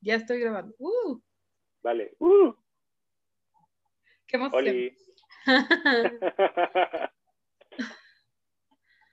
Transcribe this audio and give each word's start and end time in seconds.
ya 0.00 0.16
estoy 0.16 0.40
grabando. 0.40 0.74
Uh. 0.78 1.20
Vale. 1.82 2.14
Uh. 2.18 2.54
Qué 4.26 4.36
emoción. 4.36 4.62
Oli. 4.62 4.96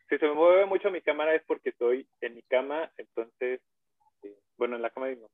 si 0.09 0.17
se 0.17 0.27
me 0.27 0.33
mueve 0.33 0.65
mucho 0.65 0.91
mi 0.91 1.01
cámara 1.01 1.35
es 1.35 1.43
porque 1.45 1.69
estoy 1.69 2.07
en 2.21 2.35
mi 2.35 2.41
cama, 2.43 2.91
entonces, 2.97 3.61
eh, 4.23 4.39
bueno, 4.57 4.75
en 4.75 4.81
la 4.81 4.89
cama 4.89 5.07
de 5.07 5.15
mi 5.15 5.21
mamá. 5.21 5.33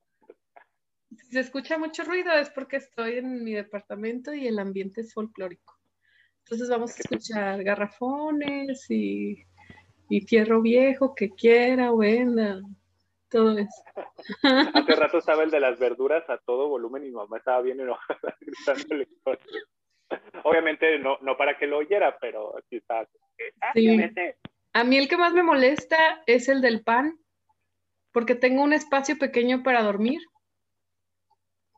Si 1.16 1.32
se 1.32 1.40
escucha 1.42 1.78
mucho 1.78 2.04
ruido 2.04 2.32
es 2.34 2.50
porque 2.50 2.78
estoy 2.78 3.18
en 3.18 3.44
mi 3.44 3.54
departamento 3.54 4.34
y 4.34 4.48
el 4.48 4.58
ambiente 4.60 5.02
es 5.02 5.14
folclórico. 5.14 5.78
Entonces 6.40 6.70
vamos 6.70 6.92
a 6.92 7.00
escuchar 7.00 7.64
garrafones 7.64 8.90
y, 8.90 9.44
y 10.10 10.22
fierro 10.22 10.62
viejo 10.62 11.14
que 11.16 11.30
quiera 11.30 11.92
o 11.92 11.98
venda, 11.98 12.62
todo 13.34 13.58
eso. 13.58 13.84
Hace 14.88 14.96
rato 14.96 15.18
estaba 15.18 15.44
el 15.44 15.52
de 15.52 15.60
las 15.60 15.78
verduras 15.80 16.24
a 16.30 16.38
todo 16.38 16.70
volumen 16.70 17.04
y 17.04 17.08
mi 17.08 17.14
mamá 17.14 17.38
estaba 17.38 17.62
bien 17.62 17.80
enojada 17.82 18.38
gritándole. 18.40 19.08
Obviamente 20.44 21.00
no, 21.00 21.18
no 21.22 21.36
para 21.36 21.58
que 21.58 21.66
lo 21.68 21.80
oyera, 21.80 22.18
pero 22.22 22.54
sí 22.70 22.78
estaba. 22.78 23.08
"Ah, 23.62 23.72
Sí. 23.74 23.98
vete". 23.98 24.38
A 24.74 24.84
mí 24.84 24.98
el 24.98 25.08
que 25.10 25.18
más 25.18 25.34
me 25.34 25.44
molesta 25.44 26.22
es 26.26 26.48
el 26.48 26.62
del 26.62 26.84
pan, 26.84 27.20
porque 28.12 28.36
tengo 28.36 28.64
un 28.64 28.74
espacio 28.74 29.18
pequeño 29.18 29.64
para 29.64 29.82
dormir, 29.84 30.22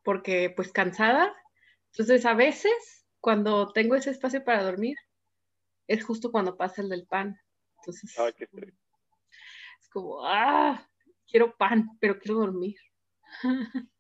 porque 0.03 0.52
pues 0.56 0.72
cansada. 0.72 1.34
Entonces 1.94 2.26
a 2.26 2.34
veces 2.34 3.06
cuando 3.22 3.72
tengo 3.72 3.95
ese 3.95 4.12
espacio 4.12 4.44
para 4.44 4.64
dormir, 4.64 4.98
es 5.88 6.03
justo 6.03 6.31
cuando 6.31 6.58
pasa 6.58 6.81
el 6.81 6.89
del 6.89 7.06
pan. 7.08 7.39
Entonces 7.80 8.17
Ay, 8.20 8.33
qué 8.33 8.48
es 9.81 9.89
como, 9.89 10.26
ah, 10.26 10.86
quiero 11.30 11.56
pan, 11.56 11.90
pero 12.00 12.20
quiero 12.20 12.40
dormir. 12.40 12.76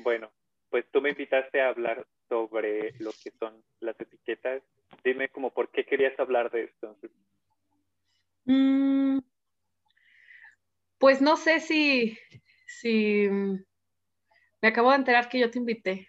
Bueno, 0.00 0.30
pues 0.70 0.84
tú 0.92 1.00
me 1.00 1.10
invitaste 1.10 1.60
a 1.60 1.70
hablar 1.70 2.06
sobre 2.28 2.92
lo 3.00 3.10
que 3.12 3.32
son 3.32 3.64
las 3.80 4.00
etiquetas. 4.00 4.62
Dime 5.02 5.28
como 5.28 5.50
por 5.52 5.70
qué 5.70 5.84
querías 5.84 6.18
hablar 6.20 6.50
de 6.50 6.64
esto. 6.64 6.96
Mm, 8.44 9.18
pues 10.98 11.20
no 11.20 11.36
sé 11.36 11.60
si, 11.60 12.18
si 12.66 13.28
mm, 13.28 13.64
me 14.62 14.68
acabo 14.68 14.90
de 14.90 14.96
enterar 14.96 15.28
que 15.28 15.40
yo 15.40 15.50
te 15.50 15.58
invité. 15.58 16.08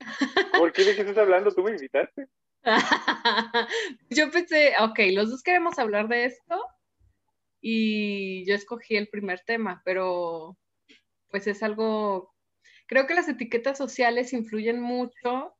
¿Por 0.62 0.72
qué 0.72 0.84
de 0.84 0.94
qué 0.94 1.02
estás 1.02 1.18
hablando? 1.18 1.50
¿Tú 1.52 1.62
me 1.62 1.72
invitaste? 1.72 2.28
Yo 4.10 4.30
pensé, 4.30 4.74
ok, 4.80 4.98
los 5.12 5.30
dos 5.30 5.42
queremos 5.42 5.78
hablar 5.78 6.08
de 6.08 6.26
esto 6.26 6.62
y 7.60 8.44
yo 8.46 8.54
escogí 8.54 8.96
el 8.96 9.08
primer 9.08 9.40
tema, 9.40 9.82
pero 9.84 10.56
pues 11.30 11.46
es 11.46 11.62
algo, 11.62 12.34
creo 12.86 13.06
que 13.06 13.14
las 13.14 13.28
etiquetas 13.28 13.78
sociales 13.78 14.32
influyen 14.32 14.80
mucho 14.80 15.54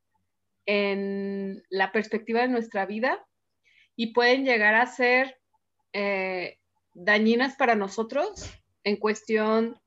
en 0.67 1.63
la 1.69 1.93
perspectiva 1.93 2.41
de 2.41 2.49
nuestra 2.49 2.87
vida 2.87 3.27
y 3.97 4.13
pueden 4.13 4.45
llegar 4.45 4.75
a 4.75 4.87
ser 4.87 5.41
eh, 5.93 6.59
dañinas 6.95 7.57
para 7.57 7.75
nosotros 7.75 8.51
en 8.85 8.97
cuestión 8.97 9.81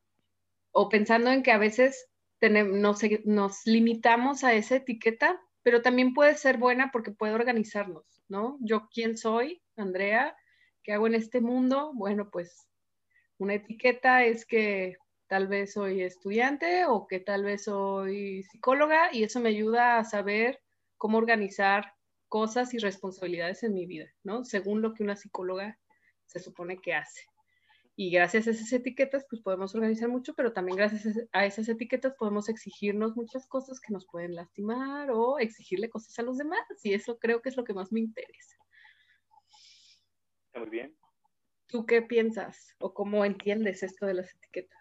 o 0.72 0.90
pensando 0.90 1.32
en 1.32 1.44
que 1.44 1.52
a 1.52 1.58
veces 1.58 2.10
tenem- 2.40 2.80
nos, 2.80 3.00
nos 3.26 3.66
limitamos 3.66 4.44
a 4.44 4.54
esa 4.54 4.76
etiqueta, 4.78 5.40
pero 5.64 5.82
también 5.82 6.14
puede 6.14 6.36
ser 6.36 6.58
buena 6.58 6.92
porque 6.92 7.12
puede 7.12 7.34
organizarnos, 7.34 8.06
¿no? 8.28 8.58
Yo, 8.62 8.88
¿quién 8.94 9.18
soy? 9.18 9.62
Andrea, 9.76 10.36
¿qué 10.84 10.94
hago 10.94 11.08
en 11.08 11.16
este 11.16 11.42
mundo? 11.42 11.92
Bueno, 11.94 12.30
pues 12.30 12.68
una 13.38 13.56
etiqueta 13.56 14.24
es 14.24 14.46
que 14.46 14.98
tal 15.28 15.48
vez 15.48 15.74
soy 15.74 16.02
estudiante 16.02 16.86
o 16.86 17.08
que 17.08 17.20
tal 17.20 17.44
vez 17.44 17.64
soy 17.64 18.44
psicóloga 18.44 19.10
y 19.12 19.24
eso 19.24 19.40
me 19.40 19.50
ayuda 19.50 19.98
a 19.98 20.04
saber 20.04 20.62
cómo 20.98 21.18
organizar 21.18 21.94
cosas 22.28 22.74
y 22.74 22.78
responsabilidades 22.78 23.64
en 23.64 23.74
mi 23.74 23.86
vida, 23.86 24.08
¿no? 24.24 24.44
Según 24.44 24.82
lo 24.82 24.94
que 24.94 25.04
una 25.04 25.16
psicóloga 25.16 25.80
se 26.26 26.40
supone 26.40 26.80
que 26.80 26.94
hace. 26.94 27.22
Y 27.96 28.10
gracias 28.10 28.48
a 28.48 28.52
esas 28.52 28.74
etiquetas, 28.74 29.26
pues 29.30 29.42
podemos 29.42 29.76
organizar 29.76 30.10
mucho, 30.10 30.34
pero 30.34 30.52
también 30.52 30.78
gracias 30.78 31.16
a 31.32 31.46
esas 31.46 31.70
etiquetas 31.70 32.16
podemos 32.18 32.50
exigirnos 32.50 33.16
muchas 33.16 33.46
cosas 33.46 33.80
que 33.80 33.94
nos 33.94 34.08
pueden 34.08 34.34
lastimar 34.34 35.12
o 35.12 35.38
exigirle 35.38 35.90
cosas 35.90 36.18
a 36.18 36.24
los 36.24 36.38
demás. 36.38 36.62
Y 36.84 36.94
eso 36.94 37.20
creo 37.20 37.42
que 37.42 37.50
es 37.50 37.58
lo 37.58 37.64
que 37.64 37.76
más 37.76 37.92
me 37.92 38.00
interesa. 38.00 38.58
Está 40.54 40.60
muy 40.60 40.70
bien. 40.70 40.96
¿Tú 41.66 41.88
qué 41.88 42.04
piensas 42.04 42.76
o 42.78 42.94
cómo 42.94 43.26
entiendes 43.26 43.82
esto 43.82 44.06
de 44.06 44.14
las 44.14 44.32
etiquetas? 44.36 44.80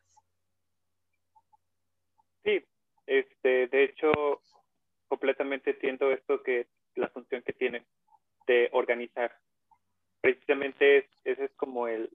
Sí, 2.44 2.62
este, 3.06 3.69
de 3.69 3.84
hecho, 3.84 4.12
completamente 5.09 5.71
entiendo 5.71 6.12
esto 6.12 6.43
que 6.43 6.69
la 6.97 7.09
función 7.09 7.41
que 7.43 7.55
tiene 7.55 7.87
de 8.47 8.69
organizar. 8.72 9.34
Precisamente 10.21 10.99
es, 10.99 11.06
ese 11.25 11.47
es 11.47 11.53
como 11.53 11.88
el, 11.88 12.11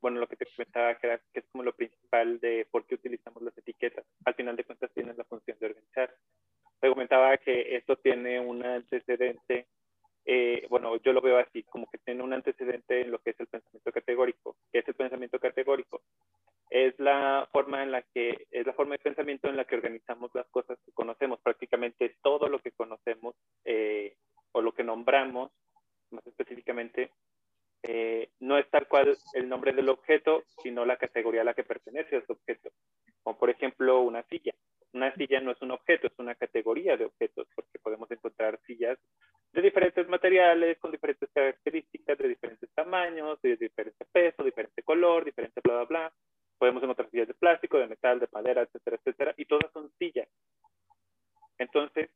bueno, 0.00 0.18
lo 0.18 0.26
que 0.26 0.36
te 0.36 0.46
comentaba, 0.46 0.98
que 0.98 1.20
es 1.34 1.44
como 1.52 1.64
lo 1.64 1.76
principal 1.76 2.40
de 2.40 2.66
por 2.70 2.86
qué 2.86 2.94
utilizamos 2.94 3.42
las 3.42 3.58
etiquetas. 3.58 4.06
Al 4.24 4.34
final 4.36 4.56
de 4.56 4.64
cuentas 4.64 4.90
tienen 4.94 5.18
la 5.18 5.24
función 5.24 5.58
de 5.58 5.66
organizar. 5.66 6.16
Te 6.80 6.88
comentaba 6.88 7.36
que 7.36 7.76
esto 7.76 7.98
tiene 7.98 8.40
un 8.40 8.64
antecedente, 8.64 9.68
eh, 10.24 10.66
bueno, 10.70 10.96
yo 10.96 11.12
lo 11.12 11.20
veo 11.20 11.38
así, 11.38 11.62
como 11.64 11.86
que 11.90 11.98
tiene 11.98 12.22
un 12.22 12.32
antecedente 12.32 13.00
en 13.00 13.10
lo 13.10 13.18
que 13.18 13.30
es 13.30 13.40
el 13.40 13.46
pensamiento 13.46 13.92
categórico. 13.92 14.56
¿Qué 14.72 14.80
es 14.80 14.88
el 14.88 14.94
pensamiento 14.94 15.38
categórico? 15.38 16.02
es 16.72 16.98
la 16.98 17.46
forma 17.52 17.82
en 17.82 17.92
la 17.92 18.00
que 18.00 18.46
es 18.50 18.66
la 18.66 18.72
forma 18.72 18.94
de 18.94 19.00
pensamiento 19.00 19.46
en 19.46 19.58
la 19.58 19.66
que 19.66 19.74
organizamos 19.74 20.30
las 20.32 20.48
cosas 20.48 20.78
que 20.86 20.92
conocemos. 20.92 21.38
Prácticamente 21.42 22.16
todo 22.22 22.48
lo 22.48 22.60
que 22.60 22.72
conocemos 22.72 23.34
eh, 23.66 24.16
o 24.52 24.62
lo 24.62 24.72
que 24.72 24.82
nombramos 24.82 25.52
más 26.10 26.26
específicamente. 26.26 27.10
Eh, 27.82 28.30
no 28.40 28.56
es 28.56 28.70
tal 28.70 28.88
cual 28.88 29.14
el 29.34 29.48
nombre 29.48 29.72
del 29.72 29.88
objeto 29.90 30.44
sino 30.62 30.86
la 30.86 30.96
categoría 30.96 31.42
a 31.42 31.44
la 31.44 31.52
que 31.52 31.62
pertenece 31.62 32.16
ese 32.16 32.32
objeto. 32.32 32.70
Como 33.22 33.38
por 33.38 33.50
ejemplo 33.50 34.00
una 34.00 34.22
silla. 34.22 34.54
Una 34.94 35.14
silla 35.14 35.40
no 35.40 35.50
es 35.50 35.60
un 35.60 35.72
objeto 35.72 36.06
es 36.06 36.18
una 36.18 36.34
categoría 36.36 36.96
de 36.96 37.04
objetos 37.04 37.48
porque 37.54 37.80
podemos 37.80 38.10
encontrar 38.10 38.58
sillas 38.66 38.98
de 39.52 39.60
diferentes 39.60 40.08
materiales 40.08 40.78
con 40.78 40.90
diferentes 40.90 41.28
características 41.34 42.16
de 42.16 42.28
diferentes 42.28 42.70
tamaños 42.74 43.40
de 43.42 43.56
diferente 43.56 44.06
peso 44.10 44.42
diferente 44.42 44.82
color 44.82 45.24
diferente 45.24 45.60
bla 45.62 45.74
bla 45.74 45.84
bla 45.84 46.12
podemos 46.62 46.80
encontrar 46.84 47.10
sillas 47.10 47.26
de 47.26 47.34
plástico, 47.34 47.76
de 47.76 47.88
metal, 47.88 48.20
de 48.20 48.28
madera, 48.32 48.62
etcétera, 48.62 48.96
etcétera, 48.96 49.34
y 49.36 49.46
todas 49.46 49.68
son 49.72 49.90
sillas. 49.98 50.28
Entonces, 51.58 52.08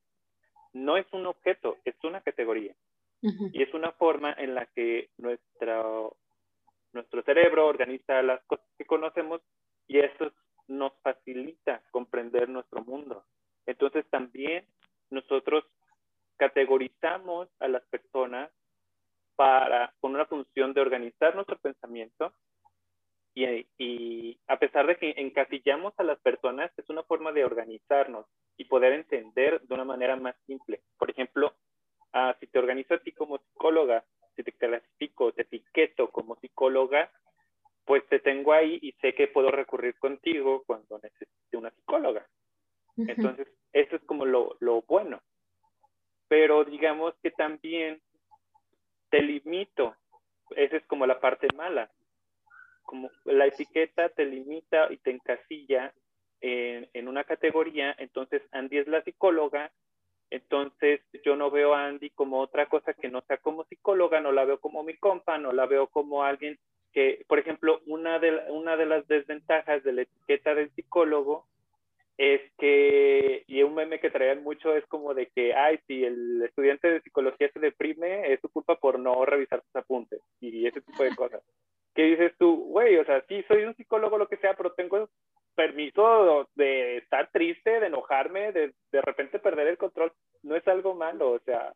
no 0.73 0.97
es 0.97 1.06
un 1.12 1.27
objeto, 1.27 1.78
es 1.84 1.97
una 2.05 2.21
categoría. 2.21 2.73
Ujú. 3.23 3.50
Y 3.53 3.65
es 3.65 3.75
una 3.75 3.91
forma 4.26 4.42
en 4.42 4.54
la 4.54 4.66
que 4.66 5.10
nuestro, 5.19 6.16
nuestro 6.92 7.22
cerebro 7.22 7.66
organiza 7.66 8.22
las 8.22 8.42
cosas 8.44 8.66
que 8.78 8.84
conocemos 8.84 9.41
y 9.87 9.98
eso 9.98 10.32
nos 10.69 10.92
facilita 11.03 11.82
comprender 11.91 12.48
nuestro 12.48 12.84
mundo. 12.84 13.25
Entonces, 13.66 14.04
también 14.10 14.66
nosotros 15.10 15.64
categorizamos 16.37 17.48
a 17.60 17.69
las 17.69 17.82
personas 17.87 18.50
para, 19.37 19.94
con 20.00 20.14
una 20.14 20.26
función 20.26 20.72
de 20.72 20.81
organizar 20.81 21.34
nuestro 21.34 21.58
pensamiento 21.58 22.32
y, 23.34 23.44
y, 23.76 24.41
a 24.48 24.58
pesar 24.58 24.87
de 24.87 24.97
que 24.97 25.14
encasillamos 25.16 25.93
a 25.98 26.04
las 26.04 26.19
personas, 26.20 26.72
es 26.78 26.88
una 26.88 27.03
forma 27.03 27.32
de 27.32 27.44
organizarnos 27.44 28.26
y 28.56 28.64
poder 28.64 28.94
entender 28.94 29.60
de 29.60 29.75
una 29.75 29.84
manera 29.84 30.16
más 30.16 30.34
simple. 30.47 30.81
Por 30.99 31.11
ejemplo, 31.11 31.55
uh, 32.14 32.32
si 32.40 32.46
te 32.46 32.58
organizo 32.58 32.94
a 32.94 32.99
ti 32.99 33.12
como 33.12 33.38
psicóloga, 33.38 34.05
si 34.37 34.43
te 34.43 34.53
clasifico, 34.53 35.33
te 35.33 35.43
etiqueto 35.43 36.11
como 36.11 36.37
psicóloga, 36.37 37.11
pues 37.85 38.06
te 38.09 38.19
tengo 38.21 38.53
ahí 38.53 38.79
y 38.83 38.93
sé 38.93 39.15
que 39.15 39.29
puedo 39.29 39.50
recurrir 39.50 39.99
contigo 39.99 40.62
cuando 40.67 40.99
necesite 40.99 41.56
una 41.56 41.71
psicóloga. 41.71 42.27
Uh 42.97 43.05
-huh. 43.05 43.11
Entonces, 43.11 43.49
eso 43.73 43.97
es 43.97 44.03
como 44.05 44.25
lo, 44.25 44.56
lo 44.61 44.83
bueno. 44.83 45.21
Pero 46.29 46.65
digamos 46.65 47.15
que 47.23 47.31
también 47.31 48.00
te 49.11 49.23
limito, 49.23 49.97
esa 50.50 50.77
es 50.77 50.87
como 50.87 51.06
la 51.06 51.21
parte 51.21 51.49
mala 51.55 51.91
como 52.87 53.11
la 53.25 53.47
etiqueta 53.47 54.09
te 54.09 54.25
limita 54.25 54.91
y 54.91 54.97
te 54.99 55.11
encasilla 55.11 55.93
en, 56.41 56.89
en, 56.94 57.09
una 57.09 57.25
categoría, 57.25 57.94
entonces 57.99 58.43
Andy 58.53 58.79
es 58.79 58.87
la 58.87 59.03
psicóloga, 59.03 59.71
entonces 60.31 61.00
yo 61.25 61.37
no 61.37 61.50
veo 61.50 61.75
a 61.75 61.87
Andy 61.87 62.11
como 62.11 62.40
otra 62.40 62.67
cosa 62.67 62.94
que 62.94 63.08
no 63.08 63.23
sea 63.23 63.38
como 63.38 63.64
psicóloga, 63.64 64.20
no 64.20 64.32
la 64.32 64.44
veo 64.44 64.58
como 64.58 64.82
mi 64.82 64.96
compa, 64.96 65.38
no 65.38 65.52
la 65.52 65.67
veo 65.67 65.87
como 65.88 66.23
alguien 66.23 66.58
que, 66.93 67.25
por 67.28 67.38
ejemplo, 67.38 67.81
una 67.87 68.19
de, 68.19 68.32
una 68.50 68.76
de 68.76 68.87
las 68.87 69.06
desventajas 69.06 69.84
de 69.84 69.93
la 69.93 70.02
etiqueta 70.02 70.55
del 70.55 70.70
psicólogo 70.70 71.46
es 72.17 72.40
que, 72.58 73.44
y 73.46 73.62
un 73.62 73.75
meme 73.75 74.00
que 74.00 74.11
traían 74.11 74.43
mucho 74.43 74.75
es 74.75 74.87
como 74.87 75.12
de 75.12 75.26
que, 75.26 75.52
ay, 75.52 75.78
si 75.87 76.05
el 76.05 76.43
estudiante 76.43 76.90
de 76.90 77.02
psicología 77.02 77.50
se 77.52 77.61
deprime, 77.61 78.32
es 78.32 78.40
su 78.40 78.49
culpa 78.49 78.76
por 78.76 78.99
no 78.99 79.26
revisar 79.26 79.62
sus 79.62 79.76
apuntes 79.76 80.22
y 80.40 80.67
ese 80.67 80.81
tipo 80.81 81.02
de 81.02 81.14
cosas. 81.14 81.43
¿Qué 81.94 82.05
dices 82.05 82.32
tú? 82.38 82.64
Güey, 82.70 82.96
o 82.96 83.05
sea, 83.05 83.22
sí, 83.29 83.44
soy 83.46 83.64
un 83.64 83.75
psicólogo, 83.75 84.19
lo 84.19 84.29
que 84.29 84.38
sea, 84.38 84.55
pero 84.55 84.72
tengo 84.72 85.08
permiso 85.56 86.49
de 86.55 86.99
estar 86.99 87.31
triste, 87.32 87.81
de 87.81 87.87
enojarme, 87.87 88.53
de 88.53 88.75
de 88.93 89.00
repente 89.00 89.38
perder 89.38 89.67
el 89.67 89.79
control. 89.79 90.12
No 90.43 90.55
es 90.55 90.67
algo 90.69 90.94
malo, 90.94 91.32
o 91.32 91.41
sea, 91.41 91.73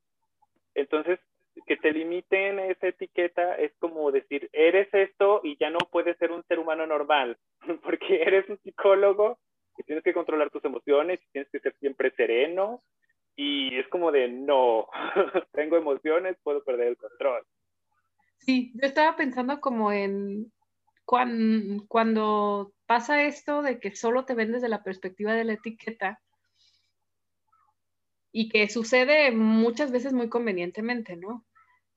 entonces 0.75 1.19
que 1.67 1.77
te 1.77 1.93
limiten 1.93 2.59
esa 2.59 2.89
etiqueta 2.89 3.57
es 3.57 3.73
como 3.79 4.13
decir, 4.13 4.49
eres 4.53 4.89
esto 4.93 5.41
y 5.43 5.57
ya 5.59 5.71
no 5.71 5.79
puedes 5.91 6.17
ser 6.19 6.31
un 6.31 6.45
ser 6.45 6.59
humano 6.59 6.87
normal, 6.87 7.37
porque 7.83 8.23
eres 8.23 8.49
un 8.49 8.59
psicólogo 8.59 9.39
y 9.77 9.83
tienes 9.83 10.05
que 10.05 10.15
controlar 10.15 10.51
tus 10.51 10.65
emociones 10.65 11.21
y 11.23 11.33
tienes 11.33 11.51
que 11.51 11.61
ser 11.61 11.75
siempre 11.81 12.13
sereno 12.13 12.83
y 13.37 13.79
es 13.79 13.89
como 13.89 14.13
de, 14.13 14.29
no, 14.29 14.89
tengo 15.53 15.77
emociones, 15.77 16.37
puedo 16.43 16.63
perder 16.63 16.89
el 16.89 16.97
control. 16.97 17.43
Sí, 18.37 18.73
yo 18.75 18.87
estaba 18.87 19.17
pensando 19.17 19.61
como 19.61 19.93
en 19.93 20.51
cuando, 21.89 22.73
pasa 22.87 23.25
esto 23.25 23.63
de 23.63 23.81
que 23.81 23.97
solo 23.97 24.25
te 24.25 24.35
ven 24.35 24.53
desde 24.53 24.69
la 24.69 24.83
perspectiva 24.83 25.33
de 25.33 25.45
la 25.45 25.55
etiqueta, 25.55 26.21
y 28.33 28.49
que 28.49 28.69
sucede 28.69 29.33
muchas 29.33 29.91
veces 29.91 30.13
muy 30.13 30.29
convenientemente, 30.29 31.17
¿no? 31.17 31.45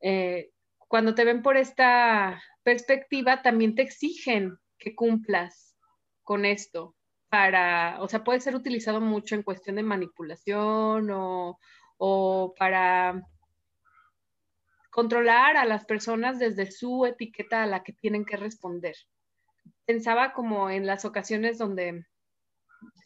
Eh, 0.01 0.49
cuando 0.87 1.13
te 1.13 1.25
ven 1.25 1.43
por 1.43 1.57
esta 1.57 2.41
perspectiva, 2.63 3.43
también 3.43 3.75
te 3.75 3.83
exigen 3.83 4.57
que 4.79 4.95
cumplas 4.95 5.75
con 6.23 6.45
esto 6.45 6.95
para, 7.29 8.01
o 8.01 8.07
sea, 8.07 8.23
puede 8.23 8.39
ser 8.39 8.55
utilizado 8.55 8.99
mucho 8.99 9.35
en 9.35 9.43
cuestión 9.43 9.75
de 9.75 9.83
manipulación 9.83 11.11
o, 11.11 11.59
o 11.97 12.53
para 12.57 13.21
controlar 14.93 15.57
a 15.57 15.65
las 15.65 15.85
personas 15.85 16.37
desde 16.37 16.69
su 16.69 17.07
etiqueta 17.07 17.63
a 17.63 17.67
la 17.67 17.81
que 17.81 17.93
tienen 17.93 18.25
que 18.25 18.37
responder. 18.37 18.95
Pensaba 19.85 20.33
como 20.33 20.69
en 20.69 20.85
las 20.85 21.03
ocasiones 21.03 21.57
donde, 21.57 22.05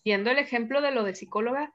siendo 0.04 0.30
el 0.30 0.38
ejemplo 0.38 0.82
de 0.82 0.92
lo 0.92 1.04
de 1.04 1.16
psicóloga, 1.16 1.74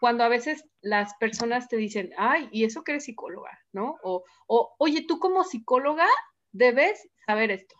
cuando 0.00 0.24
a 0.24 0.28
veces 0.28 0.64
las 0.80 1.14
personas 1.16 1.68
te 1.68 1.76
dicen, 1.76 2.10
ay, 2.16 2.48
¿y 2.52 2.64
eso 2.64 2.82
que 2.82 2.92
eres 2.92 3.04
psicóloga? 3.04 3.50
¿No? 3.70 3.96
O, 4.02 4.24
oye, 4.78 5.04
tú 5.06 5.18
como 5.18 5.44
psicóloga 5.44 6.08
debes 6.52 7.06
saber 7.26 7.50
esto. 7.50 7.76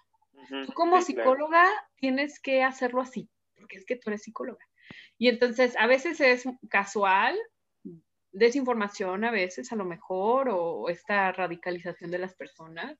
tú 0.66 0.72
como 0.74 1.00
psicóloga 1.00 1.66
tienes 1.96 2.40
que 2.40 2.62
hacerlo 2.62 3.00
así, 3.00 3.26
porque 3.56 3.78
es 3.78 3.86
que 3.86 3.96
tú 3.96 4.10
eres 4.10 4.22
psicóloga. 4.22 4.66
Y 5.16 5.28
entonces 5.28 5.74
a 5.78 5.86
veces 5.86 6.20
es 6.20 6.44
casual, 6.68 7.38
desinformación 8.32 9.24
a 9.24 9.30
veces 9.30 9.72
a 9.72 9.76
lo 9.76 9.84
mejor, 9.84 10.48
o 10.50 10.88
esta 10.88 11.32
radicalización 11.32 12.10
de 12.10 12.18
las 12.18 12.34
personas, 12.34 12.98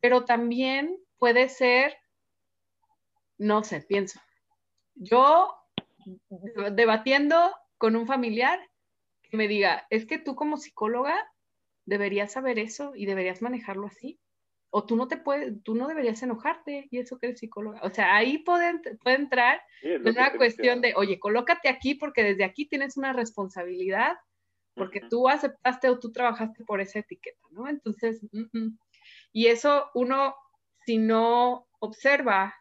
pero 0.00 0.24
también 0.24 0.96
puede 1.18 1.48
ser, 1.48 1.96
no 3.38 3.62
sé, 3.64 3.80
pienso, 3.82 4.20
yo 4.94 5.54
debatiendo 6.72 7.54
con 7.78 7.96
un 7.96 8.06
familiar 8.06 8.60
que 9.22 9.36
me 9.36 9.48
diga, 9.48 9.86
es 9.90 10.06
que 10.06 10.18
tú 10.18 10.34
como 10.34 10.56
psicóloga 10.56 11.16
deberías 11.86 12.32
saber 12.32 12.58
eso 12.58 12.92
y 12.94 13.06
deberías 13.06 13.42
manejarlo 13.42 13.86
así. 13.86 14.20
O 14.72 14.86
tú 14.86 14.94
no 14.94 15.08
te 15.08 15.16
puedes, 15.16 15.60
tú 15.64 15.74
no 15.74 15.88
deberías 15.88 16.22
enojarte 16.22 16.86
y 16.90 16.98
eso 16.98 17.18
que 17.18 17.26
eres 17.26 17.40
psicóloga. 17.40 17.80
O 17.82 17.90
sea, 17.90 18.14
ahí 18.14 18.38
puede, 18.38 18.78
puede 19.02 19.16
entrar 19.16 19.60
en 19.82 20.06
una 20.06 20.36
cuestión 20.36 20.80
de, 20.80 20.94
oye, 20.94 21.18
colócate 21.18 21.68
aquí 21.68 21.96
porque 21.96 22.22
desde 22.22 22.44
aquí 22.44 22.66
tienes 22.66 22.96
una 22.96 23.12
responsabilidad, 23.12 24.16
porque 24.80 25.02
tú 25.02 25.28
aceptaste 25.28 25.90
o 25.90 25.98
tú 25.98 26.10
trabajaste 26.10 26.64
por 26.64 26.80
esa 26.80 27.00
etiqueta, 27.00 27.46
¿no? 27.50 27.68
Entonces, 27.68 28.22
y 29.30 29.48
eso 29.48 29.90
uno, 29.92 30.34
si 30.86 30.96
no 30.96 31.66
observa 31.80 32.54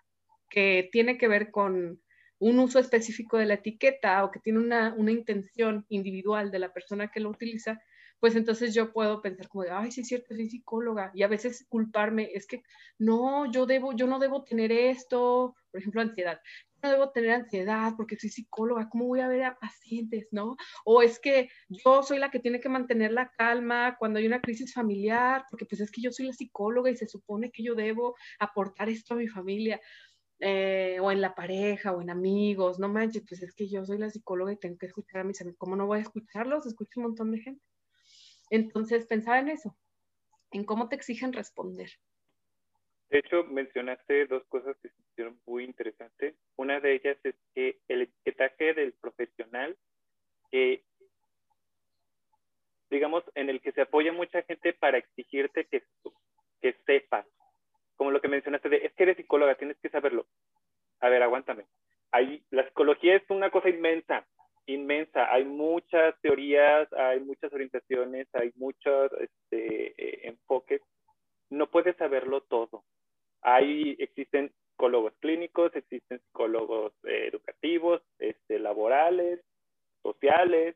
que 0.49 0.89
tiene 0.91 1.17
que 1.17 1.29
ver 1.29 1.49
con 1.49 2.01
un 2.39 2.59
uso 2.59 2.77
específico 2.77 3.37
de 3.37 3.45
la 3.45 3.53
etiqueta 3.53 4.25
o 4.25 4.31
que 4.31 4.41
tiene 4.41 4.59
una, 4.59 4.93
intención 4.97 5.85
individual 5.87 6.51
de 6.51 6.59
la 6.59 6.73
persona 6.73 7.09
que 7.09 7.21
lo 7.21 7.29
utiliza, 7.29 7.81
pues 8.19 8.35
entonces 8.35 8.73
yo 8.73 8.91
puedo 8.91 9.21
pensar 9.21 9.47
como 9.47 9.63
de, 9.63 9.71
ay, 9.71 9.89
sí 9.93 10.01
es 10.01 10.09
cierto, 10.09 10.35
soy 10.35 10.49
psicóloga, 10.49 11.11
y 11.13 11.23
a 11.23 11.29
veces 11.29 11.65
culparme, 11.69 12.31
es 12.33 12.47
que 12.47 12.63
no, 12.97 13.49
yo 13.49 13.65
debo, 13.65 13.93
yo 13.93 14.07
no 14.07 14.19
debo 14.19 14.43
tener 14.43 14.73
esto, 14.73 15.55
por 15.71 15.79
ejemplo, 15.79 16.01
ansiedad, 16.01 16.41
debo 16.87 17.11
tener 17.11 17.31
ansiedad 17.31 17.93
porque 17.97 18.17
soy 18.17 18.29
psicóloga, 18.29 18.89
¿cómo 18.89 19.05
voy 19.05 19.19
a 19.19 19.27
ver 19.27 19.43
a 19.43 19.59
pacientes, 19.59 20.27
no? 20.31 20.55
O 20.85 21.01
es 21.01 21.19
que 21.19 21.49
yo 21.67 22.03
soy 22.03 22.19
la 22.19 22.31
que 22.31 22.39
tiene 22.39 22.59
que 22.59 22.69
mantener 22.69 23.11
la 23.11 23.31
calma 23.31 23.97
cuando 23.97 24.19
hay 24.19 24.27
una 24.27 24.41
crisis 24.41 24.73
familiar, 24.73 25.45
porque 25.49 25.65
pues 25.65 25.81
es 25.81 25.91
que 25.91 26.01
yo 26.01 26.11
soy 26.11 26.27
la 26.27 26.33
psicóloga 26.33 26.89
y 26.89 26.95
se 26.95 27.07
supone 27.07 27.51
que 27.51 27.63
yo 27.63 27.75
debo 27.75 28.15
aportar 28.39 28.89
esto 28.89 29.13
a 29.13 29.17
mi 29.17 29.27
familia. 29.27 29.79
Eh, 30.41 30.99
o 31.01 31.11
en 31.11 31.19
la 31.19 31.35
pareja, 31.35 31.91
o 31.91 32.01
en 32.01 32.09
amigos, 32.09 32.79
no 32.79 32.87
manches, 32.87 33.25
pues 33.27 33.43
es 33.43 33.53
que 33.53 33.67
yo 33.67 33.85
soy 33.85 33.97
la 33.97 34.09
psicóloga 34.09 34.53
y 34.53 34.57
tengo 34.57 34.77
que 34.77 34.85
escuchar 34.85 35.21
a 35.21 35.23
mis 35.25 35.41
amigos, 35.41 35.57
¿cómo 35.59 35.75
no 35.75 35.85
voy 35.85 35.99
a 35.99 36.03
escucharlos? 36.03 36.65
Escucho 36.65 37.01
un 37.01 37.07
montón 37.07 37.31
de 37.31 37.39
gente. 37.39 37.61
Entonces, 38.49 39.05
pensaba 39.05 39.39
en 39.39 39.49
eso, 39.49 39.77
en 40.51 40.63
cómo 40.63 40.87
te 40.87 40.95
exigen 40.95 41.33
responder. 41.33 41.91
De 43.09 43.19
hecho, 43.19 43.43
mencionaste 43.45 44.27
dos 44.27 44.43
cosas 44.49 44.77
que 44.81 44.89
se 44.89 45.33
muy 45.45 45.63
interesantes. 45.63 46.35
Una 46.55 46.79
de 46.79 46.93
ellas 46.93 47.17
es 47.23 47.35
que 47.53 47.79
el 47.87 48.03
etiquetaje 48.03 48.73
del 48.73 48.93
profesional, 48.93 49.75
digamos, 52.89 53.23
en 53.35 53.49
el 53.49 53.61
que 53.61 53.71
se 53.71 53.81
apoya 53.81 54.13
mucha 54.13 54.43
gente 54.43 54.73
para 54.73 54.97
exigirte 54.97 55.65
que, 55.65 55.83
sepas 56.85 57.25
como 57.95 58.11
lo 58.11 58.21
que 58.21 58.27
mencionaste 58.27 58.69
de, 58.69 58.77
es 58.77 58.93
que 58.93 59.03
eres 59.03 59.17
psicóloga, 59.17 59.55
tienes 59.55 59.77
que 59.81 59.89
saberlo. 59.89 60.25
A 61.01 61.09
ver, 61.09 61.21
aguántame. 61.21 61.65
Hay, 62.11 62.43
la 62.49 62.65
psicología 62.65 63.15
es 63.15 63.23
una 63.29 63.51
cosa 63.51 63.69
inmensa, 63.69 64.25
inmensa. 64.67 65.31
Hay 65.33 65.43
muchas 65.43 66.15
teorías, 66.21 66.91
hay 66.93 67.19
muchas 67.19 67.51
orientaciones, 67.51 68.27
hay 68.33 68.51
muchos 68.55 69.11
este, 69.19 69.93
eh, 69.97 70.27
enfoques. 70.29 70.81
No 71.49 71.69
puedes 71.69 71.97
saberlo 71.97 72.41
todo. 72.41 72.85
Hay, 73.41 73.95
existen 73.99 74.51
psicólogos 74.71 75.13
clínicos, 75.19 75.75
existen 75.75 76.19
psicólogos 76.19 76.93
eh, 77.03 77.27
educativos, 77.27 78.01
este, 78.19 78.59
laborales, 78.59 79.41
sociales, 80.01 80.75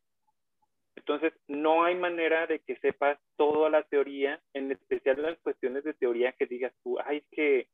entonces, 0.96 1.34
no 1.48 1.84
hay 1.84 1.96
manera 1.96 2.48
de 2.48 2.60
que 2.60 2.78
sepas 2.78 3.20
toda 3.36 3.70
la 3.70 3.84
teoría, 3.84 4.40
en 4.54 4.72
especial 4.72 5.22
las 5.22 5.40
cuestiones 5.40 5.84
de 5.84 5.94
teoría 5.94 6.34
que 6.34 6.46
digas 6.46 6.74
tú, 6.84 6.98
ay, 7.04 7.24
que 7.32 7.68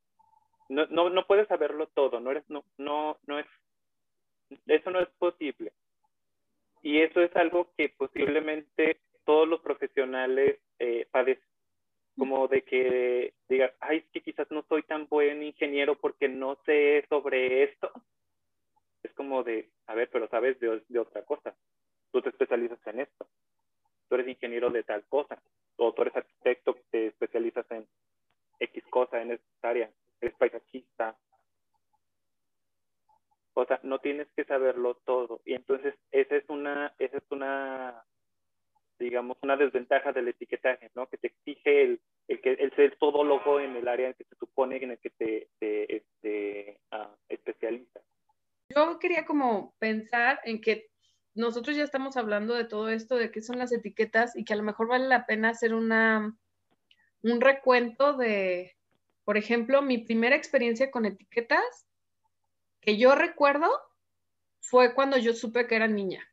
no, 0.69 0.85
no, 0.87 1.09
no 1.09 1.27
puedes 1.27 1.47
saberlo 1.47 1.87
todo, 1.87 2.19
no 2.19 2.31
eres, 2.31 2.43
no, 2.49 2.63
no, 2.77 3.17
no 3.27 3.39
es, 3.39 3.45
eso 4.67 4.89
no 4.89 4.99
es 4.99 5.09
posible. 5.17 5.73
Y 6.81 7.01
eso 7.01 7.21
es 7.21 7.35
algo 7.35 7.71
que 7.77 7.89
posiblemente 7.89 8.99
todos 9.25 9.47
los 9.47 9.59
profesionales 9.61 10.59
eh, 10.79 11.07
padecen, 11.11 11.43
como 12.17 12.47
de 12.47 12.63
que 12.63 13.33
digas, 13.47 13.73
ay, 13.79 13.97
es 13.97 14.05
que 14.11 14.21
quizás 14.21 14.49
no 14.49 14.63
soy 14.67 14.83
tan 14.83 15.07
buen 15.07 15.43
ingeniero 15.43 15.95
porque 15.95 16.29
no 16.29 16.57
sé 16.65 17.05
sobre 17.09 17.63
esto. 17.63 17.91
Es 19.03 19.13
como 19.13 19.43
de, 19.43 19.69
a 19.87 19.93
ver, 19.93 20.09
pero 20.11 20.27
sabes 20.29 20.59
de, 20.59 20.81
de 20.87 20.99
otra 20.99 21.23
cosa 21.23 21.55
tú 22.11 22.21
te 22.21 22.29
especializas 22.29 22.79
en 22.87 23.01
esto. 23.01 23.27
Tú 24.07 24.15
eres 24.15 24.27
ingeniero 24.27 24.69
de 24.69 24.83
tal 24.83 25.03
cosa. 25.05 25.41
O 25.77 25.93
tú 25.93 26.01
eres 26.01 26.15
arquitecto 26.15 26.75
que 26.75 26.83
te 26.91 27.07
especializas 27.07 27.65
en 27.71 27.87
X 28.59 28.83
cosa 28.89 29.21
en 29.21 29.31
esta 29.31 29.69
área. 29.69 29.89
Eres 30.21 30.35
paisajista. 30.35 31.15
O 33.53 33.65
sea, 33.65 33.79
no 33.83 33.99
tienes 33.99 34.27
que 34.35 34.45
saberlo 34.45 34.95
todo. 35.05 35.41
Y 35.45 35.53
entonces 35.53 35.95
esa 36.11 36.35
es 36.35 36.47
una, 36.49 36.93
esa 36.97 37.17
es 37.17 37.23
una, 37.29 38.03
digamos, 38.97 39.37
una 39.41 39.57
desventaja 39.57 40.11
del 40.11 40.29
etiquetaje, 40.29 40.91
¿no? 40.95 41.07
Que 41.07 41.17
te 41.17 41.27
exige 41.27 41.83
el, 41.83 42.01
el, 42.27 42.41
que, 42.41 42.53
el 42.53 42.73
ser 42.75 42.97
todólogo 42.97 43.59
en 43.59 43.75
el 43.75 43.87
área 43.87 44.07
en 44.07 44.13
que 44.13 44.23
se 44.25 44.35
supone 44.35 44.77
en 44.77 44.91
el 44.91 44.99
que 44.99 45.09
te, 45.11 45.49
te 45.59 45.95
este, 45.97 46.79
uh, 46.91 47.15
especializas. 47.27 48.03
Yo 48.75 48.99
quería 48.99 49.25
como 49.25 49.73
pensar 49.79 50.38
en 50.49 50.61
que 50.61 50.89
nosotros 51.35 51.77
ya 51.77 51.83
estamos 51.83 52.17
hablando 52.17 52.53
de 52.53 52.65
todo 52.65 52.89
esto, 52.89 53.15
de 53.15 53.31
qué 53.31 53.41
son 53.41 53.59
las 53.59 53.71
etiquetas 53.71 54.35
y 54.35 54.43
que 54.43 54.53
a 54.53 54.57
lo 54.57 54.63
mejor 54.63 54.87
vale 54.87 55.07
la 55.07 55.25
pena 55.25 55.49
hacer 55.49 55.73
una, 55.73 56.35
un 57.21 57.41
recuento 57.41 58.17
de, 58.17 58.75
por 59.23 59.37
ejemplo, 59.37 59.81
mi 59.81 59.99
primera 59.99 60.35
experiencia 60.35 60.91
con 60.91 61.05
etiquetas 61.05 61.87
que 62.81 62.97
yo 62.97 63.15
recuerdo 63.15 63.69
fue 64.59 64.93
cuando 64.93 65.17
yo 65.17 65.33
supe 65.33 65.67
que 65.67 65.75
era 65.75 65.87
niña, 65.87 66.27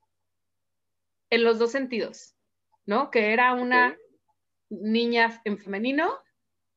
en 1.31 1.45
los 1.45 1.59
dos 1.59 1.73
sentidos, 1.73 2.35
¿no? 2.85 3.11
Que 3.11 3.33
era 3.33 3.53
una 3.55 3.97
niña 4.71 5.41
en 5.45 5.59
femenino 5.59 6.19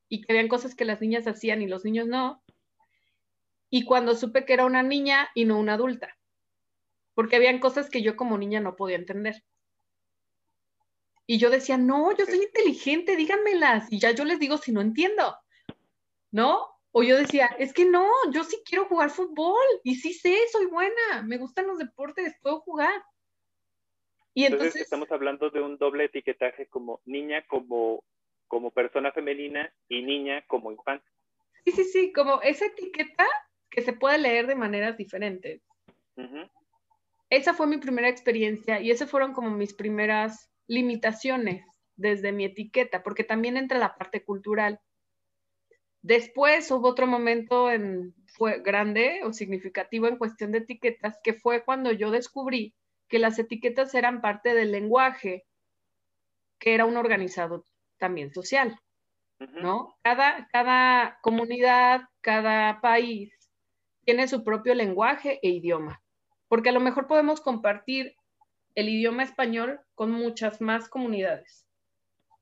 y 0.08 0.20
que 0.20 0.32
habían 0.32 0.48
cosas 0.48 0.74
que 0.74 0.84
las 0.84 1.00
niñas 1.00 1.26
hacían 1.26 1.62
y 1.62 1.66
los 1.66 1.84
niños 1.84 2.06
no. 2.06 2.42
Y 3.70 3.84
cuando 3.84 4.14
supe 4.14 4.44
que 4.44 4.52
era 4.52 4.64
una 4.64 4.82
niña 4.82 5.30
y 5.34 5.44
no 5.44 5.58
una 5.58 5.74
adulta 5.74 6.09
porque 7.20 7.36
habían 7.36 7.58
cosas 7.58 7.90
que 7.90 8.00
yo 8.00 8.16
como 8.16 8.38
niña 8.38 8.60
no 8.60 8.76
podía 8.76 8.96
entender. 8.96 9.44
Y 11.26 11.36
yo 11.36 11.50
decía, 11.50 11.76
no, 11.76 12.16
yo 12.16 12.24
soy 12.24 12.38
inteligente, 12.44 13.14
díganmelas. 13.14 13.92
Y 13.92 14.00
ya 14.00 14.12
yo 14.12 14.24
les 14.24 14.38
digo 14.38 14.56
si 14.56 14.72
no 14.72 14.80
entiendo, 14.80 15.36
¿no? 16.30 16.66
O 16.92 17.02
yo 17.02 17.18
decía, 17.18 17.44
es 17.58 17.74
que 17.74 17.84
no, 17.84 18.08
yo 18.32 18.42
sí 18.42 18.62
quiero 18.64 18.86
jugar 18.86 19.10
fútbol 19.10 19.66
y 19.84 19.96
sí 19.96 20.14
sé, 20.14 20.34
soy 20.50 20.64
buena, 20.64 21.22
me 21.26 21.36
gustan 21.36 21.66
los 21.66 21.76
deportes, 21.76 22.38
puedo 22.40 22.60
jugar. 22.60 23.04
Y 24.32 24.46
entonces, 24.46 24.76
estamos 24.76 25.12
hablando 25.12 25.50
de 25.50 25.60
un 25.60 25.76
doble 25.76 26.06
etiquetaje 26.06 26.68
como 26.68 27.02
niña 27.04 27.44
como, 27.48 28.02
como 28.48 28.70
persona 28.70 29.12
femenina 29.12 29.70
y 29.90 30.00
niña 30.00 30.42
como 30.46 30.72
infante. 30.72 31.06
Sí, 31.66 31.72
sí, 31.72 31.84
sí, 31.84 32.12
como 32.14 32.40
esa 32.40 32.64
etiqueta 32.64 33.26
que 33.68 33.82
se 33.82 33.92
puede 33.92 34.16
leer 34.16 34.46
de 34.46 34.54
maneras 34.54 34.96
diferentes. 34.96 35.60
Esa 37.30 37.54
fue 37.54 37.68
mi 37.68 37.78
primera 37.78 38.08
experiencia 38.08 38.80
y 38.80 38.90
esas 38.90 39.08
fueron 39.08 39.32
como 39.32 39.50
mis 39.50 39.72
primeras 39.72 40.50
limitaciones 40.66 41.64
desde 41.96 42.32
mi 42.32 42.44
etiqueta, 42.44 43.02
porque 43.02 43.24
también 43.24 43.56
entra 43.56 43.78
la 43.78 43.94
parte 43.94 44.24
cultural. 44.24 44.80
Después 46.02 46.70
hubo 46.70 46.88
otro 46.88 47.06
momento 47.06 47.70
en, 47.70 48.14
fue 48.26 48.60
grande 48.62 49.20
o 49.22 49.32
significativo 49.32 50.08
en 50.08 50.16
cuestión 50.16 50.50
de 50.50 50.58
etiquetas, 50.58 51.18
que 51.22 51.34
fue 51.34 51.64
cuando 51.64 51.92
yo 51.92 52.10
descubrí 52.10 52.74
que 53.08 53.18
las 53.18 53.38
etiquetas 53.38 53.94
eran 53.94 54.20
parte 54.20 54.54
del 54.54 54.72
lenguaje, 54.72 55.44
que 56.58 56.74
era 56.74 56.84
un 56.84 56.96
organizado 56.96 57.64
también 57.98 58.32
social, 58.32 58.78
¿no? 59.38 59.96
Cada, 60.02 60.48
cada 60.52 61.18
comunidad, 61.22 62.02
cada 62.22 62.80
país 62.80 63.32
tiene 64.04 64.26
su 64.26 64.42
propio 64.42 64.74
lenguaje 64.74 65.38
e 65.42 65.50
idioma, 65.50 66.02
porque 66.50 66.70
a 66.70 66.72
lo 66.72 66.80
mejor 66.80 67.06
podemos 67.06 67.40
compartir 67.40 68.16
el 68.74 68.88
idioma 68.88 69.22
español 69.22 69.78
con 69.94 70.10
muchas 70.10 70.60
más 70.60 70.88
comunidades, 70.88 71.64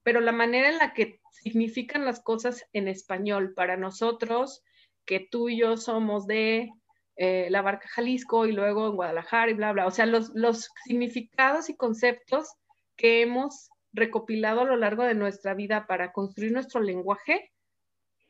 pero 0.03 0.21
la 0.21 0.33
manera 0.33 0.71
en 0.71 0.79
la 0.79 0.95
que 0.95 1.21
significan 1.31 2.07
las 2.07 2.21
cosas 2.21 2.65
en 2.73 2.89
español 2.89 3.53
para 3.53 3.77
nosotros, 3.77 4.65
que 5.05 5.21
tú 5.21 5.51
y 5.51 5.59
yo 5.59 5.77
somos 5.77 6.27
de 6.27 6.73
eh, 7.17 7.49
la 7.51 7.61
barca 7.61 7.87
Jalisco 7.87 8.47
y 8.47 8.53
luego 8.53 8.87
en 8.87 8.97
Guadalajara 8.97 9.51
y 9.51 9.55
bla, 9.55 9.73
bla, 9.73 9.87
o 9.87 9.91
sea, 9.91 10.07
los, 10.07 10.31
los 10.35 10.71
significados 10.87 11.69
y 11.69 11.77
conceptos 11.77 12.55
que 12.97 13.21
hemos 13.21 13.69
recopilado 13.93 14.63
a 14.63 14.65
lo 14.65 14.77
largo 14.77 15.05
de 15.05 15.17
nuestra 15.17 15.53
vida 15.53 15.87
para 15.87 16.13
construir 16.13 16.53
nuestro 16.53 16.81
lenguaje, 16.81 17.53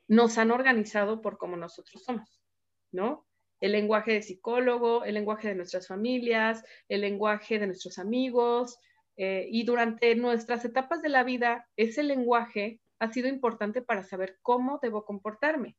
nos 0.09 0.39
han 0.39 0.51
organizado 0.51 1.21
por 1.21 1.39
como 1.39 1.57
nosotros 1.57 2.03
somos, 2.03 2.43
¿no? 2.91 3.28
El 3.61 3.73
lenguaje 3.73 4.13
de 4.13 4.23
psicólogo, 4.23 5.05
el 5.05 5.15
lenguaje 5.15 5.49
de 5.49 5.55
nuestras 5.55 5.87
familias, 5.87 6.65
el 6.89 7.01
lenguaje 7.01 7.59
de 7.59 7.67
nuestros 7.67 7.99
amigos, 7.99 8.79
eh, 9.17 9.49
y 9.51 9.65
durante 9.65 10.15
nuestras 10.15 10.65
etapas 10.65 11.03
de 11.03 11.09
la 11.09 11.25
vida, 11.25 11.69
ese 11.77 12.05
lenguaje 12.05 12.81
ha 13.01 13.13
sido 13.13 13.29
importante 13.29 13.83
para 13.83 14.05
saber 14.05 14.39
cómo 14.43 14.79
debo 14.81 15.05
comportarme. 15.05 15.77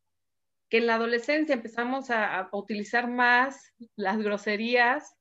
Que 0.70 0.80
en 0.80 0.88
la 0.88 0.96
adolescencia 0.96 1.56
empezamos 1.56 2.10
a, 2.10 2.42
a 2.42 2.50
utilizar 2.52 3.10
más 3.10 3.74
las 3.96 4.18
groserías 4.18 5.16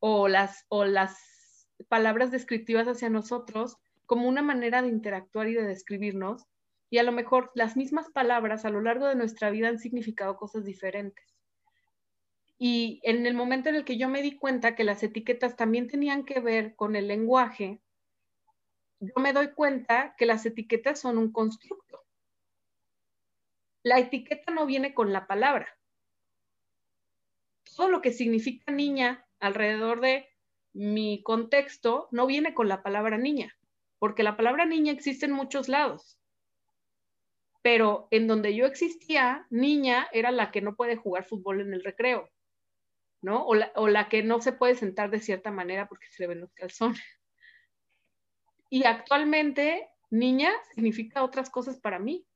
o 0.00 0.26
las, 0.26 0.64
o 0.68 0.84
las 0.84 1.68
palabras 1.88 2.32
descriptivas 2.32 2.88
hacia 2.88 3.10
nosotros 3.10 3.76
como 4.06 4.28
una 4.28 4.42
manera 4.42 4.82
de 4.82 4.88
interactuar 4.88 5.48
y 5.48 5.54
de 5.54 5.62
describirnos. 5.62 6.44
Y 6.90 6.98
a 6.98 7.04
lo 7.04 7.12
mejor 7.12 7.52
las 7.54 7.76
mismas 7.76 8.10
palabras 8.10 8.64
a 8.64 8.70
lo 8.70 8.80
largo 8.80 9.06
de 9.06 9.14
nuestra 9.14 9.50
vida 9.50 9.68
han 9.68 9.78
significado 9.78 10.36
cosas 10.36 10.64
diferentes. 10.64 11.35
Y 12.58 13.00
en 13.02 13.26
el 13.26 13.34
momento 13.34 13.68
en 13.68 13.74
el 13.74 13.84
que 13.84 13.98
yo 13.98 14.08
me 14.08 14.22
di 14.22 14.36
cuenta 14.36 14.74
que 14.74 14.84
las 14.84 15.02
etiquetas 15.02 15.56
también 15.56 15.88
tenían 15.88 16.24
que 16.24 16.40
ver 16.40 16.74
con 16.74 16.96
el 16.96 17.08
lenguaje, 17.08 17.80
yo 19.00 19.12
me 19.16 19.32
doy 19.32 19.52
cuenta 19.52 20.14
que 20.16 20.24
las 20.24 20.46
etiquetas 20.46 21.00
son 21.00 21.18
un 21.18 21.32
constructo. 21.32 22.04
La 23.82 23.98
etiqueta 23.98 24.52
no 24.52 24.64
viene 24.66 24.94
con 24.94 25.12
la 25.12 25.26
palabra. 25.26 25.68
Todo 27.76 27.88
lo 27.88 28.00
que 28.00 28.12
significa 28.12 28.72
niña 28.72 29.26
alrededor 29.38 30.00
de 30.00 30.26
mi 30.72 31.22
contexto 31.22 32.08
no 32.10 32.26
viene 32.26 32.54
con 32.54 32.68
la 32.68 32.82
palabra 32.82 33.18
niña, 33.18 33.54
porque 33.98 34.22
la 34.22 34.36
palabra 34.36 34.64
niña 34.64 34.92
existe 34.92 35.26
en 35.26 35.32
muchos 35.32 35.68
lados. 35.68 36.18
Pero 37.60 38.08
en 38.10 38.26
donde 38.28 38.54
yo 38.54 38.64
existía, 38.64 39.46
niña 39.50 40.08
era 40.12 40.30
la 40.30 40.50
que 40.50 40.62
no 40.62 40.74
puede 40.74 40.96
jugar 40.96 41.24
fútbol 41.24 41.60
en 41.60 41.74
el 41.74 41.84
recreo, 41.84 42.30
¿no? 43.22 43.44
O 43.46 43.54
la, 43.54 43.72
o 43.74 43.88
la 43.88 44.08
que 44.08 44.22
no 44.22 44.40
se 44.40 44.52
puede 44.52 44.74
sentar 44.74 45.10
de 45.10 45.20
cierta 45.20 45.50
manera 45.50 45.88
porque 45.88 46.08
se 46.08 46.22
le 46.22 46.28
ven 46.28 46.40
los 46.40 46.52
calzones. 46.52 47.02
Y 48.68 48.84
actualmente, 48.84 49.88
niña 50.10 50.50
significa 50.74 51.22
otras 51.22 51.50
cosas 51.50 51.78
para 51.78 51.98
mí. 51.98 52.26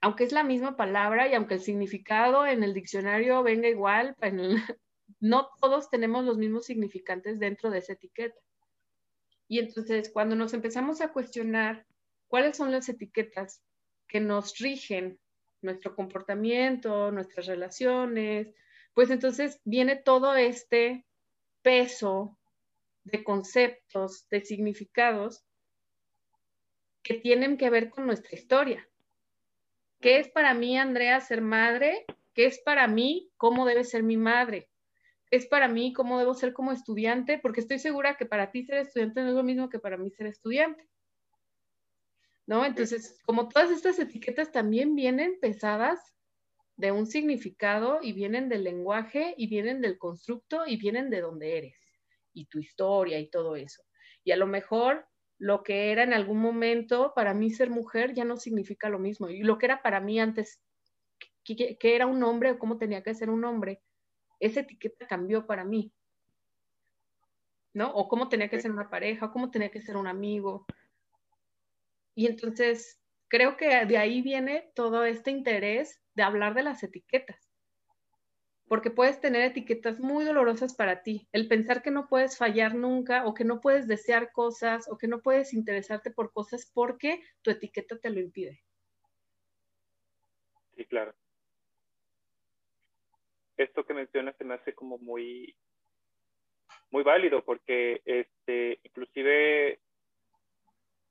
Aunque 0.00 0.24
es 0.24 0.32
la 0.32 0.44
misma 0.44 0.76
palabra 0.76 1.28
y 1.28 1.34
aunque 1.34 1.54
el 1.54 1.60
significado 1.60 2.46
en 2.46 2.62
el 2.62 2.74
diccionario 2.74 3.42
venga 3.42 3.68
igual, 3.68 4.16
no 5.20 5.48
todos 5.60 5.90
tenemos 5.90 6.24
los 6.24 6.38
mismos 6.38 6.66
significantes 6.66 7.38
dentro 7.38 7.70
de 7.70 7.78
esa 7.78 7.94
etiqueta. 7.94 8.40
Y 9.48 9.60
entonces, 9.60 10.10
cuando 10.10 10.36
nos 10.36 10.52
empezamos 10.52 11.00
a 11.00 11.12
cuestionar 11.12 11.86
cuáles 12.28 12.56
son 12.56 12.70
las 12.70 12.88
etiquetas 12.88 13.62
que 14.06 14.20
nos 14.20 14.58
rigen 14.58 15.18
nuestro 15.62 15.96
comportamiento, 15.96 17.10
nuestras 17.10 17.46
relaciones, 17.46 18.54
pues 18.98 19.10
entonces 19.10 19.60
viene 19.62 19.94
todo 19.94 20.34
este 20.34 21.06
peso 21.62 22.36
de 23.04 23.22
conceptos, 23.22 24.28
de 24.28 24.40
significados 24.40 25.44
que 27.04 27.14
tienen 27.14 27.58
que 27.58 27.70
ver 27.70 27.90
con 27.90 28.06
nuestra 28.06 28.36
historia. 28.36 28.88
¿Qué 30.00 30.18
es 30.18 30.26
para 30.26 30.52
mí, 30.52 30.76
Andrea, 30.76 31.20
ser 31.20 31.42
madre? 31.42 32.06
¿Qué 32.34 32.46
es 32.46 32.58
para 32.58 32.88
mí 32.88 33.30
cómo 33.36 33.66
debe 33.66 33.84
ser 33.84 34.02
mi 34.02 34.16
madre? 34.16 34.68
¿Qué 35.30 35.36
es 35.36 35.46
para 35.46 35.68
mí 35.68 35.92
cómo 35.92 36.18
debo 36.18 36.34
ser 36.34 36.52
como 36.52 36.72
estudiante? 36.72 37.38
Porque 37.38 37.60
estoy 37.60 37.78
segura 37.78 38.16
que 38.16 38.26
para 38.26 38.50
ti 38.50 38.64
ser 38.64 38.78
estudiante 38.78 39.20
no 39.20 39.28
es 39.28 39.34
lo 39.36 39.44
mismo 39.44 39.68
que 39.68 39.78
para 39.78 39.96
mí 39.96 40.10
ser 40.10 40.26
estudiante. 40.26 40.88
¿No? 42.46 42.64
Entonces, 42.64 43.20
como 43.24 43.48
todas 43.48 43.70
estas 43.70 43.96
etiquetas 44.00 44.50
también 44.50 44.96
vienen 44.96 45.38
pesadas 45.40 46.17
de 46.78 46.92
un 46.92 47.06
significado 47.06 47.98
y 48.00 48.12
vienen 48.12 48.48
del 48.48 48.62
lenguaje 48.62 49.34
y 49.36 49.48
vienen 49.48 49.80
del 49.80 49.98
constructo 49.98 50.64
y 50.64 50.76
vienen 50.76 51.10
de 51.10 51.20
donde 51.20 51.58
eres 51.58 51.76
y 52.32 52.46
tu 52.46 52.60
historia 52.60 53.18
y 53.18 53.28
todo 53.28 53.56
eso. 53.56 53.82
Y 54.22 54.30
a 54.30 54.36
lo 54.36 54.46
mejor 54.46 55.04
lo 55.38 55.64
que 55.64 55.90
era 55.90 56.04
en 56.04 56.14
algún 56.14 56.38
momento 56.38 57.12
para 57.16 57.34
mí 57.34 57.50
ser 57.50 57.68
mujer 57.68 58.14
ya 58.14 58.24
no 58.24 58.36
significa 58.36 58.88
lo 58.88 59.00
mismo. 59.00 59.28
Y 59.28 59.42
lo 59.42 59.58
que 59.58 59.66
era 59.66 59.82
para 59.82 60.00
mí 60.00 60.20
antes, 60.20 60.62
que, 61.44 61.76
era 61.80 62.06
un 62.06 62.22
hombre 62.22 62.52
o 62.52 62.58
cómo 62.60 62.78
tenía 62.78 63.02
que 63.02 63.14
ser 63.14 63.28
un 63.28 63.44
hombre, 63.44 63.82
esa 64.38 64.60
etiqueta 64.60 65.08
cambió 65.08 65.46
para 65.46 65.64
mí. 65.64 65.92
¿No? 67.74 67.92
O 67.92 68.08
cómo 68.08 68.28
tenía 68.28 68.48
que 68.48 68.60
ser 68.60 68.70
una 68.70 68.88
pareja, 68.88 69.26
o 69.26 69.32
cómo 69.32 69.50
tenía 69.50 69.70
que 69.70 69.82
ser 69.82 69.96
un 69.96 70.06
amigo. 70.06 70.64
Y 72.14 72.26
entonces 72.26 73.00
creo 73.26 73.56
que 73.56 73.84
de 73.84 73.98
ahí 73.98 74.22
viene 74.22 74.70
todo 74.74 75.04
este 75.04 75.32
interés 75.32 76.00
de 76.18 76.24
hablar 76.24 76.52
de 76.52 76.64
las 76.64 76.82
etiquetas 76.82 77.48
porque 78.68 78.90
puedes 78.90 79.20
tener 79.20 79.42
etiquetas 79.42 79.98
muy 79.98 80.24
dolorosas 80.24 80.74
para 80.76 81.02
ti. 81.02 81.26
El 81.32 81.48
pensar 81.48 81.82
que 81.82 81.90
no 81.90 82.06
puedes 82.06 82.36
fallar 82.36 82.74
nunca 82.74 83.24
o 83.24 83.34
que 83.34 83.44
no 83.44 83.60
puedes 83.60 83.88
desear 83.88 84.30
cosas 84.32 84.88
o 84.90 84.98
que 84.98 85.08
no 85.08 85.20
puedes 85.22 85.54
interesarte 85.54 86.10
por 86.10 86.32
cosas 86.32 86.70
porque 86.74 87.22
tu 87.42 87.50
etiqueta 87.50 87.98
te 87.98 88.10
lo 88.10 88.20
impide. 88.20 88.62
Sí, 90.76 90.84
claro. 90.84 91.14
Esto 93.56 93.84
que 93.84 93.94
mencionas 93.94 94.36
se 94.36 94.44
me 94.44 94.54
hace 94.54 94.74
como 94.74 94.98
muy 94.98 95.56
muy 96.90 97.02
válido 97.02 97.44
porque 97.44 98.02
este 98.04 98.78
inclusive 98.82 99.80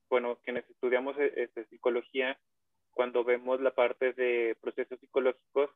bueno, 0.09 0.39
quienes 0.43 0.69
estudiamos 0.69 1.17
este, 1.19 1.65
psicología 1.65 2.39
cuando 2.97 3.23
vemos 3.23 3.61
la 3.61 3.69
parte 3.69 4.13
de 4.13 4.57
procesos 4.59 4.99
psicológicos 4.99 5.69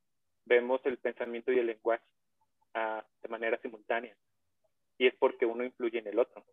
vemos 0.46 0.82
el 0.86 0.98
pensamiento 0.98 1.52
y 1.52 1.60
el 1.60 1.68
lenguaje 1.68 2.04
ah, 2.74 3.06
de 3.22 3.30
manera 3.30 3.60
simultánea. 3.62 4.18
Y 4.98 5.06
es 5.06 5.14
porque 5.20 5.46
uno 5.46 5.64
influye 5.64 6.00
en 6.00 6.08
el 6.08 6.18
otro. 6.18 6.44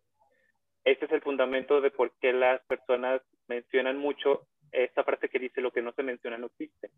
Este 0.83 1.05
es 1.05 1.11
el 1.11 1.21
fundamento 1.21 1.81
de 1.81 1.89
por 1.89 2.11
qué 2.21 2.33
las 2.33 2.61
personas 2.65 3.19
mencionan 3.47 3.97
mucho 3.97 4.47
esta 4.71 5.03
frase 5.03 5.27
que 5.27 5.39
dice 5.39 5.59
lo 5.59 5.71
que 5.71 5.81
no 5.81 5.91
se 5.93 6.03
menciona 6.03 6.37
no 6.37 6.45
existe. 6.45 6.91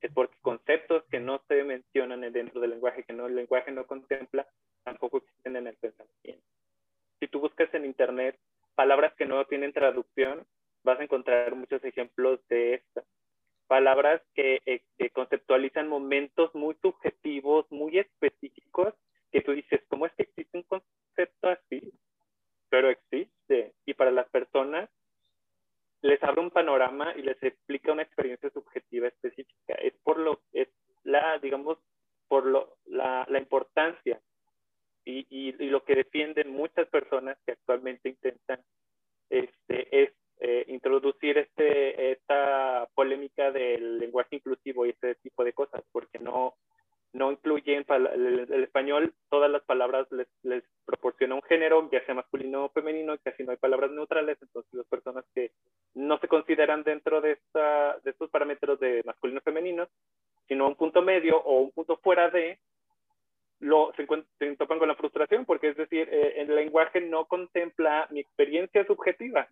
Es 0.00 0.10
porque 0.14 0.36
conceptos 0.40 1.04
que 1.10 1.20
no 1.20 1.42
se 1.48 1.62
mencionan 1.64 2.22
dentro 2.32 2.58
del 2.58 2.70
lenguaje, 2.70 3.04
que 3.04 3.12
no, 3.12 3.26
el 3.26 3.36
lenguaje 3.36 3.70
no 3.70 3.86
contempla, 3.86 4.48
tampoco 4.82 5.18
existen 5.18 5.56
en 5.56 5.66
el 5.66 5.76
pensamiento. 5.76 6.46
Si 7.20 7.28
tú 7.28 7.38
buscas 7.38 7.72
en 7.74 7.84
internet 7.84 8.38
palabras 8.74 9.12
que 9.12 9.26
no 9.26 9.44
tienen 9.44 9.74
traducción, 9.74 10.46
vas 10.84 10.98
a 11.00 11.04
encontrar 11.04 11.54
muchos 11.54 11.82
ejemplos 11.84 12.40
de 12.48 12.74
esto 12.74 13.04
palabras 13.72 14.20
eh, 14.36 14.82
que, 14.98 15.10
conceptualizan 15.12 15.88
momentos 15.88 16.54
muy 16.54 16.76
subjetivos, 16.82 17.64
muy 17.70 17.98
específicos, 17.98 18.92
que 19.30 19.40
tú 19.40 19.52
dices, 19.52 19.80
¿cómo 19.88 20.04
es 20.04 20.12
que 20.12 20.24
existe 20.24 20.58
un 20.58 20.64
concepto 20.64 21.48
así? 21.48 21.90
Pero 22.68 22.90
existe. 22.90 23.72
Y 23.86 23.94
para 23.94 24.10
las 24.10 24.28
personas 24.28 24.90
les 26.02 26.22
abre 26.22 26.42
un 26.42 26.50
panorama 26.50 27.14
y 27.16 27.22
les 27.22 27.42
explica 27.42 27.92
una 27.92 28.02
experiencia 28.02 28.50
subjetiva 28.50 29.08
específica. 29.08 29.72
Es 29.76 29.94
por 30.02 30.18
lo, 30.18 30.42
es 30.52 30.68
la, 31.04 31.38
digamos, 31.38 31.78
por 32.28 32.44
lo, 32.44 32.76
la, 32.84 33.24
la 33.30 33.38
importancia 33.38 34.20
y, 35.06 35.26
y, 35.30 35.52
lo 35.70 35.82
que 35.82 35.94
defienden 35.94 36.50
muchas 36.50 36.86
personas 36.88 37.38
que 37.46 37.52
actualmente 37.52 38.10
intentan 38.10 38.60
este, 39.30 40.02
es 40.02 40.12
eh, 40.44 40.64
introducir 40.66 41.38
este, 41.38 42.10
esta 42.10 42.88
polémica 42.96 43.52
del 43.52 44.00
lenguaje 44.00 44.34
inclusivo 44.34 44.84
y 44.84 44.90
este 44.90 45.14
tipo 45.14 45.44
de 45.44 45.52
cosas, 45.52 45.84
porque 45.92 46.18
no, 46.18 46.54
no 47.12 47.30
incluyen 47.30 47.86
el, 47.88 48.64
español, 48.64 49.14
todas 49.30 49.48
las 49.48 49.62
palabras 49.62 50.10
les, 50.10 50.26
les, 50.42 50.64
proporciona 50.84 51.36
un 51.36 51.42
género, 51.42 51.88
ya 51.92 52.04
sea 52.04 52.16
masculino 52.16 52.64
o 52.64 52.70
femenino, 52.70 53.14
y 53.14 53.18
casi 53.18 53.44
no 53.44 53.52
hay 53.52 53.56
palabras 53.56 53.92
neutrales, 53.92 54.36
entonces 54.42 54.74
las 54.74 54.86
personas 54.88 55.24
que 55.32 55.52
no 55.94 56.18
se 56.18 56.26
consideran 56.26 56.82
dentro 56.82 57.20
de, 57.20 57.32
esta, 57.32 58.00
de 58.00 58.10
estos 58.10 58.28
parámetros 58.28 58.80
de 58.80 59.04
masculino 59.04 59.38
o 59.38 59.44
femenino, 59.44 59.86
sino 60.48 60.66
un 60.66 60.74
punto 60.74 61.02
medio 61.02 61.40
o 61.40 61.60
un 61.60 61.70
punto 61.70 61.98
fuera 61.98 62.30
de, 62.30 62.58
lo, 63.60 63.92
se, 63.94 64.08
se 64.40 64.56
topan 64.56 64.80
con 64.80 64.88
la 64.88 64.96
frustración, 64.96 65.44
porque 65.44 65.68
es 65.68 65.76
decir, 65.76 66.08
eh, 66.10 66.40
el 66.40 66.52
lenguaje 66.52 67.00
no 67.00 67.26
contempla 67.26 68.08
mi 68.10 68.18
experiencia 68.18 68.84
subjetiva 68.86 69.48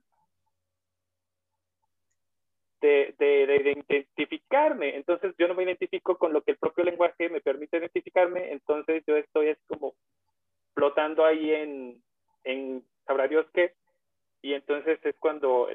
de, 2.80 3.14
de, 3.18 3.46
de, 3.46 3.72
identificarme. 3.72 4.96
Entonces 4.96 5.34
yo 5.38 5.49
no 5.49 5.54
me 5.54 5.64
identifico 5.64 6.16
con 6.18 6.32
lo 6.32 6.42
que 6.42 6.52
el 6.52 6.58
propio 6.58 6.84
lenguaje 6.84 7.28
me 7.28 7.40
permite 7.40 7.78
identificarme, 7.78 8.52
entonces 8.52 9.02
yo 9.06 9.16
estoy 9.16 9.50
así 9.50 9.62
como 9.66 9.94
flotando 10.75 11.25
ahí 11.25 11.52
en, 11.52 12.02
en 12.44 12.84
sabrá 13.06 13.28
Dios 13.28 13.46
qué, 13.52 13.75
y 14.42 14.54
entonces 14.54 14.99
es 15.04 15.14
cuando 15.18 15.68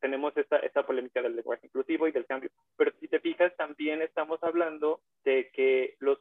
tenemos 0.00 0.34
esta, 0.36 0.56
esta 0.58 0.86
polémica 0.86 1.20
del 1.20 1.36
lenguaje 1.36 1.66
inclusivo 1.66 2.08
y 2.08 2.12
del 2.12 2.24
cambio. 2.24 2.50
Pero 2.76 2.92
si 2.98 3.08
te 3.08 3.20
fijas, 3.20 3.54
también 3.56 4.00
estamos 4.00 4.42
hablando 4.42 5.00
de 5.24 5.50
que 5.50 5.96
los, 5.98 6.18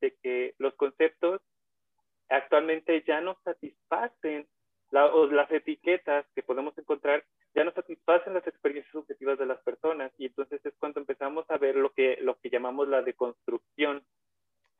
de 0.00 0.16
que 0.22 0.54
los 0.58 0.74
conceptos 0.76 1.42
actualmente 2.28 3.04
ya 3.06 3.20
no 3.20 3.36
satisfacen 3.44 4.48
las 4.90 5.50
etiquetas 5.50 6.26
que 6.34 6.42
podemos 6.42 6.76
encontrar, 6.78 7.24
ya 7.54 7.64
no 7.64 7.72
satisfacen 7.72 8.34
las 8.34 8.46
experiencias 8.46 8.92
subjetivas 8.92 9.38
de 9.38 9.46
las 9.46 9.58
personas. 9.62 10.12
Y 10.18 10.26
entonces 10.26 10.64
es 10.64 10.74
cuando 10.78 11.00
empezamos 11.00 11.44
a 11.50 11.58
ver 11.58 11.76
lo 11.76 11.90
que, 11.90 12.18
lo 12.20 12.38
que 12.38 12.50
llamamos 12.50 12.88
la 12.88 13.02
deconstrucción, 13.02 14.02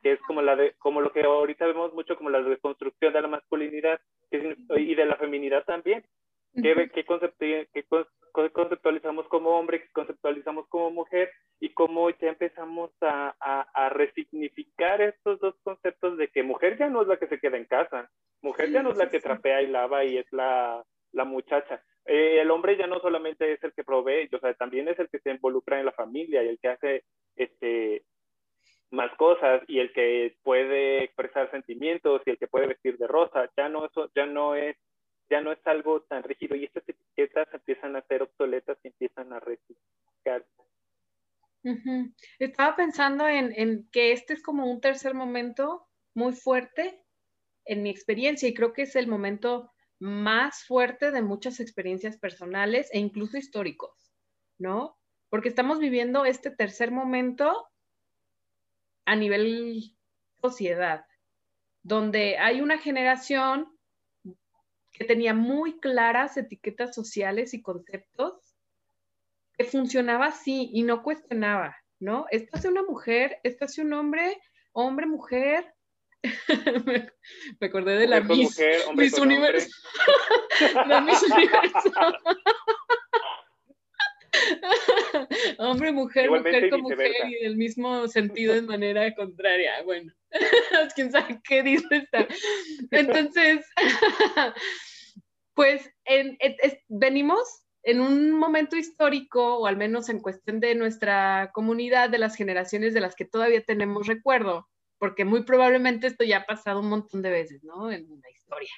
que 0.02 0.12
es 0.12 0.20
como, 0.26 0.42
la 0.42 0.56
de, 0.56 0.74
como 0.78 1.00
lo 1.00 1.12
que 1.12 1.22
ahorita 1.22 1.66
vemos 1.66 1.92
mucho 1.94 2.16
como 2.16 2.30
la 2.30 2.42
deconstrucción 2.42 3.12
de 3.12 3.22
la 3.22 3.28
masculinidad 3.28 4.00
y 4.30 4.94
de 4.94 5.06
la 5.06 5.16
feminidad 5.16 5.64
también, 5.64 6.04
¿Qué, 6.62 6.90
qué, 6.94 7.04
conceptualizamos 8.52 9.28
como 9.28 9.50
hombre, 9.50 9.82
qué 9.82 9.88
conceptualizamos 9.92 10.66
como 10.68 10.90
mujer 10.90 11.30
y 11.60 11.70
cómo 11.74 12.08
ya 12.10 12.28
empezamos 12.28 12.90
a, 13.02 13.34
a, 13.74 13.88
resignificar 13.90 15.02
estos 15.02 15.38
dos 15.40 15.54
conceptos 15.62 16.16
de 16.16 16.28
que 16.28 16.42
mujer 16.42 16.78
ya 16.78 16.88
no 16.88 17.02
es 17.02 17.08
la 17.08 17.18
que 17.18 17.28
se 17.28 17.38
queda 17.38 17.58
en 17.58 17.66
casa, 17.66 18.10
mujer 18.40 18.70
ya 18.70 18.82
no 18.82 18.90
es 18.90 18.96
la 18.96 19.10
que 19.10 19.20
trapea 19.20 19.62
y 19.62 19.66
lava 19.66 20.04
y 20.04 20.16
es 20.16 20.26
la, 20.32 20.82
la 21.12 21.24
muchacha. 21.24 21.82
Eh, 22.06 22.40
el 22.40 22.50
hombre 22.50 22.76
ya 22.76 22.86
no 22.86 23.00
solamente 23.00 23.52
es 23.52 23.62
el 23.62 23.72
que 23.72 23.84
provee, 23.84 24.28
o 24.32 24.38
sea, 24.38 24.54
también 24.54 24.88
es 24.88 24.98
el 24.98 25.08
que 25.08 25.18
se 25.18 25.30
involucra 25.30 25.78
en 25.78 25.86
la 25.86 25.92
familia 25.92 26.42
y 26.42 26.48
el 26.48 26.58
que 26.58 26.68
hace 26.68 27.04
este, 27.34 28.04
más 28.90 29.14
cosas 29.16 29.62
y 29.66 29.80
el 29.80 29.92
que 29.92 30.36
puede 30.42 31.04
expresar 31.04 31.50
sentimientos 31.50 32.22
y 32.24 32.30
el 32.30 32.38
que 32.38 32.48
puede 32.48 32.68
vestir 32.68 32.96
de 32.96 33.06
rosa, 33.06 33.50
ya 33.56 33.68
no, 33.68 33.86
eso, 33.86 34.10
ya 34.14 34.26
no 34.26 34.54
es 34.54 34.76
ya 35.30 35.40
no 35.40 35.52
es 35.52 35.58
algo 35.66 36.02
tan 36.02 36.22
rígido 36.22 36.56
y 36.56 36.64
estas 36.64 36.88
etiquetas 36.88 37.48
empiezan 37.52 37.96
a 37.96 38.02
ser 38.02 38.22
obsoletas 38.22 38.78
y 38.82 38.88
empiezan 38.88 39.32
a 39.32 39.40
reciclar. 39.40 40.46
Estaba 42.38 42.76
pensando 42.76 43.26
en, 43.26 43.52
en, 43.56 43.88
que 43.90 44.12
este 44.12 44.34
es 44.34 44.42
como 44.42 44.70
un 44.70 44.80
tercer 44.80 45.14
momento 45.14 45.88
muy 46.14 46.32
fuerte 46.32 47.02
en 47.64 47.82
mi 47.82 47.90
experiencia 47.90 48.48
y 48.48 48.54
creo 48.54 48.72
que 48.72 48.82
es 48.82 48.94
el 48.94 49.08
momento 49.08 49.72
más 49.98 50.64
fuerte 50.64 51.10
de 51.10 51.22
muchas 51.22 51.58
experiencias 51.58 52.18
personales 52.18 52.88
e 52.92 52.98
incluso 52.98 53.36
históricos, 53.36 54.12
¿no? 54.58 54.96
Porque 55.28 55.48
estamos 55.48 55.80
viviendo 55.80 56.24
este 56.24 56.50
tercer 56.50 56.92
momento 56.92 57.66
a 59.04 59.16
nivel 59.16 59.96
sociedad, 60.40 61.06
donde 61.82 62.38
hay 62.38 62.60
una 62.60 62.78
generación 62.78 63.75
que 64.98 65.04
tenía 65.04 65.34
muy 65.34 65.78
claras 65.78 66.36
etiquetas 66.36 66.94
sociales 66.94 67.54
y 67.54 67.62
conceptos, 67.62 68.56
que 69.56 69.64
funcionaba 69.64 70.26
así 70.26 70.70
y 70.72 70.82
no 70.82 71.02
cuestionaba, 71.02 71.76
¿no? 71.98 72.26
Esto 72.30 72.56
hace 72.56 72.68
una 72.68 72.82
mujer, 72.82 73.38
esto 73.42 73.66
hace 73.66 73.82
un 73.82 73.92
hombre, 73.92 74.38
hombre, 74.72 75.06
mujer. 75.06 75.74
me, 76.86 77.10
acordé 77.60 77.98
de 77.98 78.08
la 78.08 78.20
Miss, 78.20 78.58
Miss 78.94 79.18
Universo. 79.18 79.68
la 80.86 81.00
Miss 81.00 81.22
Universo. 81.22 81.92
hombre, 85.58 85.92
mujer, 85.92 86.30
mujer 86.30 86.70
con 86.70 86.82
mujer 86.82 87.12
y 87.28 87.44
del 87.44 87.56
mismo 87.56 88.08
sentido 88.08 88.54
de 88.54 88.62
manera 88.62 89.14
contraria. 89.14 89.82
Bueno, 89.84 90.12
quién 90.94 91.12
sabe 91.12 91.40
qué 91.44 91.62
dice 91.62 91.86
esta. 91.90 92.26
Entonces, 92.90 93.66
pues 95.54 95.90
venimos 96.88 97.66
en 97.82 98.00
un 98.00 98.32
momento 98.32 98.76
histórico, 98.76 99.58
o 99.58 99.66
al 99.66 99.76
menos 99.76 100.08
en 100.08 100.20
cuestión 100.20 100.58
de 100.58 100.74
nuestra 100.74 101.50
comunidad, 101.52 102.10
de 102.10 102.18
las 102.18 102.34
generaciones 102.34 102.94
de 102.94 103.00
las 103.00 103.14
que 103.14 103.24
todavía 103.24 103.62
tenemos 103.62 104.08
recuerdo, 104.08 104.68
porque 104.98 105.24
muy 105.24 105.44
probablemente 105.44 106.08
esto 106.08 106.24
ya 106.24 106.38
ha 106.38 106.46
pasado 106.46 106.80
un 106.80 106.88
montón 106.88 107.22
de 107.22 107.30
veces, 107.30 107.62
¿no? 107.62 107.92
En 107.92 108.08
la 108.08 108.30
historia. 108.30 108.72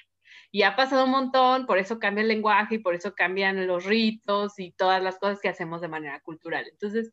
Y 0.51 0.61
ha 0.61 0.75
pasado 0.75 1.05
un 1.05 1.11
montón, 1.11 1.65
por 1.65 1.79
eso 1.79 1.97
cambia 1.99 2.21
el 2.21 2.27
lenguaje 2.27 2.75
y 2.75 2.79
por 2.79 2.93
eso 2.93 3.15
cambian 3.15 3.65
los 3.65 3.85
ritos 3.85 4.59
y 4.59 4.71
todas 4.73 5.01
las 5.01 5.17
cosas 5.17 5.39
que 5.39 5.49
hacemos 5.49 5.81
de 5.81 5.87
manera 5.87 6.19
cultural. 6.21 6.67
Entonces, 6.71 7.11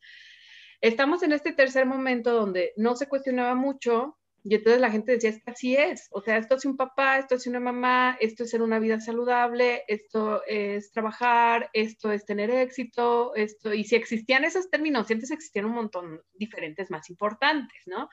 estamos 0.80 1.22
en 1.22 1.32
este 1.32 1.52
tercer 1.52 1.86
momento 1.86 2.32
donde 2.32 2.72
no 2.76 2.96
se 2.96 3.08
cuestionaba 3.08 3.54
mucho 3.54 4.18
y 4.48 4.54
entonces 4.54 4.80
la 4.80 4.92
gente 4.92 5.10
decía, 5.10 5.30
es 5.30 5.42
que 5.42 5.50
así 5.50 5.74
es, 5.74 6.06
o 6.12 6.20
sea, 6.20 6.36
esto 6.36 6.54
es 6.54 6.64
un 6.64 6.76
papá, 6.76 7.18
esto 7.18 7.34
es 7.34 7.48
una 7.48 7.58
mamá, 7.58 8.16
esto 8.20 8.44
es 8.44 8.50
ser 8.50 8.62
una 8.62 8.78
vida 8.78 9.00
saludable, 9.00 9.82
esto 9.88 10.40
es 10.46 10.92
trabajar, 10.92 11.68
esto 11.72 12.12
es 12.12 12.24
tener 12.24 12.50
éxito, 12.50 13.34
esto, 13.34 13.74
y 13.74 13.82
si 13.82 13.96
existían 13.96 14.44
esos 14.44 14.70
términos, 14.70 15.10
antes 15.10 15.32
existían 15.32 15.64
un 15.64 15.72
montón 15.72 16.22
diferentes 16.34 16.92
más 16.92 17.10
importantes, 17.10 17.76
¿no? 17.86 18.08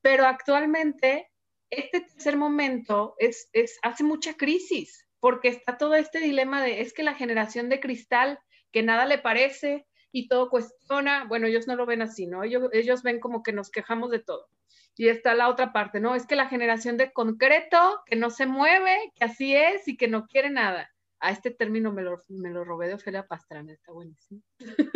Pero 0.00 0.24
actualmente, 0.24 1.30
este 1.68 2.00
tercer 2.00 2.38
momento 2.38 3.14
es, 3.18 3.50
es, 3.52 3.78
hace 3.82 4.02
mucha 4.02 4.38
crisis, 4.38 5.06
porque 5.18 5.48
está 5.48 5.76
todo 5.76 5.94
este 5.94 6.20
dilema 6.20 6.62
de, 6.62 6.80
es 6.80 6.94
que 6.94 7.02
la 7.02 7.12
generación 7.12 7.68
de 7.68 7.80
cristal, 7.80 8.38
que 8.72 8.82
nada 8.82 9.04
le 9.04 9.18
parece 9.18 9.86
y 10.10 10.26
todo 10.26 10.48
cuestiona, 10.48 11.24
bueno, 11.24 11.48
ellos 11.48 11.66
no 11.66 11.76
lo 11.76 11.84
ven 11.84 12.00
así, 12.00 12.26
¿no? 12.26 12.44
Ellos, 12.44 12.70
ellos 12.72 13.02
ven 13.02 13.20
como 13.20 13.42
que 13.42 13.52
nos 13.52 13.70
quejamos 13.70 14.10
de 14.10 14.20
todo 14.20 14.48
y 14.96 15.08
está 15.08 15.34
la 15.34 15.48
otra 15.48 15.72
parte, 15.72 16.00
¿no? 16.00 16.14
Es 16.14 16.26
que 16.26 16.36
la 16.36 16.48
generación 16.48 16.96
de 16.96 17.12
concreto, 17.12 18.02
que 18.06 18.16
no 18.16 18.30
se 18.30 18.46
mueve, 18.46 19.12
que 19.14 19.24
así 19.24 19.54
es 19.54 19.88
y 19.88 19.96
que 19.96 20.08
no 20.08 20.26
quiere 20.26 20.50
nada. 20.50 20.90
A 21.20 21.30
este 21.30 21.50
término 21.50 21.92
me 21.92 22.02
lo, 22.02 22.22
me 22.28 22.50
lo 22.50 22.64
robé 22.64 22.88
de 22.88 22.94
Ofelia 22.94 23.26
Pastrana, 23.26 23.72
está 23.72 23.92
buenísimo. 23.92 24.42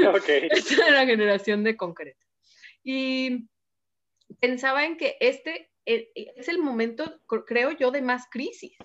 Ok. 0.09 0.29
Esta 0.51 0.87
es 0.87 0.93
la 0.93 1.07
generación 1.07 1.65
de 1.65 1.77
concreto. 1.77 2.21
Y 2.83 3.49
pensaba 4.41 4.85
en 4.85 4.97
que 4.97 5.17
este 5.21 5.71
eh, 5.87 6.11
es 6.15 6.49
el 6.49 6.59
momento, 6.59 7.21
creo 7.47 7.71
yo, 7.73 7.91
de 7.91 8.03
más 8.03 8.27
crisis, 8.31 8.77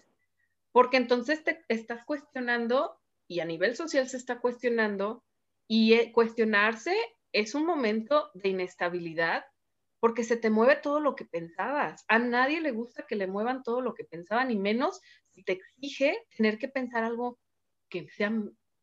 porque 0.71 0.97
entonces 0.97 1.43
te 1.43 1.63
estás 1.69 2.03
cuestionando 2.05 2.99
y 3.27 3.39
a 3.39 3.45
nivel 3.45 3.75
social 3.75 4.07
se 4.09 4.17
está 4.17 4.39
cuestionando 4.39 5.23
y 5.67 5.93
eh, 5.93 6.11
cuestionarse 6.11 6.95
es 7.31 7.55
un 7.55 7.65
momento 7.65 8.31
de 8.33 8.49
inestabilidad 8.49 9.45
porque 9.99 10.23
se 10.23 10.37
te 10.37 10.49
mueve 10.49 10.77
todo 10.77 10.99
lo 10.99 11.15
que 11.15 11.25
pensabas. 11.25 12.05
A 12.07 12.19
nadie 12.19 12.61
le 12.61 12.71
gusta 12.71 13.05
que 13.07 13.15
le 13.15 13.27
muevan 13.27 13.63
todo 13.63 13.81
lo 13.81 13.93
que 13.93 14.05
pensaban, 14.05 14.47
ni 14.47 14.57
menos 14.57 15.01
si 15.33 15.43
te 15.43 15.53
exige 15.53 16.17
tener 16.35 16.57
que 16.57 16.67
pensar 16.67 17.03
algo 17.03 17.39
que 17.89 18.07
sea 18.09 18.33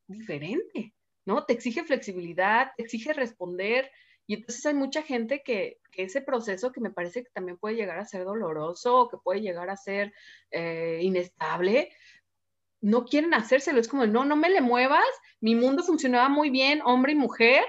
diferente, 0.07 0.95
¿no? 1.25 1.45
Te 1.45 1.53
exige 1.53 1.85
flexibilidad, 1.85 2.73
te 2.77 2.83
exige 2.83 3.13
responder. 3.13 3.91
Y 4.27 4.35
entonces 4.35 4.67
hay 4.67 4.75
mucha 4.75 5.03
gente 5.03 5.43
que, 5.43 5.79
ese 5.93 6.21
proceso 6.21 6.73
que 6.73 6.81
me 6.81 6.91
parece 6.91 7.23
que 7.23 7.31
también 7.33 7.57
puede 7.57 7.77
llegar 7.77 7.99
a 7.99 8.05
ser 8.05 8.25
doloroso 8.25 8.97
o 8.97 9.09
que 9.09 9.17
puede 9.17 9.41
llegar 9.41 9.71
a 9.71 9.79
ser 9.79 10.13
eh, 10.51 10.99
inestable, 11.01 11.91
no 12.83 13.07
quieren 13.07 13.33
hacérselo. 13.33 13.81
Es 13.81 13.89
como, 13.89 14.07
no, 14.07 14.27
no 14.27 14.37
me 14.37 14.51
le 14.51 14.61
muevas, 14.61 15.07
mi 15.41 15.55
mundo 15.55 15.83
funcionaba 15.83 16.29
muy 16.29 16.51
bien, 16.51 16.83
hombre 16.85 17.13
y 17.13 17.17
mujer, 17.17 17.65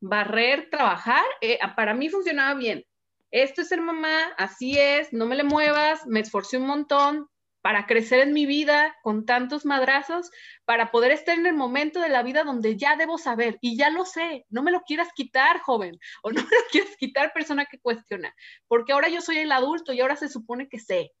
barrer, 0.00 0.68
trabajar, 0.70 1.24
eh, 1.40 1.58
para 1.76 1.94
mí 1.94 2.08
funcionaba 2.08 2.54
bien. 2.54 2.84
Esto 3.30 3.62
es 3.62 3.68
ser 3.68 3.80
mamá, 3.80 4.32
así 4.38 4.78
es, 4.78 5.12
no 5.12 5.26
me 5.26 5.36
le 5.36 5.44
muevas, 5.44 6.06
me 6.06 6.20
esforcé 6.20 6.56
un 6.56 6.66
montón, 6.66 7.28
para 7.68 7.86
crecer 7.86 8.20
en 8.20 8.32
mi 8.32 8.46
vida 8.46 8.96
con 9.02 9.26
tantos 9.26 9.64
madrazos, 9.64 10.30
para 10.64 10.90
poder 10.90 11.10
estar 11.10 11.38
en 11.38 11.46
el 11.46 11.54
momento 11.54 12.00
de 12.00 12.08
la 12.08 12.22
vida 12.22 12.44
donde 12.44 12.76
ya 12.76 12.96
debo 12.96 13.18
saber 13.18 13.58
y 13.60 13.76
ya 13.76 13.90
lo 13.90 14.04
sé. 14.04 14.46
No 14.48 14.62
me 14.62 14.70
lo 14.70 14.82
quieras 14.82 15.08
quitar, 15.14 15.60
joven, 15.60 15.98
o 16.22 16.30
no 16.30 16.40
me 16.42 16.48
lo 16.48 16.62
quieras 16.70 16.96
quitar, 16.96 17.32
persona 17.32 17.66
que 17.66 17.78
cuestiona, 17.78 18.34
porque 18.68 18.92
ahora 18.92 19.08
yo 19.08 19.20
soy 19.20 19.38
el 19.38 19.52
adulto 19.52 19.92
y 19.92 20.00
ahora 20.00 20.16
se 20.16 20.28
supone 20.28 20.68
que 20.68 20.78
sé. 20.78 21.12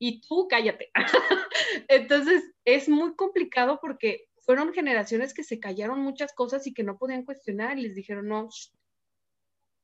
Y 0.00 0.20
tú 0.20 0.46
cállate. 0.48 0.90
Entonces, 1.88 2.42
es 2.64 2.88
muy 2.88 3.16
complicado 3.16 3.80
porque 3.82 4.27
fueron 4.48 4.72
generaciones 4.72 5.34
que 5.34 5.44
se 5.44 5.60
callaron 5.60 6.00
muchas 6.00 6.32
cosas 6.32 6.66
y 6.66 6.72
que 6.72 6.82
no 6.82 6.96
podían 6.96 7.22
cuestionar 7.22 7.78
y 7.78 7.82
les 7.82 7.94
dijeron, 7.94 8.28
no, 8.28 8.48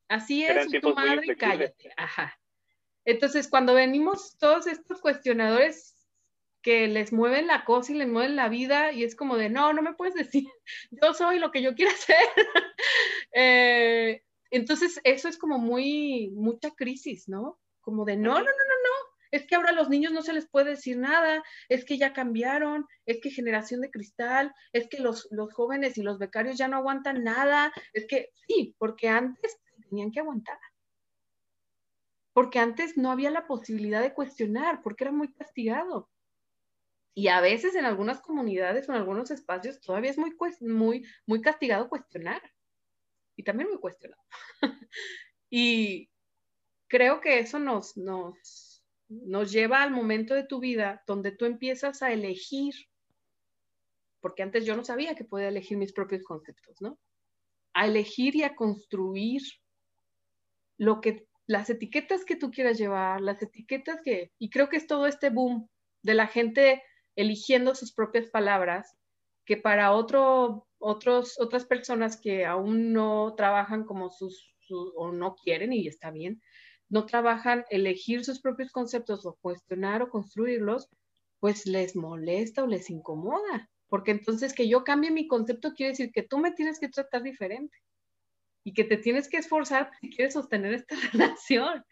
así 0.08 0.42
es, 0.42 0.70
tu 0.80 0.94
madre, 0.94 1.36
cállate. 1.36 1.92
Ajá. 1.98 2.40
Entonces, 3.04 3.46
cuando 3.48 3.74
venimos 3.74 4.38
todos 4.38 4.66
estos 4.66 5.02
cuestionadores 5.02 6.08
que 6.62 6.88
les 6.88 7.12
mueven 7.12 7.46
la 7.46 7.66
cosa 7.66 7.92
y 7.92 7.96
les 7.96 8.08
mueven 8.08 8.36
la 8.36 8.48
vida 8.48 8.90
y 8.90 9.04
es 9.04 9.14
como 9.14 9.36
de, 9.36 9.50
no, 9.50 9.74
no 9.74 9.82
me 9.82 9.92
puedes 9.92 10.14
decir, 10.14 10.48
yo 10.90 11.12
soy 11.12 11.40
lo 11.40 11.50
que 11.50 11.60
yo 11.60 11.74
quiero 11.74 11.92
hacer. 11.92 12.16
Eh, 13.36 14.22
entonces, 14.50 15.00
eso 15.02 15.28
es 15.28 15.36
como 15.36 15.58
muy, 15.58 16.30
mucha 16.30 16.70
crisis, 16.70 17.28
¿no? 17.28 17.58
Como 17.80 18.04
de, 18.04 18.16
no, 18.16 18.30
no, 18.30 18.38
no, 18.38 18.44
no, 18.44 18.44
no, 18.44 19.13
es 19.34 19.46
que 19.46 19.54
ahora 19.56 19.70
a 19.70 19.74
los 19.74 19.88
niños 19.88 20.12
no 20.12 20.22
se 20.22 20.32
les 20.32 20.48
puede 20.48 20.70
decir 20.70 20.96
nada, 20.98 21.42
es 21.68 21.84
que 21.84 21.98
ya 21.98 22.12
cambiaron, 22.12 22.86
es 23.06 23.20
que 23.20 23.30
generación 23.30 23.80
de 23.80 23.90
cristal, 23.90 24.54
es 24.72 24.88
que 24.88 25.00
los, 25.00 25.28
los 25.30 25.52
jóvenes 25.52 25.98
y 25.98 26.02
los 26.02 26.18
becarios 26.18 26.56
ya 26.56 26.68
no 26.68 26.76
aguantan 26.76 27.24
nada, 27.24 27.72
es 27.92 28.06
que 28.06 28.30
sí, 28.46 28.74
porque 28.78 29.08
antes 29.08 29.58
tenían 29.88 30.10
que 30.10 30.20
aguantar 30.20 30.58
porque 32.34 32.58
antes 32.58 32.98
no 32.98 33.12
había 33.12 33.30
la 33.30 33.46
posibilidad 33.46 34.02
de 34.02 34.12
cuestionar, 34.12 34.82
porque 34.82 35.04
era 35.04 35.12
muy 35.12 35.32
castigado. 35.32 36.10
Y 37.14 37.28
a 37.28 37.40
veces 37.40 37.76
en 37.76 37.84
algunas 37.84 38.20
comunidades 38.20 38.88
o 38.88 38.92
en 38.92 38.98
algunos 38.98 39.30
espacios 39.30 39.80
todavía 39.80 40.10
es 40.10 40.18
muy, 40.18 40.34
muy, 40.60 41.06
muy 41.26 41.40
castigado 41.40 41.88
cuestionar. 41.88 42.42
Y 43.36 43.44
también 43.44 43.68
muy 43.68 43.78
cuestionado. 43.78 44.20
y 45.48 46.10
creo 46.88 47.20
que 47.20 47.38
eso 47.38 47.60
nos, 47.60 47.96
nos, 47.96 48.73
nos 49.24 49.52
lleva 49.52 49.82
al 49.82 49.90
momento 49.90 50.34
de 50.34 50.44
tu 50.44 50.60
vida 50.60 51.02
donde 51.06 51.32
tú 51.32 51.44
empiezas 51.44 52.02
a 52.02 52.12
elegir, 52.12 52.74
porque 54.20 54.42
antes 54.42 54.64
yo 54.64 54.76
no 54.76 54.84
sabía 54.84 55.14
que 55.14 55.24
podía 55.24 55.48
elegir 55.48 55.76
mis 55.76 55.92
propios 55.92 56.22
conceptos, 56.24 56.80
¿no? 56.80 56.98
A 57.72 57.86
elegir 57.86 58.36
y 58.36 58.42
a 58.42 58.54
construir 58.54 59.42
lo 60.78 61.00
que 61.00 61.26
las 61.46 61.68
etiquetas 61.70 62.24
que 62.24 62.36
tú 62.36 62.50
quieras 62.50 62.78
llevar, 62.78 63.20
las 63.20 63.42
etiquetas 63.42 64.00
que, 64.02 64.32
y 64.38 64.50
creo 64.50 64.68
que 64.68 64.76
es 64.76 64.86
todo 64.86 65.06
este 65.06 65.30
boom 65.30 65.68
de 66.02 66.14
la 66.14 66.26
gente 66.26 66.82
eligiendo 67.16 67.74
sus 67.74 67.92
propias 67.92 68.28
palabras, 68.28 68.96
que 69.44 69.56
para 69.56 69.92
otro, 69.92 70.66
otros, 70.78 71.38
otras 71.38 71.66
personas 71.66 72.18
que 72.18 72.46
aún 72.46 72.92
no 72.92 73.34
trabajan 73.36 73.84
como 73.84 74.10
sus, 74.10 74.54
o 74.96 75.12
no 75.12 75.34
quieren, 75.36 75.72
y 75.72 75.86
está 75.86 76.10
bien, 76.10 76.40
no 76.94 77.06
trabajan 77.06 77.64
elegir 77.70 78.24
sus 78.24 78.40
propios 78.40 78.70
conceptos 78.70 79.26
o 79.26 79.36
cuestionar 79.42 80.00
o 80.00 80.10
construirlos, 80.10 80.88
pues 81.40 81.66
les 81.66 81.96
molesta 81.96 82.62
o 82.62 82.68
les 82.68 82.88
incomoda, 82.88 83.68
porque 83.88 84.12
entonces 84.12 84.54
que 84.54 84.68
yo 84.68 84.84
cambie 84.84 85.10
mi 85.10 85.26
concepto 85.26 85.74
quiere 85.74 85.90
decir 85.90 86.12
que 86.12 86.22
tú 86.22 86.38
me 86.38 86.52
tienes 86.52 86.78
que 86.78 86.88
tratar 86.88 87.24
diferente 87.24 87.76
y 88.62 88.74
que 88.74 88.84
te 88.84 88.96
tienes 88.96 89.28
que 89.28 89.38
esforzar 89.38 89.90
si 90.00 90.08
quieres 90.08 90.34
sostener 90.34 90.72
esta 90.72 90.94
relación, 91.12 91.84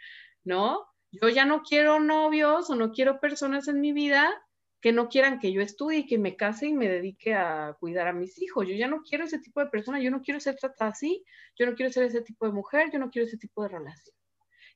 ¿no? 0.44 0.86
Yo 1.10 1.28
ya 1.28 1.46
no 1.46 1.62
quiero 1.64 1.98
novios 1.98 2.70
o 2.70 2.76
no 2.76 2.92
quiero 2.92 3.18
personas 3.18 3.66
en 3.66 3.80
mi 3.80 3.92
vida 3.92 4.32
que 4.80 4.92
no 4.92 5.08
quieran 5.08 5.40
que 5.40 5.52
yo 5.52 5.62
estudie 5.62 5.98
y 5.98 6.06
que 6.06 6.18
me 6.18 6.36
case 6.36 6.68
y 6.68 6.74
me 6.74 6.88
dedique 6.88 7.34
a 7.34 7.76
cuidar 7.80 8.06
a 8.06 8.12
mis 8.12 8.40
hijos. 8.40 8.68
Yo 8.68 8.76
ya 8.76 8.86
no 8.86 9.02
quiero 9.02 9.24
ese 9.24 9.40
tipo 9.40 9.58
de 9.58 9.66
persona, 9.66 10.00
yo 10.00 10.12
no 10.12 10.22
quiero 10.22 10.38
ser 10.38 10.54
tratada 10.54 10.92
así, 10.92 11.24
yo 11.58 11.66
no 11.66 11.74
quiero 11.74 11.90
ser 11.92 12.04
ese 12.04 12.20
tipo 12.22 12.46
de 12.46 12.52
mujer, 12.52 12.88
yo 12.92 13.00
no 13.00 13.10
quiero 13.10 13.26
ese 13.26 13.36
tipo 13.36 13.64
de 13.64 13.70
relación. 13.70 14.21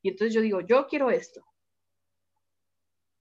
Y 0.07 0.11
entonces 0.11 0.33
yo 0.33 0.40
digo, 0.40 0.61
yo 0.61 0.87
quiero 0.87 1.11
esto. 1.11 1.45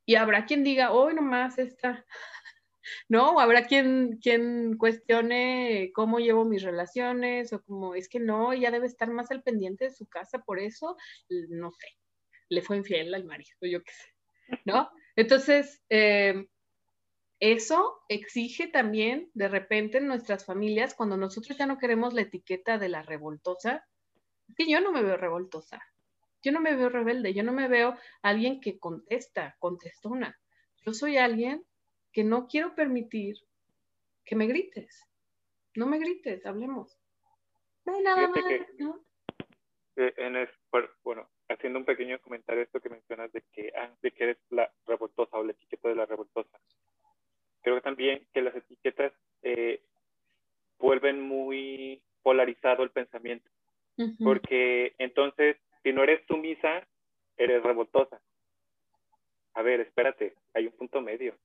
Y 0.06 0.14
habrá 0.14 0.46
quien 0.46 0.64
diga, 0.64 0.92
hoy 0.92 1.16
nomás 1.16 1.58
esta, 1.58 2.06
¿no? 3.10 3.40
Habrá 3.40 3.66
quien, 3.66 4.20
quien 4.22 4.78
cuestione 4.78 5.90
cómo 5.96 6.20
llevo 6.20 6.46
mis 6.46 6.62
relaciones 6.62 7.52
o 7.54 7.64
como 7.64 7.96
es 7.96 8.08
que 8.08 8.20
no, 8.20 8.54
ya 8.54 8.70
debe 8.70 8.86
estar 8.86 9.10
más 9.10 9.32
al 9.32 9.42
pendiente 9.42 9.86
de 9.86 9.96
su 9.96 10.06
casa, 10.06 10.44
por 10.44 10.60
eso, 10.60 10.96
no 11.50 11.72
sé, 11.72 11.88
le 12.50 12.62
fue 12.62 12.78
infiel 12.78 13.16
al 13.16 13.26
marido, 13.26 13.58
yo 13.62 13.82
qué 13.82 13.92
sé, 13.92 14.60
¿no? 14.66 14.92
Entonces, 15.16 15.82
eh, 15.90 16.46
eso 17.40 17.98
exige 18.10 18.68
también 18.68 19.32
de 19.34 19.48
repente 19.48 19.98
en 19.98 20.06
nuestras 20.06 20.46
familias, 20.46 20.94
cuando 20.94 21.18
nosotros 21.18 21.58
ya 21.58 21.66
no 21.66 21.80
queremos 21.80 22.14
la 22.14 22.22
etiqueta 22.22 22.78
de 22.78 22.90
la 22.90 23.02
revoltosa, 23.02 23.88
que 24.56 24.70
yo 24.70 24.82
no 24.82 24.92
me 24.92 25.02
veo 25.02 25.18
revoltosa, 25.18 25.82
yo 26.46 26.52
no 26.52 26.62
me 26.62 26.76
veo 26.76 26.90
rebelde, 26.90 27.34
yo 27.34 27.44
no 27.44 27.52
me 27.52 27.68
veo 27.68 27.98
alguien 28.22 28.62
que 28.62 28.80
contesta, 28.80 29.56
contestona. 29.60 30.40
Yo 30.86 30.94
soy 30.94 31.18
alguien 31.18 31.66
que 32.14 32.24
no 32.24 32.48
quiero 32.48 32.76
permitir 32.76 33.36
que 34.24 34.36
me 34.36 34.48
grites. 34.48 35.06
No 35.76 35.88
me 35.88 36.00
grites, 36.00 36.46
hablemos. 36.46 36.98
No 37.84 37.96
hay 37.96 38.04
nada 38.04 38.28
más, 38.30 38.44
¿no? 38.78 39.04
En 39.98 40.48
bueno, 41.04 41.30
haciendo 41.50 41.80
un 41.80 41.86
pequeño 41.86 42.20
comentario 42.20 42.64
esto 42.64 42.80
que 42.80 42.90
mencionas 42.90 43.32
de 43.32 43.42
que, 43.52 43.72
ah, 43.78 43.92
de 44.02 44.12
que 44.12 44.24
eres 44.24 44.38
la 44.50 44.72
revoltosa 44.86 45.38
o 45.38 45.44
la 45.44 45.52
etiqueta 45.52 45.90
de 45.90 45.96
la 45.96 46.06
revoltosa. 46.06 46.60
Creo 47.62 47.82
también 47.82 48.28
que 48.34 48.42
las 48.42 48.56
etiquetas 48.56 49.14
eh, 49.42 49.82
vuelven 50.80 51.22
muy 51.22 52.02
polarizado 52.22 52.84
el 52.84 52.92
pensamiento. 52.92 53.50
Porque 54.22 54.94
entonces, 54.98 55.58
si 55.84 55.94
no 55.94 56.04
eres 56.04 56.26
sumisa, 56.28 56.86
eres 57.38 57.64
revoltosa. 57.64 58.22
A 59.54 59.62
ver, 59.62 59.82
espérate, 59.82 60.36
hay 60.54 60.68
un 60.68 60.74
punto 60.74 61.02
medio 61.02 61.38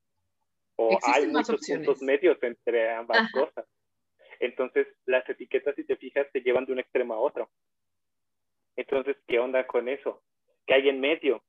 hay 1.49 1.53
muchos 1.53 1.67
puntos 1.67 2.03
medios 2.03 2.39
entre 2.43 2.91
ambas 2.93 3.31
cosas. 3.33 3.67
Entonces, 4.41 4.87
las 5.05 5.29
etiquetas, 5.29 5.77
si 5.77 5.85
te 5.85 5.97
fijas, 5.97 6.27
se 6.33 6.41
llevan 6.41 6.65
de 6.65 6.73
un 6.73 6.79
extremo 6.79 7.15
a 7.15 7.19
otro. 7.19 7.51
Entonces, 8.75 9.17
¿qué 9.27 9.39
onda 9.39 9.67
con 9.67 9.89
eso? 9.89 10.23
¿Qué 10.67 10.75
hay 10.75 10.89
en 10.89 11.01
medio? 11.01 11.43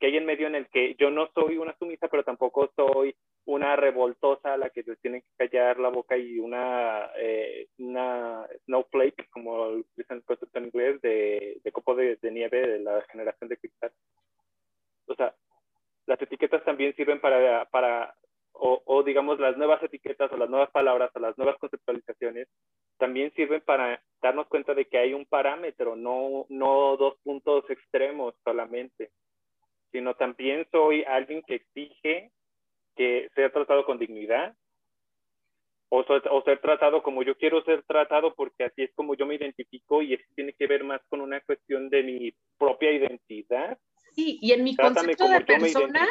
¿Qué 0.00 0.06
hay 0.06 0.16
en 0.16 0.24
medio 0.24 0.46
en 0.46 0.54
el 0.54 0.68
que 0.68 0.94
yo 0.94 1.10
no 1.10 1.30
soy 1.34 1.58
una 1.58 1.76
sumisa, 1.76 2.08
pero 2.08 2.24
tampoco 2.24 2.72
soy 2.74 3.14
una 3.44 3.76
revoltosa 3.76 4.54
a 4.54 4.56
la 4.56 4.70
que 4.70 4.82
se 4.82 4.96
tiene 4.96 5.22
que 5.22 5.48
callar 5.48 5.78
la 5.78 5.88
boca 5.88 6.16
y 6.16 6.38
una, 6.38 7.10
eh, 7.16 7.68
una 7.78 8.46
snowflake, 8.64 9.28
como 9.30 9.82
dicen 9.96 10.22
en 10.54 10.64
inglés, 10.64 11.00
de, 11.02 11.60
de 11.62 11.72
copo 11.72 11.94
de, 11.94 12.16
de, 12.16 12.30
nieve 12.30 12.66
de 12.66 12.78
la 12.80 13.02
generación 13.10 13.48
de 13.48 13.56
cristal? 13.56 13.92
O 15.06 15.14
sea, 15.14 15.34
las 16.06 16.20
etiquetas 16.22 16.64
también 16.64 16.94
sirven 16.94 17.20
para, 17.20 17.64
para 17.66 18.14
o, 18.60 19.02
digamos 19.04 19.38
las 19.38 19.56
nuevas 19.56 19.82
etiquetas 19.82 20.32
o 20.32 20.36
las 20.36 20.50
nuevas 20.50 20.70
palabras 20.70 21.10
o 21.14 21.20
las 21.20 21.36
nuevas 21.38 21.56
conceptualizaciones 21.58 22.48
también 22.98 23.32
sirven 23.34 23.60
para 23.60 24.02
darnos 24.20 24.48
cuenta 24.48 24.74
de 24.74 24.86
que 24.86 24.98
hay 24.98 25.14
un 25.14 25.24
parámetro, 25.26 25.94
no, 25.94 26.46
no 26.48 26.96
dos 26.96 27.16
puntos 27.22 27.64
extremos 27.70 28.34
solamente, 28.42 29.10
sino 29.92 30.14
también 30.14 30.66
soy 30.72 31.04
alguien 31.04 31.42
que 31.46 31.56
exige 31.56 32.32
que 32.96 33.28
sea 33.36 33.52
tratado 33.52 33.84
con 33.84 33.98
dignidad 33.98 34.56
o, 35.90 36.00
o 36.00 36.42
ser 36.42 36.60
tratado 36.60 37.02
como 37.02 37.22
yo 37.22 37.36
quiero 37.36 37.62
ser 37.62 37.84
tratado 37.84 38.34
porque 38.34 38.64
así 38.64 38.82
es 38.82 38.92
como 38.94 39.14
yo 39.14 39.24
me 39.24 39.36
identifico 39.36 40.02
y 40.02 40.14
eso 40.14 40.24
tiene 40.34 40.52
que 40.52 40.66
ver 40.66 40.82
más 40.82 41.00
con 41.08 41.20
una 41.20 41.40
cuestión 41.42 41.88
de 41.88 42.02
mi 42.02 42.34
propia 42.58 42.90
identidad. 42.90 43.78
Sí, 44.12 44.38
y 44.42 44.50
en 44.50 44.64
mi 44.64 44.74
concepto 44.74 45.28
de 45.28 45.40
persona, 45.58 46.08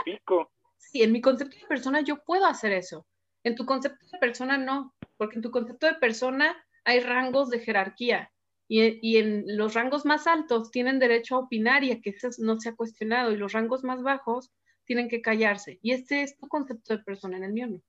Sí, 0.78 1.04
en 1.04 1.12
mi 1.12 1.22
concepto 1.22 1.58
de 1.58 1.68
persona 1.68 2.02
yo 2.02 2.24
puedo 2.24 2.46
hacer 2.46 2.72
eso. 2.72 3.06
En 3.44 3.56
tu 3.56 3.66
concepto 3.66 4.06
de 4.12 4.20
persona 4.20 4.58
no, 4.58 4.94
porque 5.18 5.36
en 5.36 5.42
tu 5.42 5.52
concepto 5.52 5.88
de 5.88 5.96
persona 5.96 6.56
hay 6.86 7.00
rangos 7.00 7.50
de 7.50 7.60
jerarquía 7.60 8.32
y, 8.70 9.18
en 9.18 9.58
los 9.58 9.74
rangos 9.74 10.06
más 10.06 10.28
altos 10.28 10.72
tienen 10.72 11.00
derecho 11.00 11.36
a 11.36 11.40
opinar 11.40 11.84
y 11.84 11.92
a 11.92 12.02
que 12.02 12.10
eso 12.12 12.30
no 12.40 12.60
sea 12.60 12.76
cuestionado 12.76 13.32
y 13.32 13.38
los 13.38 13.54
rangos 13.54 13.84
más 13.84 14.04
bajos 14.04 14.52
tienen 14.86 15.10
que 15.10 15.22
callarse. 15.22 15.80
Y 15.82 15.92
este 15.92 16.22
es 16.22 16.38
tu 16.38 16.48
concepto 16.48 16.96
de 16.96 17.04
persona, 17.04 17.38
en 17.38 17.44
el 17.44 17.54
mío 17.54 17.68
no. 17.68 17.82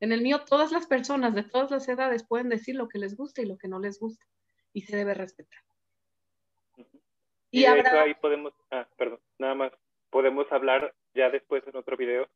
En 0.00 0.12
el 0.12 0.22
mío 0.22 0.44
todas 0.44 0.72
las 0.72 0.86
personas 0.86 1.34
de 1.34 1.42
todas 1.42 1.70
las 1.70 1.88
edades 1.88 2.26
pueden 2.26 2.48
decir 2.48 2.76
lo 2.76 2.88
que 2.88 2.98
les 2.98 3.16
gusta 3.16 3.42
y 3.42 3.46
lo 3.46 3.58
que 3.58 3.68
no 3.68 3.78
les 3.80 3.98
gusta 3.98 4.24
y 4.72 4.82
se 4.82 4.96
debe 4.96 5.14
respetar. 5.14 5.60
Y, 7.50 7.64
ahí 7.64 8.14
podemos, 8.14 8.52
ah, 8.70 8.86
perdón, 8.96 9.20
nada 9.38 9.54
más, 9.54 9.72
podemos 10.10 10.50
hablar 10.52 10.94
ya 11.14 11.30
después 11.30 11.66
en 11.66 11.76
otro 11.76 11.96
video 11.96 12.28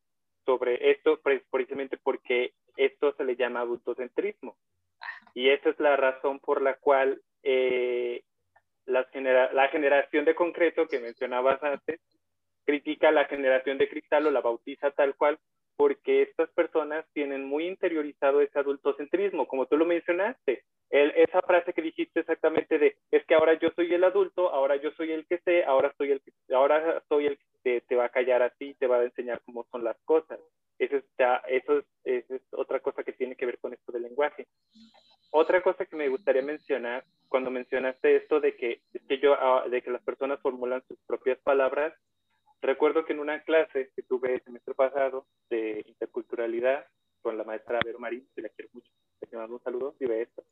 sobre 0.45 0.91
esto, 0.91 1.21
precisamente 1.51 1.99
porque 2.03 2.53
esto 2.77 3.15
se 3.17 3.25
le 3.25 3.37
llama 3.37 3.61
adultocentrismo. 3.61 4.57
Y 5.35 5.51
esa 5.51 5.71
es 5.71 5.81
la 5.81 5.97
razón 5.97 6.41
por 6.41 6.63
la 6.63 6.75
cual 6.75 7.21
eh, 7.43 8.23
la, 8.87 9.05
generación 9.69 10.25
de 10.25 10.35
concreto 10.35 10.87
que 10.87 11.01
mencionabas 11.01 11.63
antes 11.63 12.01
critica 12.65 13.11
la 13.11 13.25
generación 13.27 13.79
de 13.79 13.89
cristal 13.89 14.27
o 14.27 14.31
la 14.31 14.41
bautiza 14.41 14.91
tal 14.93 15.17
cual, 15.17 15.39
porque 15.83 16.23
estas 16.23 16.49
personas 16.51 17.05
tienen 17.13 17.45
muy 17.45 17.67
interiorizado 17.67 18.41
ese 18.41 18.57
adultocentrismo, 18.57 19.49
como 19.49 19.67
tú 19.67 19.77
lo 19.77 19.85
mencionaste. 19.85 20.63
esa 20.91 21.43
frase 21.43 21.73
que 21.73 21.83
dijiste 21.83 22.21
exactamente 22.21 22.79
de, 22.79 22.97
es 23.11 23.27
que 23.27 23.35
ahora 23.35 23.59
yo 23.59 23.71
soy 23.75 23.93
el 23.93 24.05
adulto, 24.05 24.51
ahora 24.51 24.77
yo 24.77 24.93
soy 24.93 25.11
el 25.11 25.27
que 25.27 25.39
sé, 25.39 25.65
ahora 25.65 25.93
soy 25.99 26.13
el 26.13 26.21
que, 26.21 26.55
ahora 26.55 27.03
soy 27.09 27.27
el 27.27 27.39
que 27.65 27.81
te, 27.81 27.97
va 27.97 28.05
a 28.05 28.11
callar 28.11 28.45
a 28.45 28.51
ti, 28.51 28.75
te 28.75 28.87
va 28.87 28.99
a 28.99 29.03
enseñar 29.03 29.43
cómo 29.45 29.67
son 29.73 29.83
las 29.83 29.97
cosas. 30.05 30.39
Eso, 30.79 30.99
es, 30.99 31.05
eso 31.49 31.83
es, 32.05 32.31
es 32.31 32.43
otra 32.53 32.79
cosa 32.79 33.03
que 33.03 33.15
tiene 33.15 33.35
que 33.35 33.47
ver 33.47 33.59
con 33.59 33.73
esto 33.73 33.91
del 33.91 34.03
lenguaje. 34.03 34.47
Otra 35.33 35.63
cosa 35.63 35.85
que 35.85 35.97
me 35.97 36.09
gustaría 36.09 36.43
mencionar, 36.43 37.03
cuando 37.27 37.51
mencionaste 37.51 38.15
esto 38.15 38.39
de 38.39 38.55
que, 38.55 38.83
que 39.09 39.19
yo, 39.19 39.35
ah, 39.35 39.67
de 39.69 39.83
que 39.83 39.91
las 39.91 40.03
personas 40.05 40.39
formulan 40.43 40.85
sus 40.87 40.99
propias 41.09 41.41
palabras, 41.41 41.93
recuerdo 42.63 43.05
que 43.05 43.13
en 43.13 43.21
una 43.21 43.43
clase 43.43 43.91
que 43.95 44.03
tuve 44.03 44.35
el 44.35 44.43
semestre 44.43 44.75
pasado 44.75 45.27
de 45.51 45.85
interculturalidad 45.87 46.87
con 47.21 47.37
la 47.37 47.45
maestra 47.45 47.81
Vero 47.85 47.99
Marín, 47.99 48.27
que 48.35 48.43
la 48.43 48.49
quiero 48.49 48.71
mucho, 48.73 48.91
le 49.31 49.39
mando 49.39 49.57
un 49.57 49.63
saludo 49.63 49.95
si 49.99 50.07
ve 50.07 50.23
esto, 50.23 50.45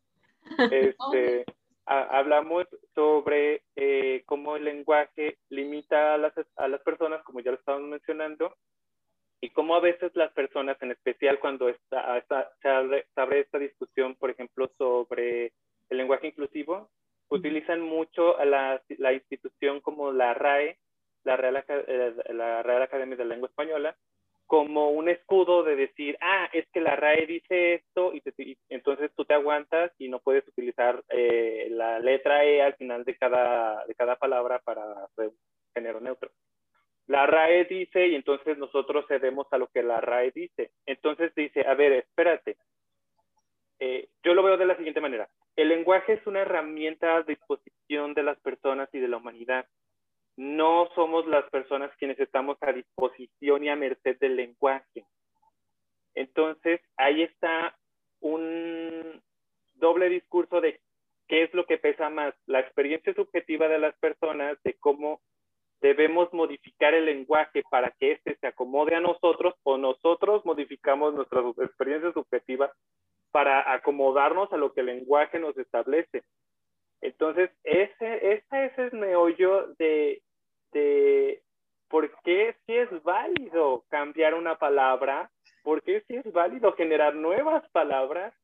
este, 0.73 1.44
hablamos 1.87 2.66
sobre 2.94 3.62
eh, 3.77 4.23
cómo 4.27 4.57
el 4.57 4.64
lenguaje 4.64 5.38
limita 5.49 6.14
a 6.14 6.18
las, 6.18 6.33
a 6.57 6.68
las 6.68 6.81
personas, 6.83 7.23
como 7.25 7.40
ya 7.40 7.51
lo 7.51 7.59
estábamos 7.59 7.88
mencionando, 7.88 8.55
y 9.40 9.51
cómo 9.51 9.75
a 9.75 9.81
veces 9.81 10.12
las 10.14 10.33
personas, 10.33 10.77
en 10.83 10.90
especial 10.90 11.40
cuando 11.40 11.68
está, 11.68 12.25
se, 12.62 12.68
abre, 12.68 13.40
esta 13.40 13.59
discusión, 13.59 14.14
por 14.16 14.31
ejemplo, 14.31 14.70
sobre 14.77 15.53
el 15.88 15.96
lenguaje 15.96 16.29
inclusivo, 16.29 16.90
utilizan 17.29 17.81
mucho 17.81 18.38
a 18.38 18.44
la, 18.44 18.83
la 18.99 19.12
institución 19.12 19.81
como 19.81 20.12
la 20.12 20.35
RAE, 20.35 20.79
la 21.30 21.36
Real, 21.36 21.64
eh, 21.68 22.14
la 22.30 22.62
Real 22.62 22.82
Academia 22.82 23.16
de 23.16 23.24
la 23.24 23.34
Lengua 23.34 23.48
Española, 23.48 23.96
como 24.46 24.90
un 24.90 25.08
escudo 25.08 25.62
de 25.62 25.76
decir, 25.76 26.18
ah, 26.20 26.48
es 26.52 26.66
que 26.72 26.80
la 26.80 26.96
RAE 26.96 27.24
dice 27.26 27.74
esto 27.74 28.12
y, 28.12 28.20
entonces 28.68 29.12
tú 29.14 29.24
te 29.24 29.34
aguantas 29.34 29.92
y 29.96 30.08
no 30.08 30.18
puedes 30.18 30.46
utilizar 30.48 31.04
eh, 31.08 31.68
la 31.70 32.00
letra 32.00 32.44
E 32.44 32.60
al 32.60 32.74
final 32.74 33.04
de 33.04 33.16
cada, 33.16 33.86
de 33.86 33.94
cada 33.94 34.16
palabra 34.16 34.58
para 34.58 35.04
hacer 35.04 35.30
género 35.72 36.00
neutro. 36.00 36.32
La 37.06 37.26
RAE 37.26 37.64
dice 37.66 38.08
y 38.08 38.16
entonces 38.16 38.58
nosotros 38.58 39.04
cedemos 39.06 39.46
a 39.52 39.58
lo 39.58 39.68
que 39.68 39.84
la 39.84 40.00
RAE 40.00 40.32
dice. 40.32 40.72
Entonces 40.84 41.32
dice, 41.36 41.64
a 41.64 41.74
ver, 41.74 41.92
espérate. 41.92 42.56
Eh, 43.78 44.08
yo 44.24 44.34
lo 44.34 44.42
veo 44.42 44.56
de 44.56 44.66
la 44.66 44.76
siguiente 44.76 45.00
manera. 45.00 45.28
El 45.54 45.68
lenguaje 45.68 46.14
es 46.14 46.26
una 46.26 46.40
herramienta 46.40 47.16
a 47.16 47.22
disposición 47.22 48.14
de 48.14 48.24
las 48.24 48.38
personas 48.40 48.88
y 48.92 48.98
de 48.98 49.08
la 49.08 49.18
humanidad. 49.18 49.66
No 50.36 50.88
somos 50.94 51.26
las 51.26 51.44
personas 51.50 51.90
quienes 51.98 52.18
estamos 52.18 52.56
a 52.62 52.72
disposición 52.72 53.64
y 53.64 53.68
a 53.68 53.76
merced 53.76 54.18
del 54.18 54.36
lenguaje. 54.36 55.04
Entonces, 56.14 56.80
ahí 56.96 57.22
está 57.22 57.76
un 58.20 59.22
doble 59.74 60.08
discurso 60.08 60.60
de 60.60 60.80
qué 61.28 61.44
es 61.44 61.54
lo 61.54 61.64
que 61.66 61.78
pesa 61.78 62.10
más, 62.10 62.34
la 62.46 62.60
experiencia 62.60 63.14
subjetiva 63.14 63.68
de 63.68 63.78
las 63.78 63.96
personas, 63.98 64.58
de 64.64 64.74
cómo 64.74 65.20
debemos 65.80 66.32
modificar 66.32 66.94
el 66.94 67.06
lenguaje 67.06 67.62
para 67.70 67.90
que 67.92 68.12
éste 68.12 68.36
se 68.36 68.46
acomode 68.46 68.94
a 68.94 69.00
nosotros 69.00 69.54
o 69.62 69.78
nosotros 69.78 70.44
modificamos 70.44 71.14
nuestra 71.14 71.40
experiencia 71.58 72.12
subjetiva 72.12 72.72
para 73.30 73.72
acomodarnos 73.72 74.52
a 74.52 74.56
lo 74.56 74.72
que 74.72 74.80
el 74.80 74.86
lenguaje 74.86 75.38
nos 75.38 75.56
establece. 75.56 76.22
Entonces, 77.00 77.50
ese, 77.64 78.32
ese 78.34 78.64
es 78.66 78.78
el 78.78 78.92
meollo 78.92 79.74
de, 79.78 80.22
de 80.72 81.42
por 81.88 82.10
qué 82.22 82.56
si 82.66 82.76
es 82.76 83.02
válido 83.02 83.84
cambiar 83.88 84.34
una 84.34 84.56
palabra, 84.58 85.30
por 85.62 85.82
qué 85.82 86.02
si 86.06 86.16
es 86.16 86.32
válido 86.32 86.72
generar 86.74 87.14
nuevas 87.14 87.68
palabras, 87.70 88.34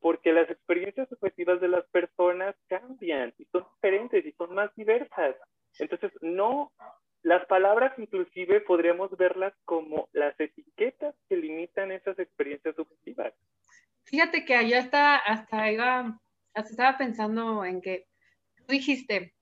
porque 0.00 0.32
las 0.32 0.50
experiencias 0.50 1.08
subjetivas 1.08 1.60
de 1.60 1.68
las 1.68 1.84
personas 1.86 2.54
cambian 2.68 3.32
y 3.38 3.44
son 3.46 3.64
diferentes 3.74 4.24
y 4.24 4.32
son 4.32 4.54
más 4.54 4.74
diversas. 4.76 5.36
Entonces, 5.78 6.12
no, 6.20 6.72
las 7.22 7.44
palabras 7.46 7.98
inclusive 7.98 8.60
podríamos 8.60 9.16
verlas 9.16 9.54
como 9.64 10.08
las 10.12 10.38
etiquetas 10.38 11.14
que 11.28 11.36
limitan 11.36 11.90
esas 11.90 12.18
experiencias 12.18 12.76
subjetivas. 12.76 13.32
Fíjate 14.04 14.44
que 14.44 14.54
allá 14.54 14.78
está, 14.78 15.16
hasta 15.16 15.72
iba, 15.72 16.00
hasta 16.00 16.23
estaba 16.54 16.96
pensando 16.96 17.64
en 17.64 17.80
que 17.80 18.06
tú 18.56 18.64
dijiste, 18.68 19.34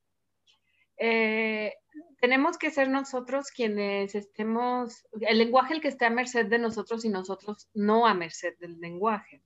eh, 0.96 1.74
tenemos 2.20 2.58
que 2.58 2.70
ser 2.70 2.88
nosotros 2.88 3.50
quienes 3.50 4.14
estemos, 4.14 5.04
el 5.20 5.38
lenguaje 5.38 5.74
el 5.74 5.80
que 5.80 5.88
esté 5.88 6.06
a 6.06 6.10
merced 6.10 6.46
de 6.46 6.58
nosotros 6.58 7.04
y 7.04 7.08
nosotros 7.08 7.68
no 7.74 8.06
a 8.06 8.14
merced 8.14 8.54
del 8.58 8.80
lenguaje. 8.80 9.42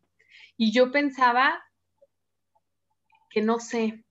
Y 0.57 0.73
yo 0.73 0.93
pensaba 0.93 1.63
que 3.31 3.43
no 3.43 3.59
sé, 3.59 4.05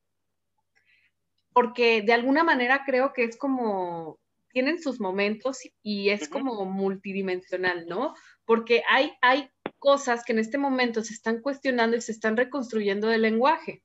porque 1.54 2.02
de 2.02 2.14
alguna 2.14 2.44
manera 2.44 2.84
creo 2.86 3.14
que 3.14 3.24
es 3.24 3.38
como, 3.38 4.20
tienen 4.50 4.82
sus 4.82 5.00
momentos 5.00 5.60
y 5.82 6.10
es 6.10 6.28
como 6.28 6.66
multidimensional, 6.66 7.88
¿no? 7.88 8.14
Porque 8.46 8.84
hay, 8.90 9.14
hay 9.22 9.50
cosas 9.86 10.24
que 10.26 10.34
en 10.34 10.40
este 10.40 10.58
momento 10.58 11.04
se 11.04 11.14
están 11.14 11.42
cuestionando 11.42 11.96
y 11.96 12.02
se 12.02 12.12
están 12.12 12.36
reconstruyendo 12.36 13.08
del 13.08 13.22
lenguaje, 13.22 13.84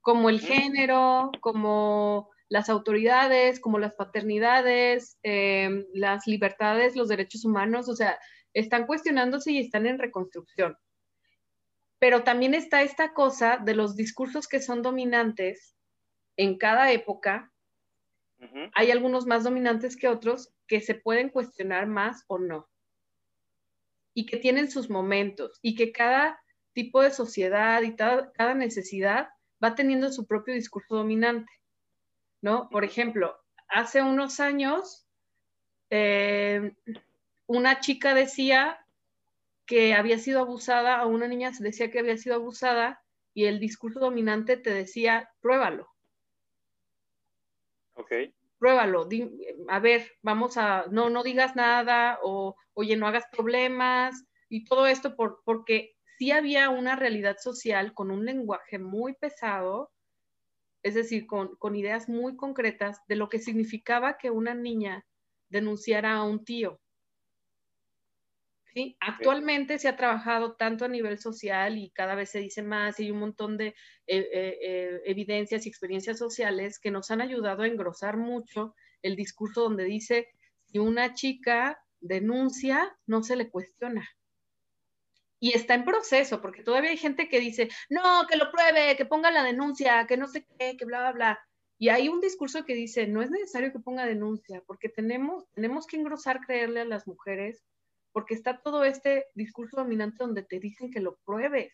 como 0.00 0.30
el 0.30 0.40
género, 0.40 1.30
como 1.42 2.30
las 2.48 2.70
autoridades, 2.70 3.60
como 3.60 3.78
las 3.78 3.92
paternidades, 3.92 5.18
em, 5.22 5.84
las 5.92 6.26
libertades, 6.26 6.96
los 6.96 7.08
derechos 7.08 7.44
humanos, 7.44 7.90
o 7.90 7.94
sea, 7.94 8.18
están 8.54 8.86
cuestionándose 8.86 9.52
y 9.52 9.58
están 9.58 9.84
en 9.84 9.98
reconstrucción. 9.98 10.78
Pero 11.98 12.22
también 12.24 12.54
está 12.54 12.80
esta 12.80 13.12
cosa 13.12 13.58
de 13.58 13.74
los 13.74 13.94
discursos 13.94 14.48
que 14.48 14.62
son 14.62 14.80
dominantes 14.80 15.76
en 16.38 16.56
cada 16.56 16.92
época 16.92 17.52
hay 18.74 18.90
algunos 18.90 19.26
más 19.26 19.44
dominantes 19.44 19.96
que 19.96 20.08
otros 20.08 20.52
que 20.66 20.80
se 20.80 20.94
pueden 20.94 21.30
cuestionar 21.30 21.86
más 21.86 22.24
o 22.28 22.38
no. 22.38 22.68
Y 24.16 24.24
que 24.24 24.38
tienen 24.38 24.70
sus 24.70 24.88
momentos 24.88 25.58
y 25.60 25.74
que 25.74 25.92
cada 25.92 26.42
tipo 26.72 27.02
de 27.02 27.10
sociedad 27.10 27.82
y 27.82 27.94
cada, 27.94 28.54
necesidad 28.54 29.28
va 29.62 29.74
teniendo 29.74 30.10
su 30.10 30.26
propio 30.26 30.54
discurso 30.54 30.96
dominante. 30.96 31.52
¿No? 32.40 32.68
Por 32.70 32.84
ejemplo, 32.84 33.36
hace 33.68 34.00
unos 34.02 34.40
años 34.40 35.06
eh, 35.90 36.72
una 37.46 37.80
chica 37.80 38.14
decía 38.14 38.78
que 39.66 39.94
había 39.94 40.18
sido 40.18 40.40
abusada, 40.40 40.96
a 40.96 41.06
una 41.06 41.28
niña 41.28 41.50
decía 41.58 41.90
que 41.90 41.98
había 41.98 42.16
sido 42.16 42.36
abusada 42.36 43.02
y 43.34 43.44
el 43.44 43.60
discurso 43.60 44.00
dominante 44.00 44.56
te 44.56 44.70
decía, 44.70 45.28
pruébalo. 45.40 45.88
Ok. 47.94 48.12
Pruébalo, 48.58 49.08
a 49.68 49.78
ver, 49.80 50.12
vamos 50.22 50.56
a, 50.56 50.86
no, 50.90 51.10
no 51.10 51.22
digas 51.22 51.56
nada, 51.56 52.18
o 52.22 52.56
oye, 52.74 52.96
no 52.96 53.06
hagas 53.06 53.24
problemas, 53.30 54.24
y 54.48 54.64
todo 54.64 54.86
esto 54.86 55.16
por, 55.16 55.42
porque 55.44 55.94
sí 56.18 56.30
había 56.30 56.70
una 56.70 56.96
realidad 56.96 57.36
social 57.38 57.92
con 57.92 58.10
un 58.10 58.24
lenguaje 58.24 58.78
muy 58.78 59.14
pesado, 59.14 59.92
es 60.82 60.94
decir, 60.94 61.26
con, 61.26 61.56
con 61.56 61.76
ideas 61.76 62.08
muy 62.08 62.36
concretas 62.36 63.00
de 63.08 63.16
lo 63.16 63.28
que 63.28 63.40
significaba 63.40 64.18
que 64.18 64.30
una 64.30 64.54
niña 64.54 65.04
denunciara 65.48 66.14
a 66.14 66.24
un 66.24 66.44
tío, 66.44 66.80
Actualmente 69.00 69.78
se 69.78 69.88
ha 69.88 69.96
trabajado 69.96 70.54
tanto 70.54 70.84
a 70.84 70.88
nivel 70.88 71.18
social 71.18 71.78
y 71.78 71.90
cada 71.90 72.14
vez 72.14 72.30
se 72.30 72.40
dice 72.40 72.62
más 72.62 73.00
y 73.00 73.04
hay 73.04 73.10
un 73.10 73.20
montón 73.20 73.56
de 73.56 73.68
eh, 73.68 73.74
eh, 74.06 74.58
eh, 74.62 75.00
evidencias 75.06 75.64
y 75.64 75.68
experiencias 75.68 76.18
sociales 76.18 76.78
que 76.78 76.90
nos 76.90 77.10
han 77.10 77.22
ayudado 77.22 77.62
a 77.62 77.66
engrosar 77.66 78.16
mucho 78.16 78.74
el 79.02 79.16
discurso 79.16 79.62
donde 79.62 79.84
dice, 79.84 80.28
si 80.64 80.78
una 80.78 81.14
chica 81.14 81.80
denuncia, 82.00 82.94
no 83.06 83.22
se 83.22 83.36
le 83.36 83.48
cuestiona. 83.50 84.06
Y 85.38 85.52
está 85.52 85.74
en 85.74 85.84
proceso, 85.84 86.40
porque 86.40 86.62
todavía 86.62 86.90
hay 86.90 86.96
gente 86.96 87.28
que 87.28 87.40
dice, 87.40 87.68
no, 87.88 88.26
que 88.28 88.36
lo 88.36 88.50
pruebe, 88.50 88.96
que 88.96 89.04
ponga 89.04 89.30
la 89.30 89.42
denuncia, 89.42 90.06
que 90.06 90.16
no 90.16 90.26
sé 90.28 90.46
qué, 90.58 90.76
que 90.76 90.84
bla, 90.84 91.00
bla, 91.00 91.12
bla. 91.12 91.48
Y 91.78 91.90
hay 91.90 92.08
un 92.08 92.20
discurso 92.20 92.64
que 92.64 92.74
dice, 92.74 93.06
no 93.06 93.22
es 93.22 93.30
necesario 93.30 93.70
que 93.70 93.78
ponga 93.78 94.06
denuncia, 94.06 94.62
porque 94.66 94.88
tenemos, 94.88 95.44
tenemos 95.54 95.86
que 95.86 95.96
engrosar 95.96 96.40
creerle 96.40 96.80
a 96.80 96.86
las 96.86 97.06
mujeres 97.06 97.62
porque 98.16 98.32
está 98.32 98.62
todo 98.62 98.82
este 98.82 99.26
discurso 99.34 99.76
dominante 99.76 100.16
donde 100.20 100.42
te 100.42 100.58
dicen 100.58 100.90
que 100.90 101.00
lo 101.00 101.16
pruebes. 101.16 101.70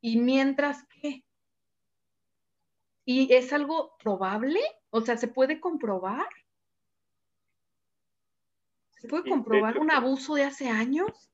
Y 0.00 0.18
mientras 0.18 0.82
que, 0.88 1.22
¿y 3.04 3.32
es 3.32 3.52
algo 3.52 3.96
probable? 4.02 4.60
O 4.90 5.00
sea, 5.00 5.16
¿se 5.16 5.28
puede 5.28 5.60
comprobar? 5.60 6.26
¿Se 8.98 9.06
puede 9.06 9.30
comprobar 9.30 9.78
un 9.78 9.92
abuso 9.92 10.34
de 10.34 10.42
hace 10.42 10.68
años? 10.68 11.30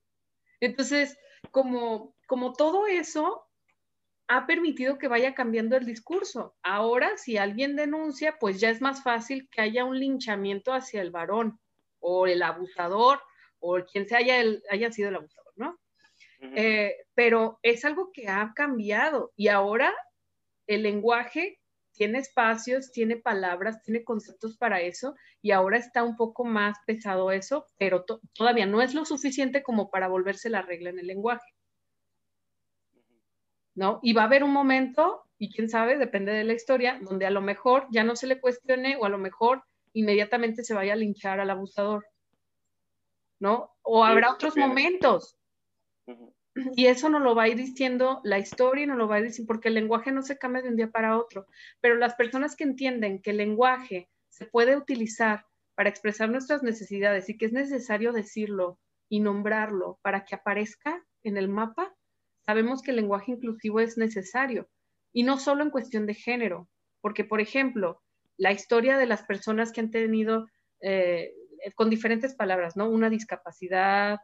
Entonces, 0.61 1.17
como, 1.51 2.15
como 2.27 2.53
todo 2.53 2.87
eso, 2.87 3.49
ha 4.29 4.47
permitido 4.47 4.99
que 4.99 5.09
vaya 5.09 5.35
cambiando 5.35 5.79
el 5.79 5.87
discurso. 5.87 6.55
Ahora, 6.63 7.17
si 7.17 7.39
alguien 7.39 7.75
denuncia, 7.75 8.37
pues 8.39 8.61
ya 8.61 8.69
es 8.69 8.83
más 8.83 9.03
fácil 9.03 9.49
que 9.49 9.63
haya 9.63 9.87
un 9.87 9.99
linchamiento 9.99 10.75
hacia 10.75 11.01
el 11.01 11.11
varón 11.11 11.59
o 12.01 12.27
el 12.27 12.43
abusador 12.43 13.19
o 13.61 13.79
quien 13.85 14.09
se 14.09 14.17
haya, 14.17 14.43
haya 14.71 14.93
sido 14.93 15.09
el 15.09 15.17
abusador, 15.17 15.53
¿no? 15.57 15.79
Eh, 16.41 16.95
pero 17.15 17.59
es 17.63 17.85
algo 17.85 18.11
que 18.13 18.29
ha 18.29 18.53
cambiado 18.55 19.33
y 19.37 19.49
ahora 19.49 19.95
el 20.67 20.83
lenguaje 20.83 21.59
tiene 21.97 22.19
espacios, 22.19 22.93
tiene 22.93 23.17
palabras, 23.17 23.83
tiene 23.83 24.05
conceptos 24.05 24.57
para 24.59 24.81
eso 24.81 25.15
y 25.41 25.53
ahora 25.53 25.79
está 25.79 26.03
un 26.03 26.17
poco 26.17 26.45
más 26.45 26.77
pesado 26.87 27.33
eso, 27.33 27.67
pero 27.79 28.05
todavía 28.35 28.67
no 28.67 28.83
es 28.83 28.95
lo 28.95 29.05
suficiente 29.05 29.63
como 29.63 29.91
para 29.91 30.09
volverse 30.09 30.51
la 30.51 30.63
regla 30.63 30.91
en 30.91 30.99
el 30.99 31.07
lenguaje. 31.07 31.55
¿No? 33.75 33.99
Y 34.03 34.13
va 34.13 34.23
a 34.23 34.27
haber 34.27 34.43
un 34.43 34.53
momento, 34.53 35.23
y 35.39 35.53
quién 35.53 35.69
sabe, 35.69 35.99
depende 35.99 36.33
de 36.33 36.45
la 36.45 36.55
historia, 36.55 36.99
donde 37.03 37.27
a 37.27 37.31
lo 37.31 37.43
mejor 37.43 37.87
ya 37.91 38.05
no 38.05 38.17
se 38.17 38.27
le 38.27 38.41
cuestione 38.41 38.97
o 38.97 39.05
a 39.05 39.11
lo 39.11 39.19
mejor 39.19 39.65
inmediatamente 39.93 40.65
se 40.65 40.75
vaya 40.75 40.95
a 40.95 40.97
linchar 40.97 41.41
al 41.41 41.51
abusador. 41.51 42.07
¿No? 43.39 43.75
O 43.83 44.05
habrá 44.05 44.33
otros 44.33 44.57
momentos. 44.57 45.37
Y 46.75 46.87
eso 46.87 47.09
no 47.11 47.19
lo 47.19 47.35
va 47.35 47.45
a 47.45 47.49
ir 47.49 47.57
diciendo 47.57 48.21
la 48.25 48.39
historia, 48.39 48.87
no 48.87 48.97
lo 48.97 49.09
va 49.09 49.17
a 49.17 49.19
ir 49.19 49.27
diciendo, 49.27 49.49
porque 49.49 49.69
el 49.69 49.75
lenguaje 49.75 50.11
no 50.11 50.23
se 50.23 50.39
cambia 50.39 50.63
de 50.63 50.71
un 50.71 50.77
día 50.77 50.91
para 50.91 51.19
otro. 51.19 51.47
Pero 51.81 51.97
las 51.97 52.15
personas 52.15 52.57
que 52.57 52.65
entienden 52.65 53.21
que 53.21 53.31
el 53.31 53.37
lenguaje 53.37 54.09
se 54.31 54.47
puede 54.47 54.77
utilizar 54.77 55.47
para 55.75 55.91
expresar 55.91 56.31
nuestras 56.31 56.63
necesidades 56.63 57.29
y 57.29 57.37
que 57.37 57.47
es 57.47 57.53
necesario 57.53 58.13
decirlo 58.13 58.79
y 59.09 59.21
nombrarlo 59.21 59.99
para 60.03 60.25
que 60.25 60.35
aparezca 60.35 61.05
en 61.23 61.37
el 61.37 61.49
mapa, 61.49 61.95
sabemos 62.47 62.83
que 62.83 62.91
el 62.91 62.97
lenguaje 62.97 63.33
inclusivo 63.33 63.81
es 63.81 63.99
necesario. 63.99 64.69
Y 65.13 65.23
no 65.23 65.39
solo 65.39 65.63
en 65.63 65.71
cuestión 65.71 66.07
de 66.07 66.15
género, 66.15 66.69
porque, 67.01 67.25
por 67.25 67.41
ejemplo, 67.41 68.03
la 68.37 68.53
historia 68.53 68.99
de 68.99 69.07
las 69.07 69.23
personas 69.25 69.73
que 69.73 69.81
han 69.81 69.91
tenido 69.91 70.47
eh, 70.81 71.33
con 71.75 71.91
diferentes 71.91 72.35
palabras, 72.35 72.77
¿no? 72.77 72.89
Una 72.89 73.11
discapacidad, 73.11 74.19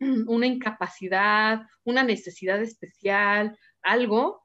una 0.26 0.46
incapacidad, 0.46 1.62
una 1.84 2.02
necesidad 2.02 2.60
especial, 2.60 3.58
algo, 3.82 4.44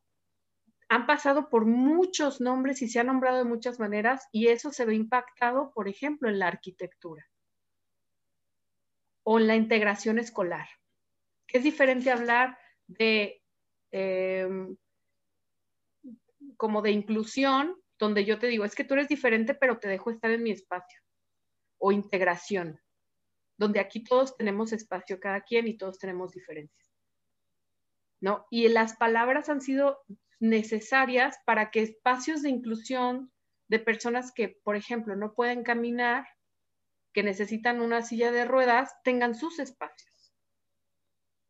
han 0.89 1.05
pasado 1.05 1.49
por 1.49 1.65
muchos 1.65 2.41
nombres 2.41 2.81
y 2.81 2.89
se 2.89 2.99
han 2.99 3.07
nombrado 3.07 3.37
de 3.37 3.43
muchas 3.43 3.79
maneras 3.79 4.27
y 4.31 4.47
eso 4.47 4.71
se 4.71 4.85
ve 4.85 4.95
impactado, 4.95 5.71
por 5.73 5.87
ejemplo, 5.87 6.29
en 6.29 6.39
la 6.39 6.47
arquitectura 6.47 7.29
o 9.23 9.39
en 9.39 9.47
la 9.47 9.55
integración 9.55 10.17
escolar. 10.17 10.67
Es 11.47 11.63
diferente 11.63 12.11
hablar 12.11 12.57
de 12.87 13.43
em, 13.91 14.75
como 16.57 16.81
de 16.81 16.91
inclusión, 16.91 17.75
donde 17.99 18.25
yo 18.25 18.39
te 18.39 18.47
digo, 18.47 18.65
es 18.65 18.73
que 18.73 18.83
tú 18.83 18.95
eres 18.95 19.07
diferente, 19.07 19.53
pero 19.53 19.77
te 19.77 19.87
dejo 19.87 20.09
estar 20.09 20.31
en 20.31 20.41
mi 20.41 20.51
espacio, 20.51 20.99
o 21.79 21.91
integración 21.91 22.79
donde 23.59 23.81
aquí 23.81 24.01
todos 24.01 24.37
tenemos 24.37 24.71
espacio 24.71 25.19
cada 25.19 25.41
quien 25.41 25.67
y 25.67 25.77
todos 25.77 25.99
tenemos 25.99 26.31
diferencias. 26.31 26.89
¿No? 28.21 28.47
Y 28.49 28.69
las 28.69 28.95
palabras 28.95 29.49
han 29.49 29.61
sido 29.61 29.99
necesarias 30.39 31.37
para 31.45 31.69
que 31.69 31.81
espacios 31.81 32.41
de 32.41 32.49
inclusión 32.49 33.31
de 33.67 33.79
personas 33.79 34.31
que, 34.31 34.57
por 34.63 34.77
ejemplo, 34.77 35.15
no 35.17 35.33
pueden 35.33 35.63
caminar, 35.63 36.25
que 37.13 37.21
necesitan 37.21 37.81
una 37.81 38.01
silla 38.01 38.31
de 38.31 38.45
ruedas, 38.45 38.93
tengan 39.03 39.35
sus 39.35 39.59
espacios. 39.59 40.33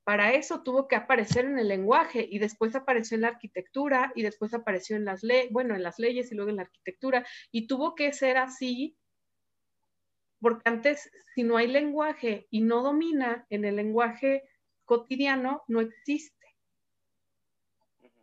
Para 0.04 0.34
eso 0.34 0.64
tuvo 0.64 0.88
que 0.88 0.96
aparecer 0.96 1.46
en 1.46 1.60
el 1.60 1.68
lenguaje 1.68 2.28
y 2.28 2.40
después 2.40 2.76
apareció 2.76 3.16
en 3.16 3.22
la 3.22 3.28
arquitectura 3.28 4.12
y 4.16 4.24
después 4.24 4.56
apareció 4.56 4.96
en 4.96 5.06
las 5.06 5.22
leyes, 5.22 5.52
bueno, 5.52 5.76
en 5.76 5.84
las 5.84 6.00
leyes 6.00 6.32
y 6.32 6.36
luego 6.36 6.50
en 6.50 6.56
la 6.56 6.64
arquitectura 6.64 7.24
y 7.52 7.68
tuvo 7.68 7.94
que 7.94 8.12
ser 8.14 8.38
así 8.38 8.98
porque 10.40 10.70
antes, 10.70 11.12
si 11.36 11.44
no 11.44 11.58
hay 11.58 11.68
lenguaje 11.68 12.48
y 12.50 12.62
no 12.62 12.82
domina 12.82 13.46
en 13.50 13.66
el 13.66 13.76
lenguaje 13.76 14.44
cotidiano, 14.86 15.64
no 15.68 15.82
existe. 15.82 16.36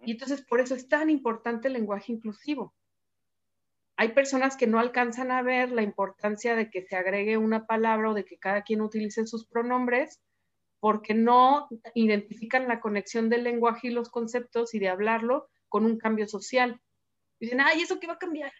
Y 0.05 0.13
entonces 0.13 0.43
por 0.43 0.61
eso 0.61 0.75
es 0.75 0.89
tan 0.89 1.11
importante 1.11 1.69
el 1.69 1.75
lenguaje 1.75 2.13
inclusivo. 2.13 2.75
Hay 3.97 4.09
personas 4.09 4.57
que 4.57 4.67
no 4.67 4.79
alcanzan 4.79 5.31
a 5.31 5.43
ver 5.43 5.73
la 5.73 5.83
importancia 5.83 6.55
de 6.55 6.71
que 6.71 6.83
se 6.83 6.97
agregue 6.97 7.39
una 7.39 7.67
palabra 7.67 8.11
o 8.11 8.15
de 8.15 8.25
que 8.25 8.39
cada 8.39 8.63
quien 8.63 8.83
utilice 8.83 9.27
sus 9.27 9.47
pronombres 9.47 10.21
porque 10.81 11.15
no 11.15 11.69
identifican 11.95 12.69
la 12.69 12.81
conexión 12.81 13.31
del 13.31 13.45
lenguaje 13.45 13.89
y 13.89 13.91
los 13.91 14.11
conceptos 14.11 14.75
y 14.75 14.79
de 14.79 14.89
hablarlo 14.89 15.49
con 15.69 15.85
un 15.85 15.99
cambio 15.99 16.29
social. 16.29 16.81
Dicen, 17.41 17.61
ay, 17.61 17.81
¿eso 17.81 17.99
qué 17.99 18.07
va 18.07 18.15
a 18.15 18.19
cambiar? 18.19 18.53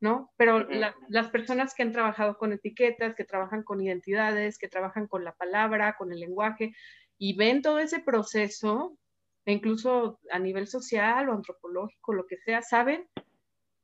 ¿No? 0.00 0.32
Pero 0.36 0.66
las 1.08 1.28
personas 1.28 1.74
que 1.74 1.82
han 1.82 1.92
trabajado 1.92 2.38
con 2.38 2.52
etiquetas, 2.52 3.14
que 3.14 3.24
trabajan 3.24 3.62
con 3.62 3.80
identidades, 3.82 4.58
que 4.58 4.68
trabajan 4.68 5.06
con 5.06 5.24
la 5.24 5.34
palabra, 5.34 5.96
con 5.96 6.12
el 6.12 6.20
lenguaje, 6.20 6.74
y 7.18 7.36
ven 7.36 7.60
todo 7.60 7.78
ese 7.78 8.00
proceso, 8.00 8.96
e 9.44 9.52
incluso 9.52 10.18
a 10.30 10.38
nivel 10.38 10.66
social 10.66 11.28
o 11.28 11.34
antropológico, 11.34 12.14
lo 12.14 12.26
que 12.26 12.38
sea, 12.38 12.62
saben 12.62 13.08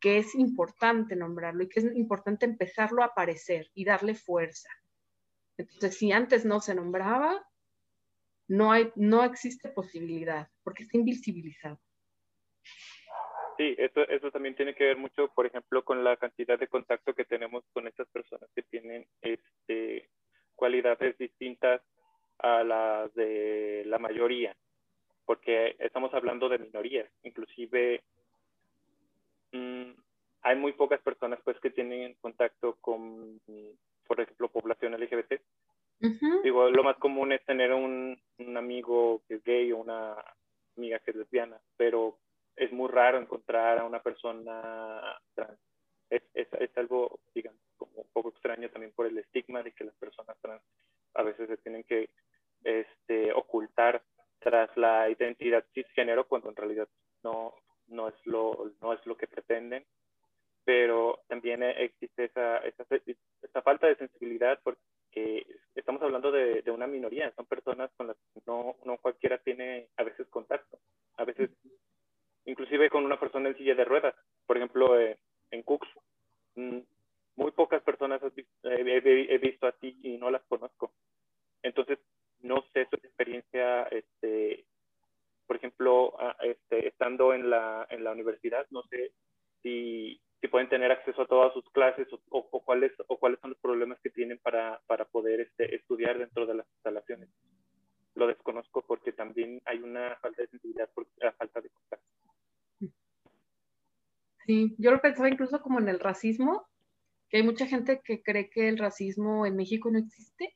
que 0.01 0.19
es 0.19 0.35
importante 0.35 1.17
nombrarlo 1.17 1.65
y 1.65 1.69
que 1.69 1.81
es 1.81 1.97
importante 1.97 2.47
empezarlo 2.47 3.03
a 3.03 3.07
aparecer 3.07 3.71
y 3.75 3.85
darle 3.85 4.15
fuerza. 4.15 4.71
Entonces, 5.59 5.97
si 5.97 6.13
antes 6.13 6.45
no 6.45 6.61
se 6.61 6.75
nombraba, 6.75 7.47
no, 8.49 8.73
hay, 8.73 8.93
no 8.95 9.25
existe 9.25 9.69
posibilidad, 9.69 10.49
porque 10.63 10.85
está 10.85 10.97
invisibilizado. 10.97 11.81
Sí, 13.57 13.75
eso, 13.79 14.03
eso 14.09 14.31
también 14.31 14.55
tiene 14.55 14.75
que 14.75 14.85
ver 14.85 14.97
mucho, 14.97 15.29
por 15.29 15.47
ejemplo, 15.47 15.83
con 15.83 16.05
la 16.05 16.17
cantidad 16.17 16.59
de 16.59 16.69
contacto 16.69 17.15
que 17.15 17.25
tenemos 17.25 17.65
con 17.73 17.87
estas 17.87 18.07
personas 18.09 18.51
que 18.55 18.63
tienen 18.63 19.07
este, 19.23 20.09
cualidades 20.55 21.17
distintas 21.17 21.81
a 22.39 22.63
las 22.65 23.15
de 23.15 23.85
la 23.87 23.99
mayoría, 23.99 24.55
porque 25.25 25.75
estamos 25.79 26.13
hablando 26.13 26.49
de 26.49 26.59
minorías, 26.59 27.11
inclusive 27.23 28.03
mm, 29.53 29.91
hay 30.43 30.57
muy 30.57 30.73
pocas 30.73 31.01
personas 31.01 31.41
pues 31.43 31.59
que 31.61 31.71
tienen 31.71 32.15
contacto 32.21 32.77
con, 32.81 33.41
por 34.07 34.21
ejemplo, 34.21 34.49
población 34.49 34.93
LGBT. 34.93 35.41
Digo, 36.45 36.71
lo 36.71 36.85
más 36.85 36.99
común 36.99 37.33
es 37.33 37.43
tener 37.47 37.73
un, 37.73 38.21
un 38.39 38.57
amigo 38.59 39.23
que 39.27 39.37
es 39.37 39.45
gay 39.45 39.73
o 39.73 39.79
una 39.79 40.15
amiga 40.77 40.99
que 40.99 41.11
es 41.11 41.17
lesbiana, 41.17 41.59
pero 41.79 42.19
es 42.57 42.73
muy 42.73 42.89
raro 42.89 43.19
encontrar 43.19 43.79
a 43.79 43.85
una 43.85 44.03
persona 44.03 45.19
trans. 45.35 45.59
Es, 46.09 46.23
es, 46.35 46.49
es, 46.53 46.77
algo, 46.79 47.21
digamos, 47.35 47.61
como 47.77 48.03
un 48.03 48.09
poco 48.13 48.31
extraño 48.31 48.71
también 48.71 48.93
por 48.93 49.07
el 49.07 49.19
estigma 49.19 49.63
de 49.63 49.73
que 49.73 49.85
las 49.85 49.95
personas 49.97 50.37
trans 50.41 50.63
a 51.15 51.23
veces 51.23 51.49
se 51.49 51.57
tienen 51.59 51.83
que 51.85 52.11
este, 52.63 53.33
ocultar 53.33 54.03
tras 54.39 54.75
la 54.77 55.11
identidad 55.11 55.65
cisgénero 55.75 56.27
cuando 56.29 56.51
en 56.51 56.57
realidad 56.57 56.89
no, 57.23 57.55
no, 57.89 58.09
es, 58.09 58.15
lo, 58.25 58.73
no 58.81 58.93
es 58.93 59.05
lo 59.07 59.17
que 59.17 59.27
pretenden. 59.27 59.85
Pero 60.65 61.21
también 61.29 61.63
existe 61.63 62.25
esa, 62.25 62.59
esa, 62.59 62.85
esa 63.43 63.63
falta 63.63 63.87
de 63.87 63.97
sensibilidad 63.97 64.59
porque 64.65 65.47
estamos 65.75 66.03
hablando 66.03 66.33
de, 66.33 66.63
de, 66.63 66.71
una 66.73 66.89
minoría, 66.89 67.33
son 67.37 67.47
personas 67.47 67.91
con 67.97 68.09
las 68.09 68.17
que 68.35 68.41
no, 68.47 68.75
no 68.85 68.99
cualquiera 68.99 69.39
tiene 69.39 69.89
a 69.97 70.03
veces 70.03 70.27
contacto. 70.29 70.79
A 71.17 71.25
veces 71.25 71.51
inclusive 72.47 72.89
con 72.89 73.05
una 73.05 73.21
persona 73.21 73.49
en 73.49 73.57
silla 73.57 73.75
de 73.75 73.85
ruedas. 73.85 74.15
Por 74.47 74.57
ejemplo, 74.57 74.99
eh, 74.99 75.19
en 75.51 75.63
Cooks, 75.63 75.89
mm, 76.55 76.79
muy 77.37 77.51
pocas 77.53 77.83
personas 77.83 78.21
he, 78.63 79.39
visto 79.39 79.67
así 79.67 79.99
y 80.03 80.17
no 80.17 80.31
las 80.31 80.43
conozco. 80.45 80.93
Entonces, 81.63 81.99
no 82.41 82.65
sé 82.73 82.87
su 82.89 82.97
experiencia, 82.97 83.83
este, 83.85 84.65
por 85.47 85.57
ejemplo, 85.57 86.17
este, 86.41 86.89
estando 86.89 87.35
en 87.35 87.51
la, 87.51 87.87
en 87.91 88.05
la 88.05 88.13
universidad, 88.13 88.67
no 88.71 88.83
sé 88.85 89.13
si, 89.63 90.21
si 90.41 90.49
pueden 90.49 90.69
tener 90.69 90.91
acceso 90.93 91.23
a 91.23 91.27
todas 91.27 91.53
sus 91.53 91.69
clases 91.71 92.09
o, 92.13 92.21
o, 92.31 92.65
cuáles, 92.65 92.93
o 93.07 93.19
cuáles 93.19 93.39
son 93.41 93.51
los 93.51 93.61
problemas 93.61 94.01
que 94.01 94.11
tienen 94.11 94.39
para, 94.39 94.81
para 94.87 95.05
poder 95.05 95.41
este, 95.41 95.75
estudiar 95.75 96.19
dentro 96.19 96.47
de 96.47 96.55
las 96.55 96.67
instalaciones. 96.75 97.29
Lo 98.15 98.27
desconozco 98.27 98.83
porque 98.83 99.13
también 99.13 99.61
hay 99.67 99.79
una 99.79 100.17
falta 100.17 100.41
de 100.41 100.49
sensibilidad 100.49 100.89
por 100.95 101.07
la 101.19 101.33
falta 101.33 101.61
de 101.61 101.69
contacto. 101.69 102.07
Sí, 104.47 104.77
yo 104.79 104.93
lo 104.93 105.01
pensaba 105.01 105.29
incluso 105.29 105.61
como 105.61 105.81
en 105.81 105.89
el 105.89 105.99
racismo, 105.99 106.67
que 107.29 107.39
hay 107.39 107.43
mucha 107.43 107.67
gente 107.67 108.01
que 108.05 108.23
cree 108.23 108.49
que 108.49 108.69
el 108.69 108.79
racismo 108.79 109.45
en 109.45 109.57
México 109.57 109.91
no 109.91 109.99
existe, 109.99 110.55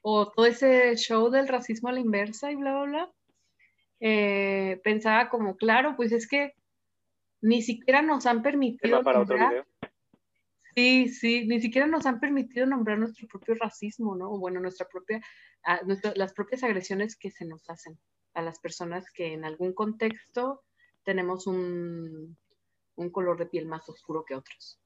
o 0.00 0.30
todo 0.30 0.46
ese 0.46 0.96
show 0.96 1.30
del 1.30 1.48
racismo 1.48 1.90
a 1.90 1.92
la 1.92 2.00
inversa 2.00 2.50
y 2.50 2.56
bla, 2.56 2.72
bla, 2.72 2.84
bla. 2.84 3.12
Eh, 4.00 4.80
pensaba 4.82 5.28
como, 5.28 5.56
claro, 5.56 5.96
pues 5.96 6.12
es 6.12 6.26
que 6.26 6.54
ni 7.42 7.62
siquiera 7.62 8.00
nos 8.00 8.26
han 8.26 8.42
permitido... 8.42 9.02
Para 9.02 9.20
otro 9.20 9.36
video? 9.36 9.66
Sí, 10.74 11.08
sí, 11.08 11.46
ni 11.46 11.60
siquiera 11.60 11.86
nos 11.86 12.06
han 12.06 12.20
permitido 12.20 12.64
nombrar 12.64 12.98
nuestro 12.98 13.26
propio 13.26 13.56
racismo, 13.56 14.14
¿no? 14.14 14.30
O 14.30 14.38
bueno, 14.38 14.60
nuestra 14.60 14.86
propia, 14.88 15.20
ah, 15.64 15.80
las 16.14 16.32
propias 16.32 16.62
agresiones 16.62 17.16
que 17.16 17.30
se 17.30 17.44
nos 17.44 17.68
hacen 17.68 17.98
a 18.34 18.42
las 18.42 18.60
personas 18.60 19.10
que 19.12 19.32
en 19.32 19.44
algún 19.44 19.72
contexto 19.72 20.62
tenemos 21.02 21.48
un, 21.48 22.38
un 22.98 23.10
color 23.10 23.38
de 23.38 23.46
piel 23.46 23.66
más 23.66 23.88
oscuro 23.88 24.24
que 24.24 24.34
otros. 24.34 24.78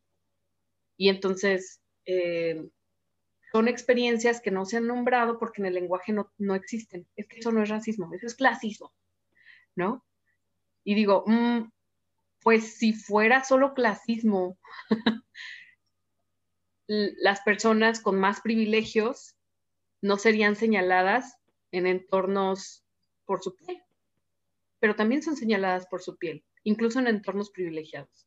Y 0.96 1.08
entonces, 1.08 1.80
eh, 2.04 2.68
son 3.52 3.68
experiencias 3.68 4.40
que 4.40 4.50
no 4.50 4.64
se 4.64 4.78
han 4.78 4.86
nombrado 4.86 5.38
porque 5.38 5.60
en 5.60 5.66
el 5.66 5.74
lenguaje 5.74 6.12
no, 6.12 6.32
no, 6.38 6.54
existen. 6.54 7.06
Es 7.16 7.26
que 7.26 7.40
eso 7.40 7.52
no 7.52 7.62
es 7.62 7.68
racismo, 7.68 8.12
eso 8.14 8.26
es 8.26 8.34
clasismo, 8.34 8.92
¿no? 9.74 10.04
Y 10.84 10.94
digo, 10.94 11.24
mm, 11.26 11.70
pues 12.40 12.78
si 12.78 12.92
fuera 12.92 13.44
solo 13.44 13.74
clasismo, 13.74 14.58
las 16.86 17.40
personas 17.42 18.00
con 18.00 18.18
más 18.18 18.40
privilegios 18.40 19.36
no 20.00 20.18
serían 20.18 20.56
señaladas 20.56 21.36
en 21.70 21.86
entornos 21.86 22.84
por 23.24 23.42
su 23.42 23.54
piel, 23.54 23.82
pero 24.80 24.96
también 24.96 25.22
son 25.22 25.36
señaladas 25.36 25.86
por 25.86 26.02
su 26.02 26.16
piel, 26.16 26.44
incluso 26.64 26.98
en 27.00 27.08
entornos 27.08 27.50
privilegiados. 27.50 28.26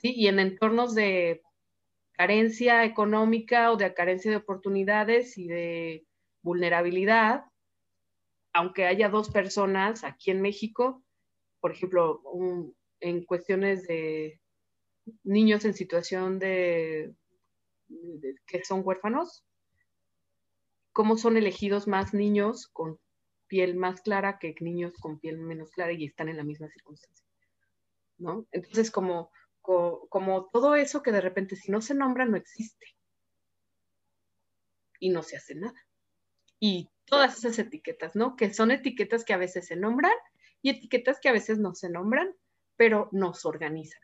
¿Sí? 0.00 0.12
Y 0.14 0.28
en 0.28 0.38
entornos 0.38 0.94
de 0.94 1.42
carencia 2.12 2.84
económica 2.84 3.72
o 3.72 3.76
de 3.76 3.92
carencia 3.94 4.30
de 4.30 4.38
oportunidades 4.38 5.36
y 5.38 5.48
de 5.48 6.06
vulnerabilidad, 6.42 7.44
aunque 8.52 8.86
haya 8.86 9.08
dos 9.08 9.30
personas 9.30 10.04
aquí 10.04 10.30
en 10.30 10.40
México, 10.40 11.02
por 11.60 11.72
ejemplo, 11.72 12.22
en 13.00 13.24
cuestiones 13.24 13.86
de 13.86 14.40
niños 15.24 15.64
en 15.64 15.74
situación 15.74 16.38
de, 16.38 17.14
que 18.46 18.64
son 18.64 18.82
huérfanos, 18.84 19.44
cómo 20.92 21.16
son 21.16 21.36
elegidos 21.36 21.86
más 21.86 22.14
niños 22.14 22.68
con 22.68 22.98
piel 23.48 23.76
más 23.76 24.00
clara 24.00 24.38
que 24.38 24.54
niños 24.60 24.92
con 25.00 25.18
piel 25.18 25.38
menos 25.38 25.70
clara 25.70 25.92
y 25.92 26.04
están 26.04 26.28
en 26.28 26.36
la 26.36 26.44
misma 26.44 26.68
circunstancia. 26.68 27.26
¿no? 28.18 28.46
Entonces, 28.52 28.90
como, 28.90 29.30
como, 29.60 30.48
todo 30.52 30.74
eso 30.76 31.02
que 31.02 31.12
de 31.12 31.20
repente 31.20 31.56
si 31.56 31.70
no 31.70 31.80
se 31.80 31.94
nombra 31.94 32.24
no 32.24 32.36
existe 32.36 32.86
y 34.98 35.10
no 35.10 35.22
se 35.22 35.36
hace 35.36 35.54
nada. 35.54 35.78
Y 36.58 36.90
todas 37.04 37.38
esas 37.38 37.58
etiquetas, 37.58 38.16
¿no? 38.16 38.36
Que 38.36 38.52
son 38.52 38.70
etiquetas 38.70 39.24
que 39.24 39.34
a 39.34 39.38
veces 39.38 39.66
se 39.66 39.76
nombran 39.76 40.14
y 40.62 40.70
etiquetas 40.70 41.20
que 41.20 41.28
a 41.28 41.32
veces 41.32 41.58
no 41.58 41.74
se 41.74 41.90
nombran, 41.90 42.34
pero 42.76 43.08
nos 43.12 43.44
organizan. 43.44 44.00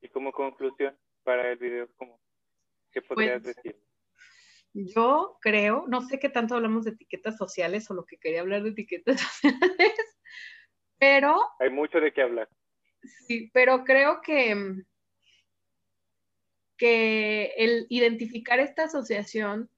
Y 0.00 0.08
como 0.08 0.32
conclusión 0.32 0.96
para 1.24 1.50
el 1.50 1.58
video, 1.58 1.88
¿cómo, 1.96 2.18
¿qué 2.90 3.02
podrías 3.02 3.42
pues, 3.42 3.56
decir? 3.56 3.85
Yo 4.78 5.38
creo, 5.40 5.86
no 5.88 6.02
sé 6.02 6.18
qué 6.18 6.28
tanto 6.28 6.54
hablamos 6.54 6.84
de 6.84 6.90
etiquetas 6.90 7.38
sociales 7.38 7.90
o 7.90 7.94
lo 7.94 8.04
que 8.04 8.18
quería 8.18 8.42
hablar 8.42 8.62
de 8.62 8.70
etiquetas 8.70 9.18
sociales, 9.40 9.94
pero... 10.98 11.40
Hay 11.58 11.70
mucho 11.70 11.98
de 11.98 12.12
qué 12.12 12.20
hablar. 12.20 12.46
Sí, 13.26 13.50
pero 13.54 13.84
creo 13.84 14.20
que, 14.20 14.82
que 16.76 17.54
el 17.56 17.86
identificar 17.88 18.60
esta 18.60 18.84
asociación, 18.84 19.70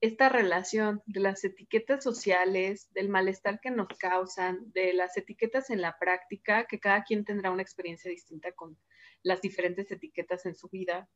esta 0.00 0.30
relación 0.30 1.02
de 1.04 1.20
las 1.20 1.44
etiquetas 1.44 2.02
sociales, 2.02 2.90
del 2.94 3.10
malestar 3.10 3.60
que 3.60 3.70
nos 3.70 3.88
causan, 3.98 4.72
de 4.72 4.94
las 4.94 5.18
etiquetas 5.18 5.68
en 5.68 5.82
la 5.82 5.98
práctica, 5.98 6.66
que 6.66 6.80
cada 6.80 7.04
quien 7.04 7.26
tendrá 7.26 7.50
una 7.50 7.62
experiencia 7.62 8.10
distinta 8.10 8.52
con 8.52 8.78
las 9.22 9.42
diferentes 9.42 9.90
etiquetas 9.90 10.46
en 10.46 10.54
su 10.54 10.70
vida, 10.70 11.10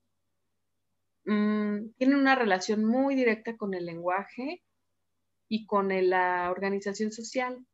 Mm, 1.25 1.91
tienen 1.97 2.17
una 2.17 2.35
relación 2.35 2.85
muy 2.85 3.15
directa 3.15 3.57
con 3.57 3.75
el 3.75 3.87
lenguaje 3.87 4.63
y 5.49 5.67
con 5.67 5.89
la 6.09 6.51
organización 6.51 7.13
social, 7.13 7.67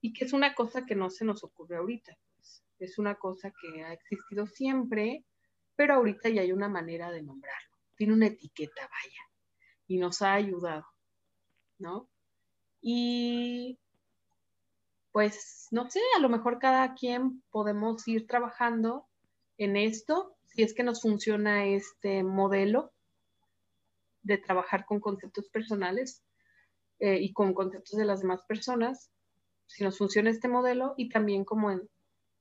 y 0.00 0.12
que 0.12 0.24
es 0.24 0.32
una 0.32 0.54
cosa 0.54 0.86
que 0.86 0.94
no 0.94 1.10
se 1.10 1.24
nos 1.24 1.42
ocurre 1.44 1.76
ahorita. 1.76 2.16
Pues. 2.36 2.62
Es 2.78 2.98
una 2.98 3.16
cosa 3.16 3.50
que 3.50 3.82
ha 3.82 3.92
existido 3.92 4.46
siempre, 4.46 5.24
pero 5.74 5.94
ahorita 5.94 6.28
ya 6.28 6.42
hay 6.42 6.52
una 6.52 6.68
manera 6.68 7.10
de 7.10 7.22
nombrarlo. 7.22 7.76
Tiene 7.96 8.12
una 8.12 8.26
etiqueta, 8.26 8.82
vaya, 8.82 9.22
y 9.88 9.98
nos 9.98 10.22
ha 10.22 10.34
ayudado, 10.34 10.86
¿no? 11.78 12.08
Y 12.80 13.78
pues, 15.12 15.66
no 15.72 15.90
sé, 15.90 16.00
a 16.16 16.20
lo 16.20 16.28
mejor 16.28 16.60
cada 16.60 16.94
quien 16.94 17.42
podemos 17.50 18.06
ir 18.06 18.26
trabajando 18.26 19.08
en 19.56 19.76
esto 19.76 20.37
si 20.58 20.64
es 20.64 20.74
que 20.74 20.82
nos 20.82 21.02
funciona 21.02 21.66
este 21.66 22.24
modelo 22.24 22.90
de 24.22 24.38
trabajar 24.38 24.86
con 24.86 24.98
conceptos 24.98 25.48
personales 25.50 26.24
eh, 26.98 27.16
y 27.20 27.32
con 27.32 27.54
conceptos 27.54 27.96
de 27.96 28.04
las 28.04 28.22
demás 28.22 28.42
personas, 28.42 29.12
si 29.68 29.84
nos 29.84 29.98
funciona 29.98 30.30
este 30.30 30.48
modelo 30.48 30.94
y 30.96 31.10
también 31.10 31.44
como 31.44 31.70
en 31.70 31.88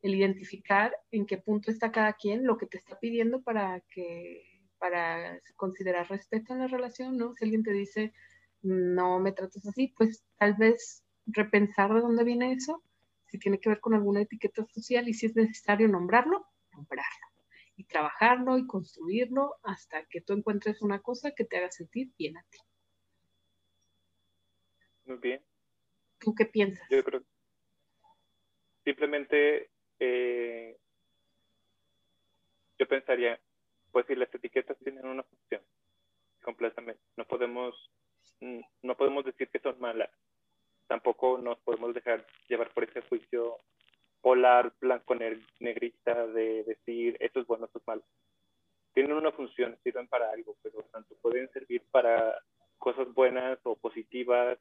el 0.01 0.15
identificar 0.15 0.97
en 1.11 1.27
qué 1.27 1.37
punto 1.37 1.69
está 1.69 1.91
cada 1.91 2.13
quien, 2.13 2.43
lo 2.43 2.57
que 2.57 2.65
te 2.65 2.79
está 2.79 2.97
pidiendo 2.99 3.43
para 3.43 3.81
que 3.81 4.63
para 4.79 5.39
considerar 5.55 6.09
respeto 6.09 6.53
en 6.53 6.59
la 6.61 6.67
relación, 6.67 7.17
¿no? 7.17 7.35
Si 7.35 7.45
alguien 7.45 7.61
te 7.61 7.71
dice, 7.71 8.13
no 8.63 9.19
me 9.19 9.31
trates 9.31 9.63
así, 9.67 9.93
pues 9.95 10.23
tal 10.39 10.55
vez 10.55 11.03
repensar 11.27 11.93
de 11.93 12.01
dónde 12.01 12.23
viene 12.23 12.53
eso, 12.53 12.81
si 13.27 13.37
tiene 13.37 13.59
que 13.59 13.69
ver 13.69 13.79
con 13.79 13.93
alguna 13.93 14.21
etiqueta 14.21 14.65
social 14.73 15.07
y 15.07 15.13
si 15.13 15.27
es 15.27 15.35
necesario 15.35 15.87
nombrarlo, 15.87 16.47
nombrarlo 16.71 17.26
y 17.77 17.85
trabajarlo 17.85 18.57
y 18.57 18.67
construirlo 18.67 19.55
hasta 19.63 20.05
que 20.07 20.19
tú 20.19 20.33
encuentres 20.33 20.81
una 20.81 21.01
cosa 21.01 21.31
que 21.31 21.45
te 21.45 21.57
haga 21.57 21.71
sentir 21.71 22.11
bien 22.17 22.37
a 22.37 22.43
ti. 22.49 22.57
Muy 25.05 25.17
bien. 25.17 25.41
¿Tú 26.19 26.35
qué 26.35 26.45
piensas? 26.45 26.85
Yo 26.89 27.03
creo 27.03 27.23
simplemente 28.87 29.69
eh, 29.99 30.77
yo 32.79 32.87
pensaría, 32.87 33.37
pues 33.91 34.05
si 34.07 34.15
las 34.15 34.33
etiquetas 34.33 34.77
tienen 34.77 35.05
una 35.05 35.23
función 35.23 35.61
completamente, 36.41 37.01
no 37.17 37.25
podemos 37.25 37.91
mm, 38.39 38.61
no 38.83 38.95
podemos 38.95 39.25
decir 39.25 39.49
que 39.49 39.59
son 39.59 39.77
malas, 39.81 40.09
tampoco 40.87 41.37
nos 41.37 41.59
podemos 41.59 41.93
dejar 41.93 42.25
llevar 42.47 42.73
por 42.73 42.85
ese 42.85 43.01
juicio 43.01 43.57
polar, 44.21 44.73
blanco, 44.79 45.15
negrita, 45.59 46.27
de 46.27 46.63
decir 46.63 47.17
esto 47.19 47.39
es 47.39 47.47
bueno, 47.47 47.65
esto 47.65 47.79
es 47.79 47.87
malo. 47.87 48.03
Tienen 48.93 49.13
una 49.13 49.31
función, 49.31 49.77
sirven 49.83 50.07
para 50.07 50.31
algo, 50.31 50.55
pero 50.63 50.83
tanto 50.91 51.15
pueden 51.21 51.49
servir 51.51 51.83
para 51.91 52.41
cosas 52.77 53.13
buenas 53.13 53.59
o 53.63 53.75
positivas, 53.75 54.57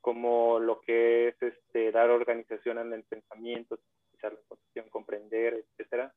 como 0.00 0.58
lo 0.58 0.80
que 0.80 1.28
es 1.28 1.42
este, 1.42 1.92
dar 1.92 2.10
organización 2.10 2.78
en 2.78 2.92
el 2.92 3.04
pensamiento, 3.04 3.78
la 4.22 4.30
posición, 4.48 4.88
comprender, 4.90 5.54
etcétera. 5.54 6.12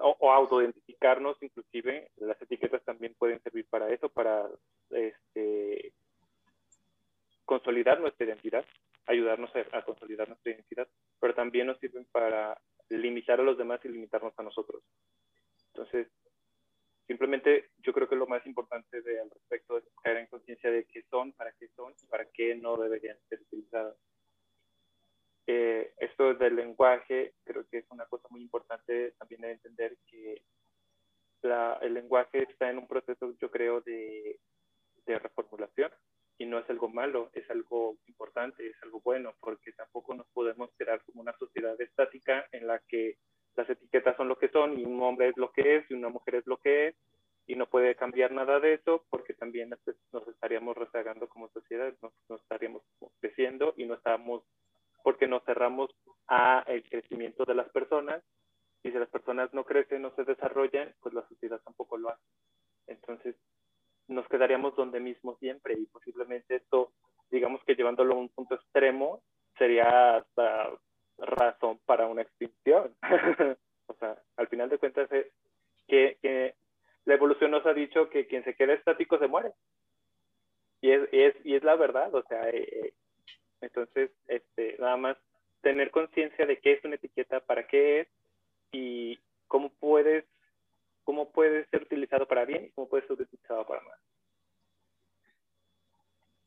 O, 0.00 0.16
o 0.20 0.32
autoidentificarnos, 0.32 1.42
inclusive, 1.42 2.10
las 2.18 2.40
etiquetas 2.40 2.84
también 2.84 3.14
pueden 3.14 3.42
servir 3.42 3.66
para 3.68 3.92
eso, 3.92 4.08
para 4.08 4.48
este, 4.90 5.92
consolidar 7.44 8.00
nuestra 8.00 8.26
identidad 8.26 8.64
ayudarnos 9.06 9.50
a, 9.72 9.82
consolidar 9.82 10.28
nuestra 10.28 10.52
identidad, 10.52 10.88
pero 11.20 11.34
también 11.34 11.66
nos 11.66 11.78
sirven 11.78 12.06
para 12.06 12.60
limitar 12.88 13.40
a 13.40 13.42
los 13.42 13.58
demás 13.58 13.80
y 13.84 13.88
limitarnos 13.88 14.32
a 14.36 14.42
nosotros. 14.42 14.82
Entonces, 15.68 16.08
simplemente 17.06 17.70
yo 17.78 17.92
creo 17.92 18.08
que 18.08 18.16
lo 18.16 18.26
más 18.26 18.44
importante 18.46 19.02
de, 19.02 19.20
al 19.20 19.30
respecto 19.30 19.78
es 19.78 19.84
caer 20.02 20.18
en 20.18 20.26
conciencia 20.26 20.70
de 20.70 20.84
qué 20.84 21.02
son, 21.10 21.32
para 21.32 21.52
qué 21.52 21.68
son 21.76 21.94
y 22.02 22.06
para 22.06 22.26
qué 22.26 22.54
no 22.54 22.76
deberían 22.76 23.18
ser 23.28 23.40
utilizadas. 23.42 23.96
Eh, 25.46 25.92
esto 25.98 26.34
del 26.34 26.56
lenguaje 26.56 27.34
creo 27.44 27.66
que 27.68 27.78
es 27.78 27.86
una 27.90 28.06
cosa 28.06 28.26
muy 28.30 28.40
importante 28.40 29.12
también 29.18 29.42
de 29.42 29.50
entender 29.52 29.98
que 30.06 30.42
la, 31.42 31.78
el 31.82 31.92
lenguaje 31.92 32.44
está 32.44 32.70
en 32.70 32.78
un 32.78 32.88
proceso, 32.88 33.34
yo 33.38 33.50
creo, 33.50 33.82
de, 33.82 34.40
de 35.04 35.18
reformulación 35.18 35.90
y 36.38 36.46
no 36.46 36.58
es 36.58 36.68
algo 36.68 36.88
malo, 36.88 37.30
es 37.32 37.48
algo 37.50 37.96
importante, 38.06 38.66
es 38.66 38.76
algo 38.82 39.00
bueno, 39.00 39.34
porque 39.40 39.72
tampoco 39.72 40.14
nos 40.14 40.26
podemos 40.28 40.70
quedar 40.76 41.02
como 41.04 41.20
una 41.20 41.36
sociedad 41.38 41.80
estática 41.80 42.46
en 42.52 42.66
la 42.66 42.80
que 42.88 43.18
las 43.56 43.70
etiquetas 43.70 44.16
son 44.16 44.28
lo 44.28 44.36
que 44.36 44.48
son 44.48 44.78
y 44.78 44.84
un 44.84 45.00
hombre 45.02 45.28
es 45.28 45.36
lo 45.36 45.52
que 45.52 45.76
es 45.76 45.90
y 45.90 45.94
una 45.94 46.08
mujer 46.08 46.36
es 46.36 46.46
lo 46.46 46.56
que 46.56 46.88
es 46.88 46.96
y 47.46 47.56
no 47.56 47.66
puede 47.66 47.94
cambiar 47.94 48.32
nada 48.32 48.58
de 48.58 48.74
eso 48.74 49.04
porque 49.10 49.34
también 49.34 49.70
nos 50.12 50.28
estaríamos 50.28 50.76
rezagando 50.76 51.28
como 51.28 51.48
sociedad, 51.50 51.94
nos, 52.02 52.40
estaríamos 52.40 52.82
creciendo 53.20 53.74
y 53.76 53.84
no 53.84 53.94
estamos, 53.94 54.42
porque 55.02 55.28
nos 55.28 55.44
cerramos 55.44 55.90
a 56.26 56.64
el 56.66 56.88
crecimiento 56.88 57.44
de 57.44 57.54
las 57.54 57.68
personas 57.68 58.22
y 58.82 58.90
si 58.90 58.98
las 58.98 59.08
personas 59.08 59.52
no 59.52 59.64
crecen, 59.64 60.02
no 60.02 60.14
se 60.14 60.24
desarrollan, 60.24 60.94
pues 61.00 61.14
la 61.14 61.26
sociedad 61.28 61.60
tampoco 61.64 61.96
lo 61.96 62.10
hace. 62.10 62.22
Entonces, 62.86 63.36
nos 64.08 64.26
quedaríamos 64.28 64.76
donde 64.76 65.00
mismo 65.00 65.36
siempre 65.36 65.74
y 65.74 65.86
posiblemente 65.86 66.56
esto, 66.56 66.92
digamos 67.30 67.62
que 67.64 67.74
llevándolo 67.74 68.14
a 68.14 68.18
un 68.18 68.28
punto 68.28 68.54
extremo, 68.54 69.22
sería 69.58 70.16
hasta 70.16 70.70
razón 71.18 71.80
para 71.86 72.06
una 72.06 72.22
extinción. 72.22 72.94
o 73.86 73.94
sea, 73.94 74.16
al 74.36 74.48
final 74.48 74.68
de 74.68 74.78
cuentas, 74.78 75.10
es 75.12 75.26
que, 75.88 76.54
la 77.04 77.14
evolución 77.14 77.50
nos 77.50 77.66
ha 77.66 77.74
dicho 77.74 78.08
que 78.08 78.26
quien 78.26 78.44
se 78.44 78.54
queda 78.54 78.72
estático 78.72 79.18
se 79.18 79.28
muere. 79.28 79.52
y 80.80 80.90
es, 80.90 81.08
es, 81.12 81.34
y 81.44 81.54
es 81.54 81.62
la 81.62 81.76
verdad, 81.76 82.14
o 82.14 82.22
sea, 82.22 82.48
eh, 82.48 82.66
eh, 82.72 82.94
entonces, 83.60 84.10
este, 84.26 84.76
nada 84.78 84.96
más 84.96 85.16
tener 85.60 85.90
conciencia 85.90 86.46
de 86.46 86.58
qué 86.58 86.72
es 86.72 86.84
una 86.84 86.96
etiqueta, 86.96 87.40
para 87.40 87.66
qué 87.66 88.00
es 88.00 88.08
y 88.72 89.18
cómo 89.48 89.70
puedes, 89.80 90.24
cómo 91.04 91.30
puede 91.30 91.66
ser 91.68 91.82
utilizado 91.82 92.26
para 92.26 92.44
bien 92.44 92.66
y 92.66 92.70
cómo 92.72 92.88
puede 92.88 93.06
ser 93.06 93.12
utilizado 93.12 93.66
para 93.66 93.82
mal. 93.82 93.98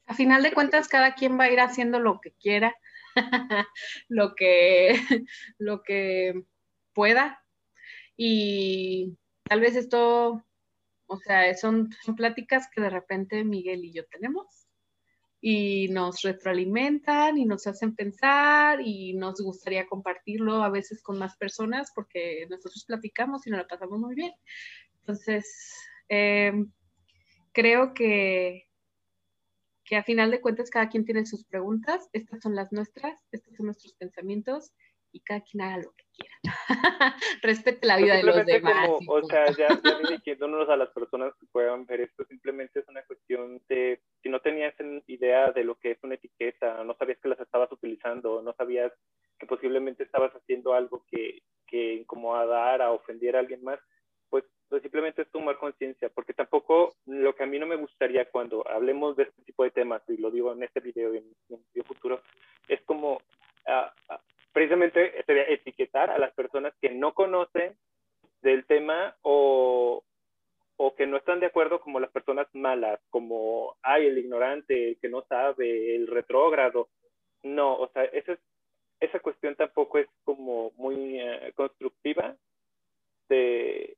A 0.07 0.13
final 0.13 0.41
de 0.43 0.53
cuentas, 0.53 0.87
cada 0.87 1.15
quien 1.15 1.39
va 1.39 1.45
a 1.45 1.51
ir 1.51 1.59
haciendo 1.59 1.99
lo 1.99 2.19
que 2.21 2.31
quiera, 2.33 2.75
lo 4.07 4.35
que, 4.35 4.89
lo 5.57 5.83
que 5.83 6.43
pueda. 6.93 7.43
Y 8.15 9.17
tal 9.43 9.59
vez 9.59 9.75
esto, 9.75 10.43
o 11.07 11.17
sea, 11.17 11.53
son, 11.55 11.89
son 12.03 12.15
pláticas 12.15 12.69
que 12.73 12.81
de 12.81 12.89
repente 12.89 13.43
Miguel 13.43 13.85
y 13.85 13.93
yo 13.93 14.05
tenemos 14.07 14.66
y 15.49 15.87
nos 15.87 16.23
retroalimentan 16.23 17.37
y 17.37 17.45
nos 17.45 17.67
hacen 17.67 17.95
pensar 17.95 18.81
y 18.83 19.13
nos 19.13 19.39
gustaría 19.39 19.87
compartirlo 19.87 20.61
a 20.61 20.69
veces 20.69 21.01
con 21.01 21.17
más 21.17 21.37
personas 21.37 21.89
porque 21.95 22.45
nosotros 22.49 22.83
platicamos 22.85 23.47
y 23.47 23.51
nos 23.51 23.59
la 23.59 23.67
pasamos 23.67 23.97
muy 23.97 24.13
bien. 24.13 24.33
Entonces, 24.99 25.73
eh, 26.09 26.51
creo 27.53 27.93
que, 27.93 28.67
que 29.85 29.95
a 29.95 30.03
final 30.03 30.31
de 30.31 30.41
cuentas 30.41 30.69
cada 30.69 30.89
quien 30.89 31.05
tiene 31.05 31.25
sus 31.25 31.45
preguntas, 31.45 32.09
estas 32.11 32.41
son 32.41 32.53
las 32.53 32.73
nuestras, 32.73 33.17
estos 33.31 33.55
son 33.55 33.67
nuestros 33.67 33.93
pensamientos 33.93 34.73
y 35.11 35.21
cada 35.21 35.41
quien 35.41 35.61
haga 35.61 35.77
lo 35.77 35.93
que 35.93 36.05
quiera. 36.13 36.37
Respete 37.41 37.87
la 37.87 37.97
vida 37.97 38.15
de 38.15 38.23
los 38.23 38.45
demás. 38.45 38.89
o 39.07 39.23
sea, 39.23 39.45
ya, 39.51 39.67
ya 39.83 39.99
dirigiéndonos 40.21 40.69
a 40.69 40.77
las 40.77 40.89
personas 40.89 41.33
que 41.39 41.45
puedan 41.51 41.85
ver 41.85 42.01
esto, 42.01 42.25
simplemente 42.25 42.79
es 42.79 42.87
una 42.87 43.03
cuestión 43.03 43.61
de, 43.67 44.01
si 44.21 44.29
no 44.29 44.39
tenías 44.39 44.73
idea 45.07 45.51
de 45.51 45.63
lo 45.63 45.75
que 45.75 45.91
es 45.91 45.97
una 46.03 46.15
etiqueta, 46.15 46.83
no 46.83 46.95
sabías 46.95 47.19
que 47.19 47.29
las 47.29 47.39
estabas 47.39 47.71
utilizando, 47.71 48.41
no 48.41 48.53
sabías 48.53 48.91
que 49.39 49.45
posiblemente 49.45 50.03
estabas 50.03 50.33
haciendo 50.33 50.73
algo 50.73 51.05
que, 51.09 51.41
que 51.67 51.95
incomodara, 51.95 52.91
ofendiera 52.91 53.39
a 53.39 53.41
alguien 53.41 53.63
más, 53.63 53.79
pues, 54.29 54.43
pues 54.69 54.81
simplemente 54.81 55.21
es 55.21 55.31
tomar 55.31 55.57
conciencia, 55.57 56.09
porque 56.09 56.33
tampoco 56.33 56.95
lo 57.05 57.35
que 57.35 57.43
a 57.43 57.47
mí 57.47 57.59
no 57.59 57.65
me 57.65 57.75
gustaría 57.75 58.29
cuando 58.29 58.67
hablemos 58.67 59.15
de 59.15 59.23
este 59.23 59.41
tipo 59.43 59.63
de 59.63 59.71
temas, 59.71 60.01
y 60.07 60.17
lo 60.17 60.31
digo 60.31 60.51
en 60.51 60.63
este 60.63 60.79
video 60.79 61.13
y 61.13 61.17
en, 61.17 61.35
el 61.49 61.59
video 61.73 61.83
futuro, 61.85 62.21
es 62.67 62.81
como 62.81 63.13
uh, 63.13 64.15
precisamente 64.57 65.23
etiquetar 65.53 66.09
a 66.09 66.17
las 66.17 66.33
personas 66.33 66.73
que 66.81 66.89
no 66.89 67.13
conocen 67.13 67.77
del 68.41 68.65
tema 68.65 69.15
o, 69.21 70.03
o 70.77 70.95
que 70.95 71.05
no 71.05 71.17
están 71.17 71.39
de 71.39 71.45
acuerdo 71.45 71.79
como 71.79 71.99
las 71.99 72.09
personas 72.09 72.47
malas, 72.53 72.99
como, 73.11 73.75
ay, 73.83 74.07
el 74.07 74.17
ignorante, 74.17 74.89
el 74.89 74.99
que 74.99 75.09
no 75.09 75.21
sabe, 75.29 75.95
el 75.95 76.07
retrógrado. 76.07 76.89
No, 77.43 77.75
o 77.75 77.87
sea, 77.89 78.05
esa, 78.05 78.31
es, 78.31 78.39
esa 78.99 79.19
cuestión 79.19 79.53
tampoco 79.53 79.99
es 79.99 80.07
como 80.23 80.71
muy 80.71 81.19
eh, 81.19 81.53
constructiva 81.53 82.35
de 83.29 83.95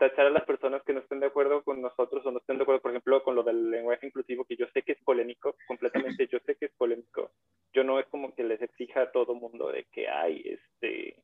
tachar 0.00 0.28
a 0.28 0.30
las 0.30 0.44
personas 0.44 0.82
que 0.82 0.94
no 0.94 1.00
estén 1.00 1.20
de 1.20 1.26
acuerdo 1.26 1.62
con 1.62 1.82
nosotros 1.82 2.24
o 2.24 2.30
no 2.30 2.38
estén 2.38 2.56
de 2.56 2.62
acuerdo, 2.62 2.80
por 2.80 2.90
ejemplo, 2.90 3.22
con 3.22 3.34
lo 3.34 3.42
del 3.42 3.70
lenguaje 3.70 4.06
inclusivo, 4.06 4.46
que 4.46 4.56
yo 4.56 4.66
sé 4.72 4.80
que 4.80 4.92
es 4.92 4.98
polémico, 5.04 5.54
completamente 5.68 6.26
yo 6.26 6.38
sé 6.46 6.56
que 6.56 6.64
es 6.66 6.72
polémico, 6.72 7.32
yo 7.74 7.84
no 7.84 8.00
es 8.00 8.06
como 8.06 8.34
que 8.34 8.42
les 8.42 8.62
mundo 9.34 9.70
de 9.70 9.84
que 9.84 10.08
hay, 10.08 10.42
este, 10.44 11.22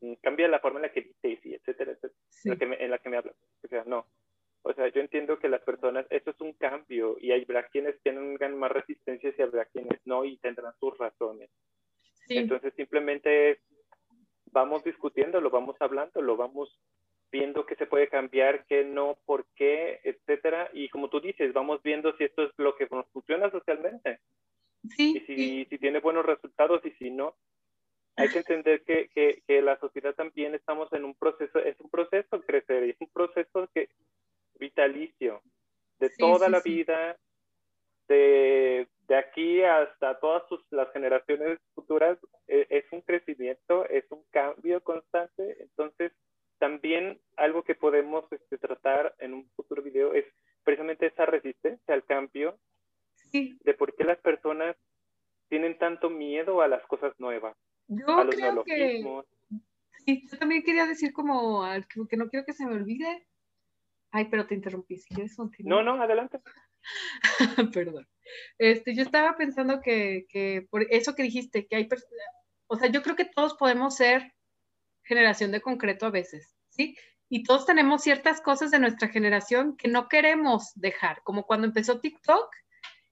mm, 0.00 0.14
cambia 0.22 0.48
la 0.48 0.60
forma 0.60 0.78
en 0.78 0.82
la 0.84 0.92
que 0.92 1.02
dices 1.02 1.44
y 1.44 1.54
etcétera, 1.54 1.92
etcétera 1.92 2.76
en 2.78 2.90
la 2.90 2.98
que 2.98 3.08
me 3.08 3.16
hablas. 3.16 3.36
O 3.64 3.68
sea, 3.68 3.84
no. 3.84 4.06
O 4.62 4.72
sea, 4.74 4.88
yo 4.88 5.00
entiendo 5.00 5.38
que 5.38 5.48
las 5.48 5.62
personas, 5.62 6.06
eso 6.10 6.30
es 6.30 6.40
un 6.40 6.52
cambio 6.54 7.16
y 7.20 7.30
habrá 7.30 7.68
quienes 7.68 8.00
tengan 8.02 8.58
más 8.58 8.72
resistencia 8.72 9.32
y 9.36 9.42
habrá 9.42 9.64
quienes 9.66 10.00
no 10.04 10.24
y 10.24 10.38
tendrán 10.38 10.72
sus 10.80 10.96
razones. 10.98 11.50
Entonces 12.28 12.74
simplemente 12.74 13.60
vamos 14.50 14.82
discutiéndolo, 14.82 15.50
vamos 15.50 15.76
hablando, 15.78 16.20
lo 16.20 16.36
vamos 16.36 16.76
viendo 17.30 17.66
qué 17.66 17.76
se 17.76 17.86
puede 17.86 18.08
cambiar, 18.08 18.64
qué 18.66 18.84
no, 18.84 19.18
por 19.24 19.46
qué, 19.54 20.00
etcétera. 20.04 20.70
Y 20.72 20.88
como 20.88 21.10
tú 21.10 21.20
dices, 21.20 21.52
vamos 21.52 21.82
viendo 21.82 22.16
si 22.16 22.24
esto 22.24 22.44
es 22.44 22.50
lo 22.56 22.76
que 22.76 22.88
nos 22.90 23.06
funciona 23.10 23.50
socialmente. 23.50 24.20
Sí, 24.88 25.22
y 25.28 25.64
si, 25.66 25.78
tiene 25.78 26.00
buenos 26.00 26.24
resultados 26.24 26.84
y 26.84 26.90
si 26.92 27.10
no, 27.10 27.34
hay 28.16 28.30
que 28.30 28.38
entender 28.38 28.82
que, 28.84 29.08
que, 29.08 29.42
que, 29.46 29.60
la 29.60 29.78
sociedad 29.78 30.14
también 30.14 30.54
estamos 30.54 30.92
en 30.92 31.04
un 31.04 31.14
proceso, 31.14 31.58
es 31.58 31.78
un 31.80 31.90
proceso 31.90 32.40
crecer, 32.42 32.84
es 32.84 32.96
un 33.00 33.10
proceso 33.10 33.68
que 33.74 33.88
vitalicio, 34.58 35.42
de 35.98 36.10
toda 36.18 36.48
la 36.48 36.60
vida, 36.60 37.18
de, 38.08 38.86
de, 39.08 39.16
aquí 39.16 39.62
hasta 39.62 40.18
todas 40.20 40.44
las 40.70 40.90
generaciones 40.92 41.58
futuras, 41.74 42.18
e, 42.46 42.66
es 42.70 42.84
un 42.92 43.02
crecimiento, 43.02 43.86
es 43.88 44.04
un 44.10 44.22
cambio 44.30 44.82
constante, 44.82 45.62
entonces 45.62 46.12
también 46.58 47.20
algo 47.36 47.62
que 47.62 47.74
podemos 47.74 48.24
este, 48.32 48.58
tratar 48.58 49.14
en 49.18 49.34
un 49.34 49.50
futuro 49.50 49.82
video 49.82 50.14
es 50.14 50.24
precisamente 50.64 51.06
esa 51.06 51.26
resistencia 51.26 51.94
al 51.94 52.04
cambio 52.04 52.58
de 53.32 53.74
por 53.74 53.94
qué 53.94 54.04
las 54.04 54.18
personas 54.18 54.76
tienen 55.48 55.78
tanto 55.78 56.08
miedo 56.08 56.62
a 56.62 56.68
las 56.68 56.84
cosas 56.86 57.12
nuevas. 57.18 57.56
Yo 57.88 58.06
creo 58.30 58.64
que... 58.64 59.04
Sí, 60.04 60.26
yo 60.30 60.38
también 60.38 60.62
quería 60.62 60.86
decir 60.86 61.12
como 61.12 61.62
que 62.08 62.16
no 62.16 62.28
quiero 62.28 62.46
que 62.46 62.52
se 62.52 62.64
me 62.64 62.74
olvide. 62.74 63.26
Ay, 64.16 64.28
pero 64.30 64.46
te 64.46 64.54
interrumpí, 64.54 64.96
si 64.96 65.14
quieres 65.14 65.36
continuar. 65.36 65.84
No, 65.84 65.96
no, 65.96 66.02
adelante. 66.02 66.40
Perdón. 67.74 68.08
Este, 68.56 68.94
yo 68.94 69.02
estaba 69.02 69.36
pensando 69.36 69.82
que, 69.82 70.24
que 70.30 70.66
por 70.70 70.86
eso 70.90 71.14
que 71.14 71.22
dijiste, 71.22 71.66
que 71.66 71.76
hay 71.76 71.86
o 72.66 72.76
sea, 72.76 72.90
yo 72.90 73.02
creo 73.02 73.14
que 73.14 73.26
todos 73.26 73.54
podemos 73.58 73.94
ser 73.96 74.32
generación 75.04 75.52
de 75.52 75.60
concreto 75.60 76.06
a 76.06 76.10
veces, 76.10 76.56
¿sí? 76.70 76.96
Y 77.28 77.42
todos 77.42 77.66
tenemos 77.66 78.02
ciertas 78.02 78.40
cosas 78.40 78.70
de 78.70 78.78
nuestra 78.78 79.08
generación 79.08 79.76
que 79.76 79.88
no 79.88 80.08
queremos 80.08 80.72
dejar, 80.76 81.20
como 81.22 81.44
cuando 81.44 81.66
empezó 81.66 82.00
TikTok, 82.00 82.48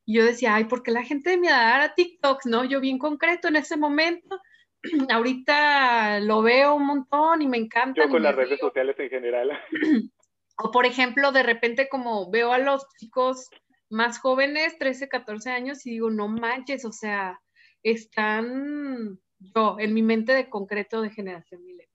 y 0.06 0.16
yo 0.16 0.24
decía, 0.24 0.54
ay, 0.54 0.64
porque 0.64 0.90
la 0.90 1.02
gente 1.02 1.30
de 1.30 1.36
mi 1.36 1.48
edad 1.48 1.76
era 1.76 1.94
TikTok, 1.94 2.46
¿no? 2.46 2.64
Yo 2.64 2.80
bien 2.80 2.98
concreto 2.98 3.48
en 3.48 3.56
ese 3.56 3.76
momento. 3.76 4.40
Ahorita 5.10 6.20
lo 6.20 6.40
veo 6.40 6.74
un 6.76 6.86
montón 6.86 7.42
y 7.42 7.46
me 7.46 7.58
encanta. 7.58 8.04
Yo 8.04 8.10
con 8.10 8.22
las 8.22 8.34
redes 8.34 8.58
sociales 8.58 8.98
en 8.98 9.10
general. 9.10 9.50
O 10.56 10.70
por 10.70 10.86
ejemplo, 10.86 11.32
de 11.32 11.42
repente 11.42 11.88
como 11.88 12.30
veo 12.30 12.52
a 12.52 12.58
los 12.58 12.86
chicos 12.98 13.48
más 13.90 14.18
jóvenes, 14.18 14.78
13, 14.78 15.08
14 15.08 15.50
años, 15.50 15.84
y 15.86 15.90
digo, 15.90 16.10
no 16.10 16.28
manches, 16.28 16.84
o 16.84 16.92
sea, 16.92 17.40
están 17.82 19.18
yo 19.38 19.76
en 19.78 19.94
mi 19.94 20.02
mente 20.02 20.32
de 20.32 20.48
concreto 20.48 21.02
de 21.02 21.10
generación 21.10 21.64
milenio 21.64 21.94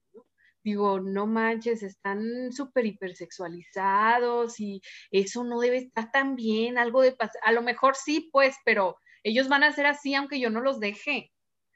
digo, 0.63 0.99
no 0.99 1.25
manches, 1.25 1.83
están 1.83 2.51
súper 2.51 2.85
hipersexualizados 2.85 4.59
y 4.59 4.81
eso 5.11 5.43
no 5.43 5.59
debe 5.59 5.77
estar 5.77 6.11
tan 6.11 6.35
bien, 6.35 6.77
algo 6.77 7.01
de 7.01 7.15
a 7.43 7.51
lo 7.51 7.61
mejor 7.61 7.95
sí, 7.95 8.29
pues, 8.31 8.55
pero 8.65 8.97
ellos 9.23 9.47
van 9.47 9.63
a 9.63 9.71
ser 9.71 9.85
así 9.85 10.15
aunque 10.15 10.39
yo 10.39 10.49
no 10.49 10.61
los 10.61 10.79
deje. 10.79 11.31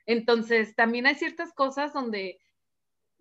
Entonces, 0.06 0.76
también 0.76 1.08
hay 1.08 1.16
ciertas 1.16 1.54
cosas 1.54 1.94
donde 1.94 2.40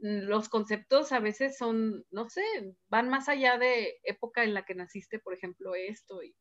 los 0.02 0.48
conceptos 0.48 1.12
a 1.12 1.20
veces 1.20 1.56
son, 1.56 2.04
no 2.10 2.28
sé, 2.28 2.42
van 2.88 3.08
más 3.08 3.28
allá 3.28 3.56
de 3.56 4.00
época 4.02 4.42
en 4.42 4.52
la 4.52 4.64
que 4.64 4.74
naciste, 4.74 5.20
por 5.20 5.32
ejemplo, 5.32 5.76
esto 5.76 6.22
y 6.24 6.34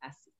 así. 0.00 0.32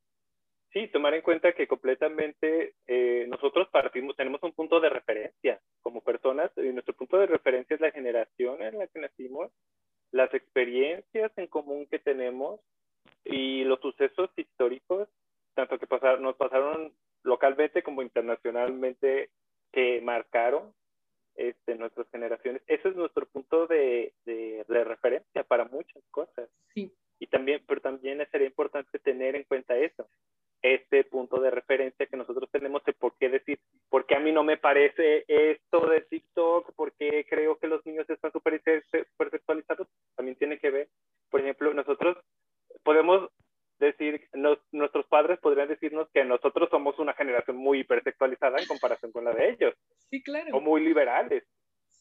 Sí, 0.72 0.88
tomar 0.88 1.14
en 1.14 1.22
cuenta 1.22 1.52
que 1.52 1.68
completamente 1.68 2.74
eh, 2.88 3.26
nosotros 3.28 3.68
partimos, 3.68 4.16
tenemos 4.16 4.42
un 4.42 4.52
punto 4.52 4.80
de 4.80 4.88
referencia 4.88 5.60
como 5.80 6.00
personas 6.00 6.50
y 6.56 6.72
nuestro 6.72 6.94
punto 6.94 7.18
de 7.18 7.26
referencia 7.26 7.74
es 7.74 7.80
la 7.80 7.92
generación 7.92 8.60
en 8.60 8.78
la 8.78 8.88
que 8.88 8.98
nacimos, 8.98 9.52
las 10.10 10.34
experiencias 10.34 11.30
en 11.36 11.46
común 11.46 11.86
que 11.86 12.00
tenemos 12.00 12.60
y 13.24 13.62
los 13.62 13.78
sucesos 13.80 14.30
históricos, 14.36 15.08
tanto 15.54 15.78
que 15.78 15.86
nos 16.18 16.34
pasaron 16.34 16.92
localmente 17.22 17.84
como 17.84 18.02
internacionalmente, 18.02 19.30
que 19.70 20.00
marcaron 20.00 20.74
este, 21.36 21.74
nuestras 21.74 22.08
generaciones. 22.10 22.62
Ese 22.66 22.88
es 22.88 22.96
nuestro 22.96 23.26
punto 23.26 23.66
de, 23.66 24.12
de, 24.24 24.64
de 24.66 24.84
referencia 24.84 25.44
para 25.44 25.64
muchas 25.66 26.02
cosas. 26.10 26.48
Sí. 26.74 26.92
Y 27.18 27.26
también, 27.26 27.62
pero 27.66 27.80
también 27.80 28.26
sería 28.30 28.46
importante 28.46 28.98
tener 28.98 29.36
en 29.36 29.44
cuenta 29.44 29.76
eso 29.76 30.08
este 30.62 31.04
punto 31.04 31.40
de 31.40 31.50
referencia 31.50 32.06
que 32.06 32.16
nosotros 32.16 32.48
tenemos 32.50 32.82
de 32.84 32.94
por 32.94 33.14
qué 33.18 33.28
decir, 33.28 33.58
por 33.90 34.06
qué 34.06 34.16
a 34.16 34.20
mí 34.20 34.32
no 34.32 34.42
me 34.42 34.56
parece 34.56 35.24
esto 35.28 35.86
de 35.86 36.00
TikTok, 36.00 36.74
por 36.74 36.92
qué 36.94 37.26
creo 37.28 37.58
que 37.58 37.68
los 37.68 37.84
niños 37.84 38.08
están 38.08 38.32
súper 38.32 38.62
sexualizados, 39.30 39.88
también 40.16 40.38
tiene 40.38 40.58
que 40.58 40.70
ver, 40.70 40.88
por 41.28 41.42
ejemplo, 41.42 41.74
nosotros 41.74 42.16
podemos 42.82 43.30
decir, 43.78 44.26
nuestros 44.72 45.06
padres 45.06 45.38
podrían 45.40 45.68
decirnos 45.68 46.08
que 46.14 46.24
nosotros 46.24 46.70
somos 46.70 46.98
una 46.98 47.12
generación 47.12 47.58
muy 47.58 47.80
hipersexualizada 47.80 48.58
en 48.58 48.66
comparación 48.66 49.12
con 49.12 49.24
la 49.24 49.32
de 49.32 49.50
ellos. 49.50 49.74
Sí, 50.08 50.22
claro. 50.22 50.56
O 50.56 50.60
muy 50.62 50.82
liberales. 50.82 51.44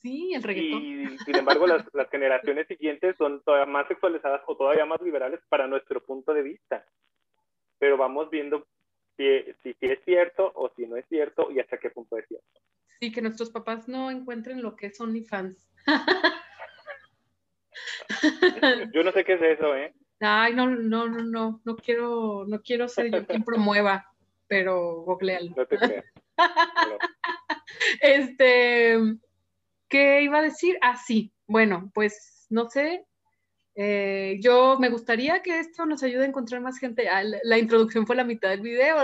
Sí, 0.02 0.34
el 0.34 0.44
reggaetón. 0.44 0.84
Y 0.84 1.18
sin 1.20 1.36
embargo, 1.36 1.68
las, 1.68 1.86
las 1.94 2.10
generaciones 2.42 2.68
siguientes 2.68 3.16
son 3.18 3.42
todavía 3.44 3.72
más 3.72 3.88
sexualizadas 3.88 4.42
o 4.48 4.56
todavía 4.56 4.86
más 4.86 5.02
liberales 5.02 5.40
para 5.50 5.68
nuestro 5.68 6.04
punto 6.04 6.34
de 6.34 6.42
vista. 6.42 6.86
pero 7.80 7.98
vamos 7.98 8.30
viendo 8.30 8.66
si, 9.18 9.26
si, 9.62 9.74
si 9.74 9.86
es 9.86 10.00
cierto 10.06 10.52
o 10.56 10.72
si 10.76 10.88
no 10.88 10.96
es 10.96 11.06
cierto 11.08 11.52
y 11.52 11.60
hasta 11.60 11.78
qué 11.78 11.90
punto 11.90 12.18
es 12.18 12.28
cierto. 12.28 12.62
Sí, 13.00 13.12
que 13.12 13.22
nuestros 13.22 13.50
papás 13.52 13.88
no 13.88 14.10
encuentren 14.10 14.62
lo 14.62 14.76
que 14.76 14.88
es 14.88 15.00
OnlyFans. 15.00 15.70
Yo 18.94 19.04
no 19.04 19.12
sé 19.12 19.24
qué 19.26 19.34
es 19.34 19.42
eso, 19.42 19.76
¿eh? 19.76 19.94
Ay, 20.20 20.54
no, 20.54 20.68
no, 20.68 21.08
no, 21.08 21.24
no, 21.24 21.62
no 21.64 21.76
quiero, 21.76 22.46
no 22.48 22.62
quiero 22.62 22.88
ser 22.88 23.12
yo 23.12 23.26
quien 23.28 23.44
promueva, 23.44 24.10
pero 24.48 25.02
googlealo. 25.02 25.54
No 25.56 25.66
te 25.66 25.78
creas. 25.78 26.06
Este, 28.02 28.98
¿qué 29.90 30.22
iba 30.22 30.40
a 30.40 30.44
decir? 30.44 30.78
Ah, 30.82 30.96
sí, 30.96 31.33
bueno, 31.48 31.92
pues 31.94 32.48
no 32.50 32.70
sé. 32.70 33.06
Eh, 33.76 34.38
yo 34.42 34.78
me 34.80 34.90
gustaría 34.90 35.42
que 35.42 35.60
esto 35.60 35.86
nos 35.86 36.04
ayude 36.04 36.24
a 36.24 36.28
encontrar 36.28 36.62
más 36.62 36.78
gente. 36.78 37.10
Ah, 37.10 37.24
la, 37.24 37.58
introducción 37.58 38.06
fue 38.06 38.16
la 38.16 38.24
mitad 38.24 38.50
del 38.50 38.62
video, 38.62 38.98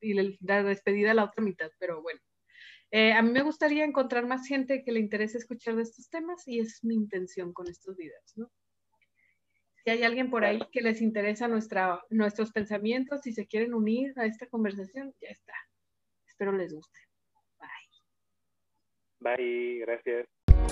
y 0.00 0.14
la 0.40 0.62
despedida 0.62 1.14
la 1.14 1.24
otra 1.24 1.42
mitad, 1.42 1.70
pero 1.78 2.02
bueno. 2.02 2.20
Eh, 2.96 3.12
a 3.12 3.22
mí 3.22 3.30
me 3.32 3.42
gustaría 3.42 3.84
encontrar 3.84 4.24
más 4.24 4.46
gente 4.46 4.84
que 4.84 4.92
le 4.92 5.00
interese 5.00 5.38
escuchar 5.38 5.74
de 5.74 5.82
estos 5.82 6.08
temas 6.08 6.46
y 6.46 6.60
es 6.60 6.84
mi 6.84 6.94
intención 6.94 7.52
con 7.52 7.68
estos 7.68 7.96
videos, 7.96 8.36
¿no? 8.36 8.48
Si 9.82 9.90
hay 9.90 10.04
alguien 10.04 10.30
por 10.30 10.44
ahí 10.44 10.60
que 10.70 10.80
les 10.80 11.02
interesa 11.02 11.48
nuestra, 11.48 12.00
nuestros 12.08 12.52
pensamientos 12.52 13.26
y 13.26 13.32
se 13.32 13.48
quieren 13.48 13.74
unir 13.74 14.12
a 14.16 14.26
esta 14.26 14.46
conversación, 14.46 15.12
ya 15.20 15.28
está. 15.28 15.54
Espero 16.26 16.52
les 16.52 16.72
guste. 16.72 17.00
Bye. 17.58 19.36
Bye, 19.36 19.78
gracias. 19.80 20.33